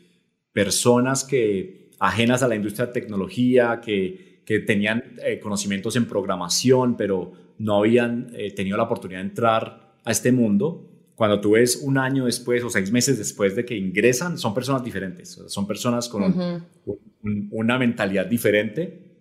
personas 0.52 1.24
que 1.24 1.90
ajenas 1.98 2.44
a 2.44 2.48
la 2.48 2.54
industria 2.54 2.86
de 2.86 2.92
tecnología, 2.92 3.80
que, 3.84 4.40
que 4.44 4.60
tenían 4.60 5.16
eh, 5.24 5.40
conocimientos 5.40 5.96
en 5.96 6.06
programación, 6.06 6.96
pero 6.96 7.32
no 7.58 7.78
habían 7.78 8.30
eh, 8.34 8.52
tenido 8.52 8.76
la 8.76 8.84
oportunidad 8.84 9.20
de 9.20 9.28
entrar 9.28 9.94
a 10.04 10.10
este 10.10 10.30
mundo, 10.30 10.93
cuando 11.14 11.40
tú 11.40 11.52
ves 11.52 11.76
un 11.82 11.96
año 11.96 12.26
después 12.26 12.62
o 12.64 12.70
seis 12.70 12.90
meses 12.90 13.18
después 13.18 13.54
de 13.54 13.64
que 13.64 13.76
ingresan, 13.76 14.36
son 14.36 14.52
personas 14.52 14.82
diferentes, 14.82 15.40
son 15.46 15.66
personas 15.66 16.08
con 16.08 16.66
una 17.50 17.78
mentalidad 17.78 18.26
diferente 18.26 19.16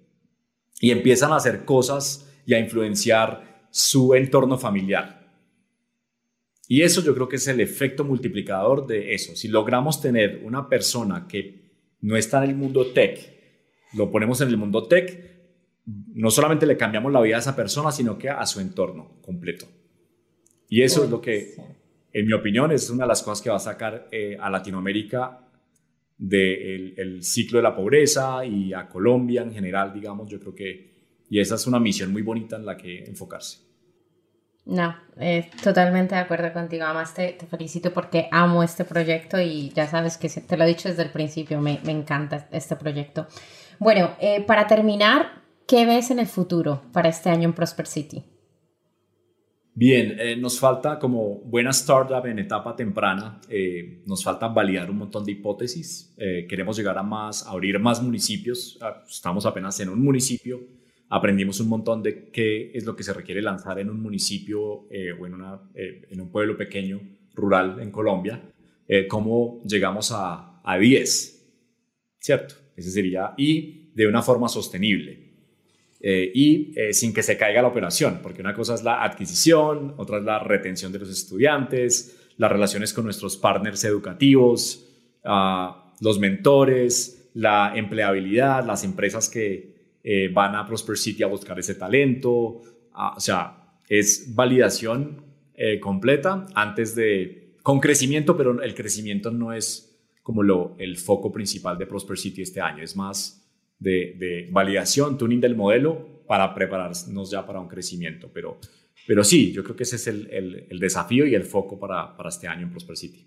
y 0.79 0.91
empiezan 0.91 1.31
a 1.31 1.37
hacer 1.37 1.65
cosas 1.65 2.29
y 2.45 2.53
a 2.53 2.59
influenciar 2.59 3.67
su 3.69 4.15
entorno 4.15 4.57
familiar. 4.57 5.23
Y 6.67 6.81
eso 6.81 7.03
yo 7.03 7.13
creo 7.13 7.29
que 7.29 7.35
es 7.35 7.47
el 7.47 7.59
efecto 7.59 8.03
multiplicador 8.03 8.87
de 8.87 9.13
eso. 9.13 9.35
Si 9.35 9.47
logramos 9.47 10.01
tener 10.01 10.41
una 10.43 10.67
persona 10.69 11.27
que 11.27 11.97
no 12.01 12.17
está 12.17 12.43
en 12.43 12.49
el 12.49 12.55
mundo 12.55 12.87
tech, 12.87 13.19
lo 13.93 14.09
ponemos 14.09 14.41
en 14.41 14.47
el 14.47 14.57
mundo 14.57 14.87
tech, 14.87 15.31
no 15.85 16.31
solamente 16.31 16.65
le 16.65 16.77
cambiamos 16.77 17.11
la 17.11 17.21
vida 17.21 17.35
a 17.35 17.39
esa 17.39 17.55
persona, 17.55 17.91
sino 17.91 18.17
que 18.17 18.29
a 18.29 18.45
su 18.45 18.59
entorno 18.59 19.19
completo. 19.21 19.67
Y 20.69 20.81
eso 20.81 21.03
es 21.03 21.09
lo 21.09 21.21
que 21.21 21.55
en 22.13 22.27
mi 22.27 22.33
opinión, 22.33 22.71
es 22.71 22.89
una 22.89 23.05
de 23.05 23.07
las 23.07 23.23
cosas 23.23 23.41
que 23.41 23.49
va 23.49 23.55
a 23.55 23.59
sacar 23.59 24.07
eh, 24.11 24.37
a 24.39 24.49
Latinoamérica 24.49 25.39
del 26.15 26.93
el 26.95 27.23
ciclo 27.23 27.57
de 27.57 27.63
la 27.63 27.75
pobreza 27.75 28.45
y 28.45 28.71
a 28.71 28.87
Colombia 28.87 29.41
en 29.41 29.51
general, 29.51 29.91
digamos, 29.91 30.29
yo 30.29 30.39
creo 30.39 30.53
que, 30.53 30.93
y 31.29 31.39
esa 31.39 31.55
es 31.55 31.65
una 31.65 31.79
misión 31.79 32.11
muy 32.11 32.21
bonita 32.21 32.55
en 32.55 32.65
la 32.65 32.77
que 32.77 33.03
enfocarse. 33.03 33.63
No, 34.65 34.95
eh, 35.19 35.49
totalmente 35.61 36.15
de 36.15 36.21
acuerdo 36.21 36.53
contigo. 36.53 36.85
Además, 36.85 37.13
te, 37.13 37.35
felicito 37.49 37.91
porque 37.91 38.29
amo 38.31 38.63
este 38.63 38.85
proyecto 38.85 39.41
y 39.41 39.69
ya 39.69 39.87
sabes 39.87 40.17
que 40.17 40.29
te 40.29 40.55
lo 40.55 40.63
he 40.63 40.67
dicho 40.67 40.87
desde 40.87 41.03
el 41.03 41.09
principio, 41.09 41.59
me, 41.59 41.81
me 41.83 41.91
encanta 41.91 42.47
este 42.51 42.75
proyecto. 42.75 43.27
Bueno, 43.79 44.15
eh, 44.21 44.41
para 44.45 44.67
terminar, 44.67 45.41
¿qué 45.67 45.85
ves 45.85 46.11
en 46.11 46.19
el 46.19 46.27
futuro 46.27 46.83
para 46.93 47.09
este 47.09 47.29
año 47.29 47.49
en 47.49 47.53
Prosper 47.53 47.87
City? 47.87 48.23
Bien, 49.75 50.15
eh, 50.19 50.35
nos 50.35 50.59
falta 50.59 50.99
como 50.99 51.39
buena 51.39 51.71
startup 51.71 52.23
en 52.27 52.37
etapa 52.37 52.75
temprana, 52.75 53.41
eh, 53.49 54.03
nos 54.05 54.23
falta 54.23 54.47
validar 54.47 54.91
un 54.91 54.97
montón 54.97 55.25
de 55.25 55.31
hipótesis. 55.31 56.13
Eh, 56.17 56.45
queremos 56.47 56.77
llegar 56.77 56.95
a 56.95 57.01
más, 57.01 57.47
abrir 57.47 57.79
más 57.79 58.01
municipios. 58.01 58.77
Ah, 58.81 59.03
estamos 59.09 59.47
apenas 59.47 59.79
en 59.79 59.89
un 59.89 60.03
municipio. 60.03 60.61
Aprendimos 61.09 61.59
un 61.59 61.69
montón 61.69 62.03
de 62.03 62.29
qué 62.29 62.71
es 62.75 62.85
lo 62.85 62.95
que 62.95 63.01
se 63.01 63.13
requiere 63.13 63.41
lanzar 63.41 63.79
en 63.79 63.89
un 63.89 63.99
municipio 63.99 64.61
o 64.61 64.87
en, 65.25 65.33
una, 65.33 65.59
en, 65.73 66.21
un 66.21 66.31
pueblo 66.31 66.55
pequeño, 66.55 67.01
rural 67.35 67.79
en 67.81 67.91
Colombia. 67.91 68.41
cómo 69.09 69.61
llegamos 69.63 70.11
a, 70.11 70.61
a 70.63 70.77
10, 70.77 71.45
¿cierto? 72.19 72.55
Ese 72.75 72.89
sería, 72.89 73.33
y 73.37 73.91
de 73.93 74.07
una 74.07 74.21
forma 74.23 74.47
sostenible. 74.47 75.32
Eh, 76.05 76.29
y 76.35 76.73
eh, 76.77 76.91
sin 76.91 77.13
que 77.13 77.23
se 77.23 77.37
caiga 77.37 77.61
la 77.61 77.69
operación, 77.69 78.19
porque 78.21 78.41
una 78.41 78.53
cosa 78.53 78.75
es 78.75 78.83
la 78.83 79.05
adquisición, 79.05 79.93
otra 79.95 80.17
es 80.17 80.25
la 80.25 80.37
retención 80.37 80.91
de 80.91 80.99
los 80.99 81.09
estudiantes, 81.09 82.19
las 82.35 82.51
relaciones 82.51 82.91
con 82.91 83.05
nuestros 83.05 83.37
partners 83.37 83.85
educativos, 83.85 84.85
ah, 85.23 85.93
los 86.01 86.19
mentores, 86.19 87.29
la 87.35 87.71
empleabilidad, 87.73 88.65
las 88.65 88.83
empresas 88.83 89.29
que 89.29 89.99
eh, 90.03 90.27
van 90.27 90.55
a 90.55 90.67
Prosper 90.67 90.97
City 90.97 91.23
a 91.23 91.27
buscar 91.27 91.57
ese 91.57 91.75
talento, 91.75 92.61
ah, 92.91 93.13
o 93.15 93.21
sea, 93.21 93.77
es 93.87 94.35
validación 94.35 95.23
completa 95.79 96.47
antes 96.55 96.95
de, 96.95 97.55
con 97.61 97.79
crecimiento, 97.79 98.35
pero 98.35 98.61
el 98.61 98.75
crecimiento 98.75 99.31
no 99.31 99.53
es 99.53 99.97
como 100.21 100.41
lo, 100.43 100.75
el 100.79 100.97
foco 100.97 101.31
principal 101.31 101.77
de 101.77 101.85
Prosper 101.85 102.17
City 102.17 102.41
este 102.41 102.59
año, 102.59 102.83
es 102.83 102.95
más 102.95 103.42
de, 103.83 104.47
validación, 104.51 105.17
tuning 105.17 105.41
del 105.41 105.55
modelo 105.55 106.23
para 106.27 106.53
prepararnos 106.53 107.29
ya 107.29 107.45
para 107.45 107.59
un 107.59 107.67
crecimiento. 107.67 108.29
Pero, 108.33 108.59
pero 109.05 109.23
sí, 109.23 109.51
yo 109.51 109.63
creo 109.63 109.75
que 109.75 109.83
ese 109.83 109.97
es 109.97 110.07
el, 110.07 110.67
el, 110.69 110.79
desafío 110.79 111.25
y 111.25 111.35
el 111.35 111.43
foco 111.43 111.79
para, 111.79 112.15
para, 112.15 112.29
este 112.29 112.47
año 112.47 112.63
en 112.63 112.71
Prosper 112.71 112.97
City. 112.97 113.25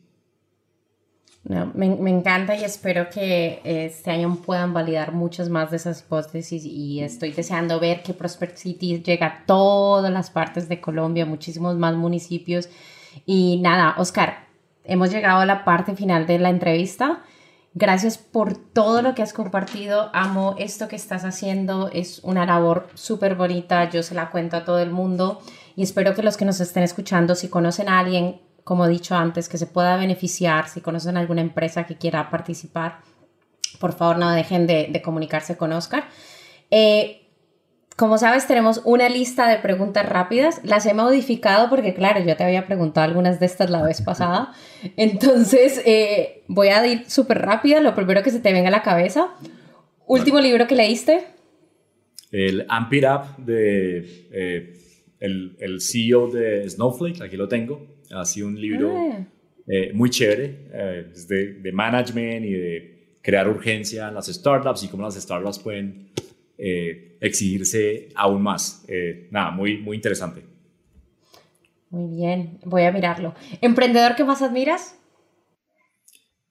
me, 1.44 1.94
me, 1.94 2.10
encanta 2.10 2.56
y 2.56 2.64
espero 2.64 3.08
que 3.08 3.60
este 3.64 4.10
año 4.10 4.36
puedan 4.44 4.72
validar 4.72 5.12
muchas 5.12 5.48
más 5.48 5.70
de 5.70 5.76
esas 5.76 6.00
hipótesis 6.00 6.64
y 6.64 7.00
estoy 7.00 7.32
deseando 7.32 7.78
ver 7.78 8.02
que 8.02 8.14
Prosper 8.14 8.56
City 8.56 9.02
llega 9.02 9.26
a 9.26 9.46
todas 9.46 10.12
las 10.12 10.30
partes 10.30 10.68
de 10.68 10.80
Colombia, 10.80 11.26
muchísimos 11.26 11.76
más 11.76 11.94
municipios. 11.94 12.68
Y 13.24 13.58
nada, 13.62 13.94
Oscar, 13.98 14.46
hemos 14.84 15.10
llegado 15.10 15.40
a 15.40 15.46
la 15.46 15.64
parte 15.64 15.94
final 15.94 16.26
de 16.26 16.38
la 16.38 16.50
entrevista. 16.50 17.22
Gracias 17.78 18.16
por 18.16 18.56
todo 18.56 19.02
lo 19.02 19.14
que 19.14 19.20
has 19.20 19.34
compartido. 19.34 20.08
Amo 20.14 20.54
esto 20.58 20.88
que 20.88 20.96
estás 20.96 21.26
haciendo. 21.26 21.90
Es 21.92 22.20
una 22.20 22.46
labor 22.46 22.88
súper 22.94 23.34
bonita. 23.34 23.90
Yo 23.90 24.02
se 24.02 24.14
la 24.14 24.30
cuento 24.30 24.56
a 24.56 24.64
todo 24.64 24.78
el 24.78 24.88
mundo 24.88 25.42
y 25.76 25.82
espero 25.82 26.14
que 26.14 26.22
los 26.22 26.38
que 26.38 26.46
nos 26.46 26.58
estén 26.58 26.84
escuchando, 26.84 27.34
si 27.34 27.48
conocen 27.48 27.90
a 27.90 27.98
alguien, 27.98 28.40
como 28.64 28.86
he 28.86 28.88
dicho 28.88 29.14
antes, 29.14 29.50
que 29.50 29.58
se 29.58 29.66
pueda 29.66 29.98
beneficiar, 29.98 30.70
si 30.70 30.80
conocen 30.80 31.18
alguna 31.18 31.42
empresa 31.42 31.84
que 31.84 31.98
quiera 31.98 32.30
participar, 32.30 33.00
por 33.78 33.92
favor 33.92 34.16
no 34.16 34.30
dejen 34.30 34.66
de, 34.66 35.02
comunicarse 35.04 35.58
con 35.58 35.70
Oscar. 35.74 36.04
Eh, 36.70 37.25
como 37.96 38.18
sabes, 38.18 38.46
tenemos 38.46 38.82
una 38.84 39.08
lista 39.08 39.48
de 39.48 39.58
preguntas 39.58 40.06
rápidas. 40.06 40.60
Las 40.62 40.84
he 40.84 40.92
modificado 40.92 41.70
porque, 41.70 41.94
claro, 41.94 42.22
yo 42.22 42.36
te 42.36 42.44
había 42.44 42.66
preguntado 42.66 43.06
algunas 43.06 43.40
de 43.40 43.46
estas 43.46 43.70
la 43.70 43.82
vez 43.82 44.02
pasada. 44.02 44.52
Entonces, 44.98 45.82
eh, 45.86 46.42
voy 46.46 46.68
a 46.68 46.86
ir 46.86 47.08
súper 47.08 47.38
rápida. 47.38 47.80
Lo 47.80 47.94
primero 47.94 48.22
que 48.22 48.30
se 48.30 48.40
te 48.40 48.52
venga 48.52 48.68
a 48.68 48.70
la 48.72 48.82
cabeza. 48.82 49.34
Último 50.06 50.40
libro 50.40 50.66
que 50.66 50.74
leíste. 50.74 51.24
El 52.30 52.66
Amp 52.68 52.92
It 52.92 53.04
Up 53.04 53.44
de 53.44 54.28
eh, 54.30 54.74
el, 55.18 55.56
el, 55.58 55.80
CEO 55.80 56.28
de 56.28 56.68
Snowflake. 56.68 57.22
Aquí 57.22 57.38
lo 57.38 57.48
tengo. 57.48 57.86
Ha 58.10 58.26
sido 58.26 58.48
un 58.48 58.60
libro 58.60 58.94
ah. 58.94 59.26
eh, 59.68 59.92
muy 59.94 60.10
chévere. 60.10 61.08
es 61.14 61.26
de, 61.26 61.54
de 61.54 61.72
management 61.72 62.44
y 62.44 62.52
de 62.52 63.16
crear 63.22 63.48
urgencia 63.48 64.08
en 64.08 64.14
las 64.14 64.26
startups 64.26 64.84
y 64.84 64.88
cómo 64.88 65.02
las 65.02 65.14
startups 65.14 65.58
pueden 65.58 66.10
eh, 66.58 67.18
exigirse 67.20 68.08
aún 68.14 68.42
más. 68.42 68.84
Eh, 68.88 69.28
nada, 69.30 69.50
muy, 69.50 69.78
muy 69.78 69.96
interesante. 69.96 70.42
Muy 71.90 72.16
bien, 72.16 72.58
voy 72.64 72.82
a 72.82 72.92
mirarlo. 72.92 73.34
¿Emprendedor 73.60 74.16
que 74.16 74.24
más 74.24 74.42
admiras? 74.42 74.98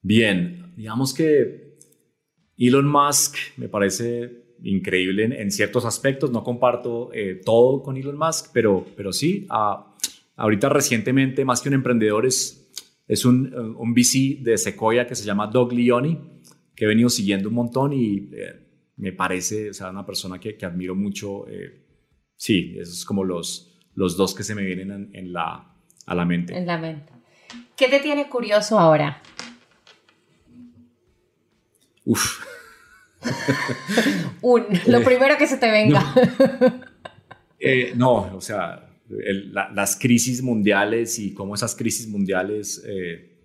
Bien, 0.02 0.72
digamos 0.76 1.12
que 1.12 1.76
Elon 2.56 2.88
Musk 2.88 3.36
me 3.56 3.68
parece 3.68 4.44
increíble 4.62 5.24
en, 5.24 5.50
ciertos 5.50 5.84
aspectos. 5.84 6.30
No 6.30 6.42
comparto 6.44 7.10
eh, 7.12 7.40
todo 7.44 7.82
con 7.82 7.96
Elon 7.96 8.16
Musk, 8.16 8.50
pero, 8.52 8.86
pero 8.96 9.12
sí, 9.12 9.46
ahorita 10.36 10.68
recientemente, 10.68 11.44
más 11.44 11.60
que 11.60 11.68
un 11.68 11.74
emprendedor, 11.74 12.26
es, 12.26 12.72
es 13.08 13.24
un, 13.24 13.52
un 13.76 13.92
VC 13.92 14.38
de 14.40 14.56
Sequoia 14.56 15.06
que 15.06 15.14
se 15.14 15.24
llama 15.24 15.48
Doug 15.48 15.72
Leone, 15.72 16.18
que 16.74 16.84
he 16.84 16.88
venido 16.88 17.08
siguiendo 17.08 17.48
un 17.48 17.56
montón 17.56 17.92
y 17.92 18.30
me 18.96 19.12
parece, 19.12 19.70
o 19.70 19.74
sea, 19.74 19.90
una 19.90 20.06
persona 20.06 20.38
que, 20.38 20.56
que 20.56 20.66
admiro 20.66 20.94
mucho. 20.94 21.46
Eh, 21.48 21.82
sí, 22.36 22.76
esos 22.78 22.98
es 22.98 23.04
como 23.04 23.24
los, 23.24 23.78
los 23.94 24.16
dos 24.16 24.34
que 24.34 24.42
se 24.42 24.54
me 24.54 24.62
vienen 24.62 25.10
en, 25.12 25.32
la, 25.32 25.74
a 26.06 26.14
la 26.14 26.24
mente. 26.24 26.56
En 26.56 26.66
la 26.66 26.78
mente. 26.78 27.12
¿Qué 27.76 27.88
te 27.88 28.00
tiene 28.00 28.28
curioso 28.28 28.78
ahora? 28.78 29.20
Uf. 32.04 32.44
Un, 34.40 34.66
lo 34.86 35.02
primero 35.02 35.36
que 35.36 35.46
se 35.46 35.58
te 35.58 35.70
venga. 35.70 36.14
Eh, 37.58 37.92
no, 37.96 38.36
o 38.36 38.40
sea, 38.40 38.86
las 39.72 39.96
crisis 39.96 40.42
mundiales 40.42 41.18
y 41.18 41.32
cómo 41.32 41.54
esas 41.54 41.74
crisis 41.74 42.06
mundiales 42.06 42.84
eh, 42.86 43.35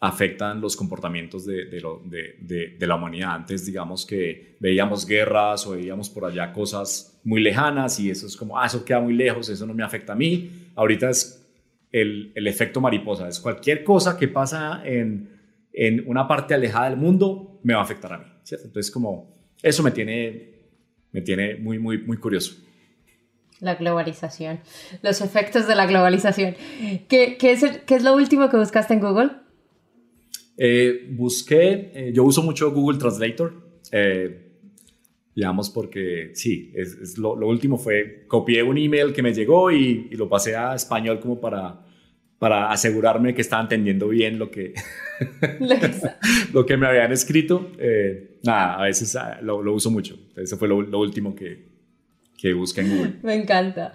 afectan 0.00 0.60
los 0.60 0.76
comportamientos 0.76 1.46
de, 1.46 1.64
de, 1.66 2.86
la 2.86 2.94
humanidad. 2.94 3.34
Antes, 3.34 3.64
digamos 3.64 4.04
que 4.04 4.56
veíamos 4.60 5.06
guerras 5.06 5.66
o 5.66 5.72
veíamos 5.72 6.10
por 6.10 6.26
allá 6.26 6.52
cosas 6.52 7.18
muy 7.24 7.40
lejanas 7.40 7.98
y 7.98 8.10
eso 8.10 8.26
es 8.26 8.36
como, 8.36 8.58
ah, 8.58 8.66
eso 8.66 8.84
queda 8.84 9.00
muy 9.00 9.14
lejos, 9.14 9.48
eso 9.48 9.66
no 9.66 9.74
me 9.74 9.82
afecta 9.82 10.12
a 10.12 10.16
mí. 10.16 10.50
Ahorita 10.74 11.10
es 11.10 11.46
el, 11.92 12.32
el 12.34 12.46
efecto 12.46 12.80
mariposa, 12.80 13.28
es 13.28 13.40
cualquier 13.40 13.84
cosa 13.84 14.18
que 14.18 14.28
pasa 14.28 14.82
en, 14.84 15.30
en, 15.72 16.04
una 16.06 16.28
parte 16.28 16.52
alejada 16.52 16.90
del 16.90 16.98
mundo 16.98 17.58
me 17.62 17.72
va 17.74 17.80
a 17.80 17.84
afectar 17.84 18.12
a 18.12 18.18
mí. 18.18 18.26
¿cierto? 18.42 18.66
Entonces, 18.66 18.92
como, 18.92 19.32
eso 19.62 19.82
me 19.82 19.90
tiene, 19.90 20.50
me 21.12 21.22
tiene 21.22 21.56
muy, 21.56 21.78
muy, 21.78 21.98
muy 21.98 22.18
curioso. 22.18 22.54
La 23.60 23.76
globalización, 23.76 24.60
los 25.00 25.22
efectos 25.22 25.66
de 25.66 25.74
la 25.74 25.86
globalización. 25.86 26.54
¿Qué, 27.08 27.38
qué, 27.38 27.52
es 27.52 27.64
¿Qué 27.86 27.94
es 27.94 28.02
lo 28.02 28.14
último 28.14 28.50
que 28.50 28.58
buscaste 28.58 28.92
en 28.92 29.00
Google? 29.00 29.45
Eh, 30.56 31.08
busqué, 31.10 31.90
eh, 31.94 32.12
yo 32.14 32.24
uso 32.24 32.42
mucho 32.42 32.72
Google 32.72 32.98
Translator, 32.98 33.52
eh, 33.92 34.52
digamos 35.34 35.68
porque 35.68 36.30
sí, 36.34 36.72
es, 36.74 37.18
lo, 37.18 37.34
último 37.34 37.76
fue, 37.76 38.24
copié 38.26 38.62
un 38.62 38.78
email 38.78 39.12
que 39.12 39.22
me 39.22 39.34
llegó 39.34 39.70
y, 39.70 40.08
lo 40.12 40.28
pasé 40.28 40.56
a 40.56 40.74
español 40.74 41.20
como 41.20 41.38
para, 41.38 41.84
para 42.38 42.70
asegurarme 42.70 43.34
que 43.34 43.42
estaba 43.42 43.62
entendiendo 43.62 44.08
bien 44.08 44.38
lo 44.38 44.50
que, 44.50 44.72
lo 46.52 46.64
que 46.64 46.76
me 46.78 46.86
habían 46.86 47.12
escrito. 47.12 47.72
nada, 48.42 48.76
a 48.76 48.82
veces 48.84 49.14
ah, 49.16 49.38
lo, 49.42 49.60
uso 49.74 49.90
mucho. 49.90 50.18
Eso 50.36 50.56
fue 50.56 50.68
lo, 50.68 50.80
lo 50.80 51.00
último 51.00 51.34
que, 51.34 51.66
que 52.38 52.54
busqué 52.54 52.80
en 52.80 52.96
Google. 52.96 53.12
Me 53.22 53.34
encanta. 53.34 53.94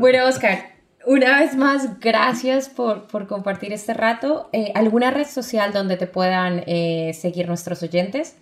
Bueno, 0.00 0.26
Oscar, 0.26 0.77
una 1.06 1.40
vez 1.40 1.56
más, 1.56 2.00
gracias 2.00 2.68
por, 2.68 3.06
compartir 3.26 3.72
este 3.72 3.94
rato. 3.94 4.48
Eh, 4.52 4.72
¿Alguna 4.74 5.10
red 5.10 5.26
social 5.26 5.72
donde 5.72 5.96
te 5.96 6.06
puedan 6.06 6.64
eh, 6.66 7.12
seguir 7.14 7.48
nuestros 7.48 7.82
oyentes? 7.82 8.36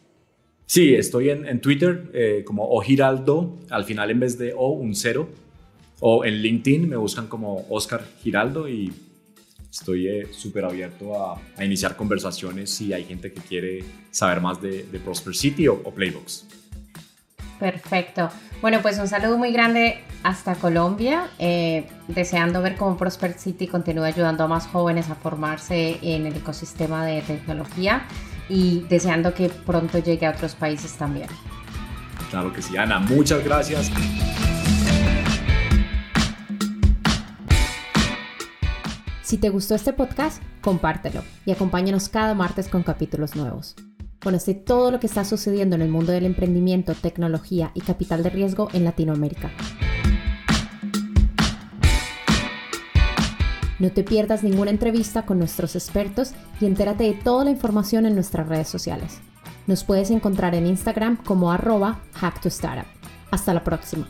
Sí, 0.66 0.94
estoy 0.94 1.30
en, 1.30 1.60
Twitter 1.60 2.10
eh, 2.12 2.42
como 2.44 2.68
Ojiraldo, 2.68 3.56
al 3.70 3.84
final 3.84 4.10
en 4.10 4.20
vez 4.20 4.36
de 4.38 4.52
O, 4.56 4.70
un 4.70 4.94
cero. 4.94 5.28
O 6.00 6.24
en 6.24 6.42
LinkedIn 6.42 6.88
me 6.88 6.96
buscan 6.96 7.26
como 7.28 7.66
Oscar 7.70 8.04
Giraldo 8.22 8.68
y 8.68 8.92
estoy 9.70 10.26
súper 10.32 10.64
abierto 10.64 11.22
a, 11.22 11.40
iniciar 11.64 11.96
conversaciones 11.96 12.70
si 12.70 12.92
hay 12.92 13.04
gente 13.04 13.32
que 13.32 13.40
quiere 13.40 13.84
saber 14.10 14.40
más 14.40 14.60
de, 14.60 14.84
Prosper 15.04 15.34
City 15.34 15.68
o, 15.68 15.80
o 15.84 15.94
Playbox. 15.94 16.46
Perfecto. 17.58 18.28
Bueno, 18.60 18.80
pues 18.82 18.98
un 18.98 19.08
saludo 19.08 19.38
muy 19.38 19.52
grande 19.52 20.02
hasta 20.22 20.54
Colombia, 20.56 21.28
eh, 21.38 21.86
deseando 22.08 22.62
ver 22.62 22.76
cómo 22.76 22.96
Prosper 22.96 23.34
City 23.34 23.66
continúa 23.66 24.06
ayudando 24.06 24.44
a 24.44 24.48
más 24.48 24.66
jóvenes 24.66 25.10
a 25.10 25.14
formarse 25.14 25.98
en 26.02 26.26
el 26.26 26.36
ecosistema 26.36 27.04
de 27.04 27.22
tecnología 27.22 28.02
y 28.48 28.80
deseando 28.88 29.34
que 29.34 29.48
pronto 29.48 29.98
llegue 29.98 30.26
a 30.26 30.30
otros 30.30 30.54
países 30.54 30.94
también. 30.94 31.28
Claro 32.30 32.52
que 32.52 32.62
sí, 32.62 32.76
Ana, 32.76 32.98
muchas 32.98 33.44
gracias. 33.44 33.90
Si 39.22 39.38
te 39.38 39.48
gustó 39.48 39.74
este 39.74 39.92
podcast, 39.92 40.42
compártelo 40.60 41.22
y 41.44 41.50
acompáñanos 41.50 42.08
cada 42.08 42.34
martes 42.34 42.68
con 42.68 42.82
capítulos 42.82 43.34
nuevos. 43.34 43.74
Conoce 44.22 44.54
todo 44.54 44.90
lo 44.90 45.00
que 45.00 45.06
está 45.06 45.24
sucediendo 45.24 45.76
en 45.76 45.82
el 45.82 45.88
mundo 45.88 46.12
del 46.12 46.26
emprendimiento, 46.26 46.94
tecnología 46.94 47.70
y 47.74 47.80
capital 47.80 48.22
de 48.22 48.30
riesgo 48.30 48.68
en 48.72 48.84
Latinoamérica. 48.84 49.50
No 53.78 53.90
te 53.90 54.04
pierdas 54.04 54.42
ninguna 54.42 54.70
entrevista 54.70 55.26
con 55.26 55.38
nuestros 55.38 55.76
expertos 55.76 56.32
y 56.60 56.66
entérate 56.66 57.04
de 57.04 57.12
toda 57.12 57.44
la 57.44 57.50
información 57.50 58.06
en 58.06 58.14
nuestras 58.14 58.48
redes 58.48 58.68
sociales. 58.68 59.18
Nos 59.66 59.84
puedes 59.84 60.10
encontrar 60.10 60.54
en 60.54 60.66
Instagram 60.66 61.16
como 61.16 61.52
arroba 61.52 62.00
hacktostartup. 62.14 62.86
Hasta 63.30 63.52
la 63.52 63.64
próxima. 63.64 64.06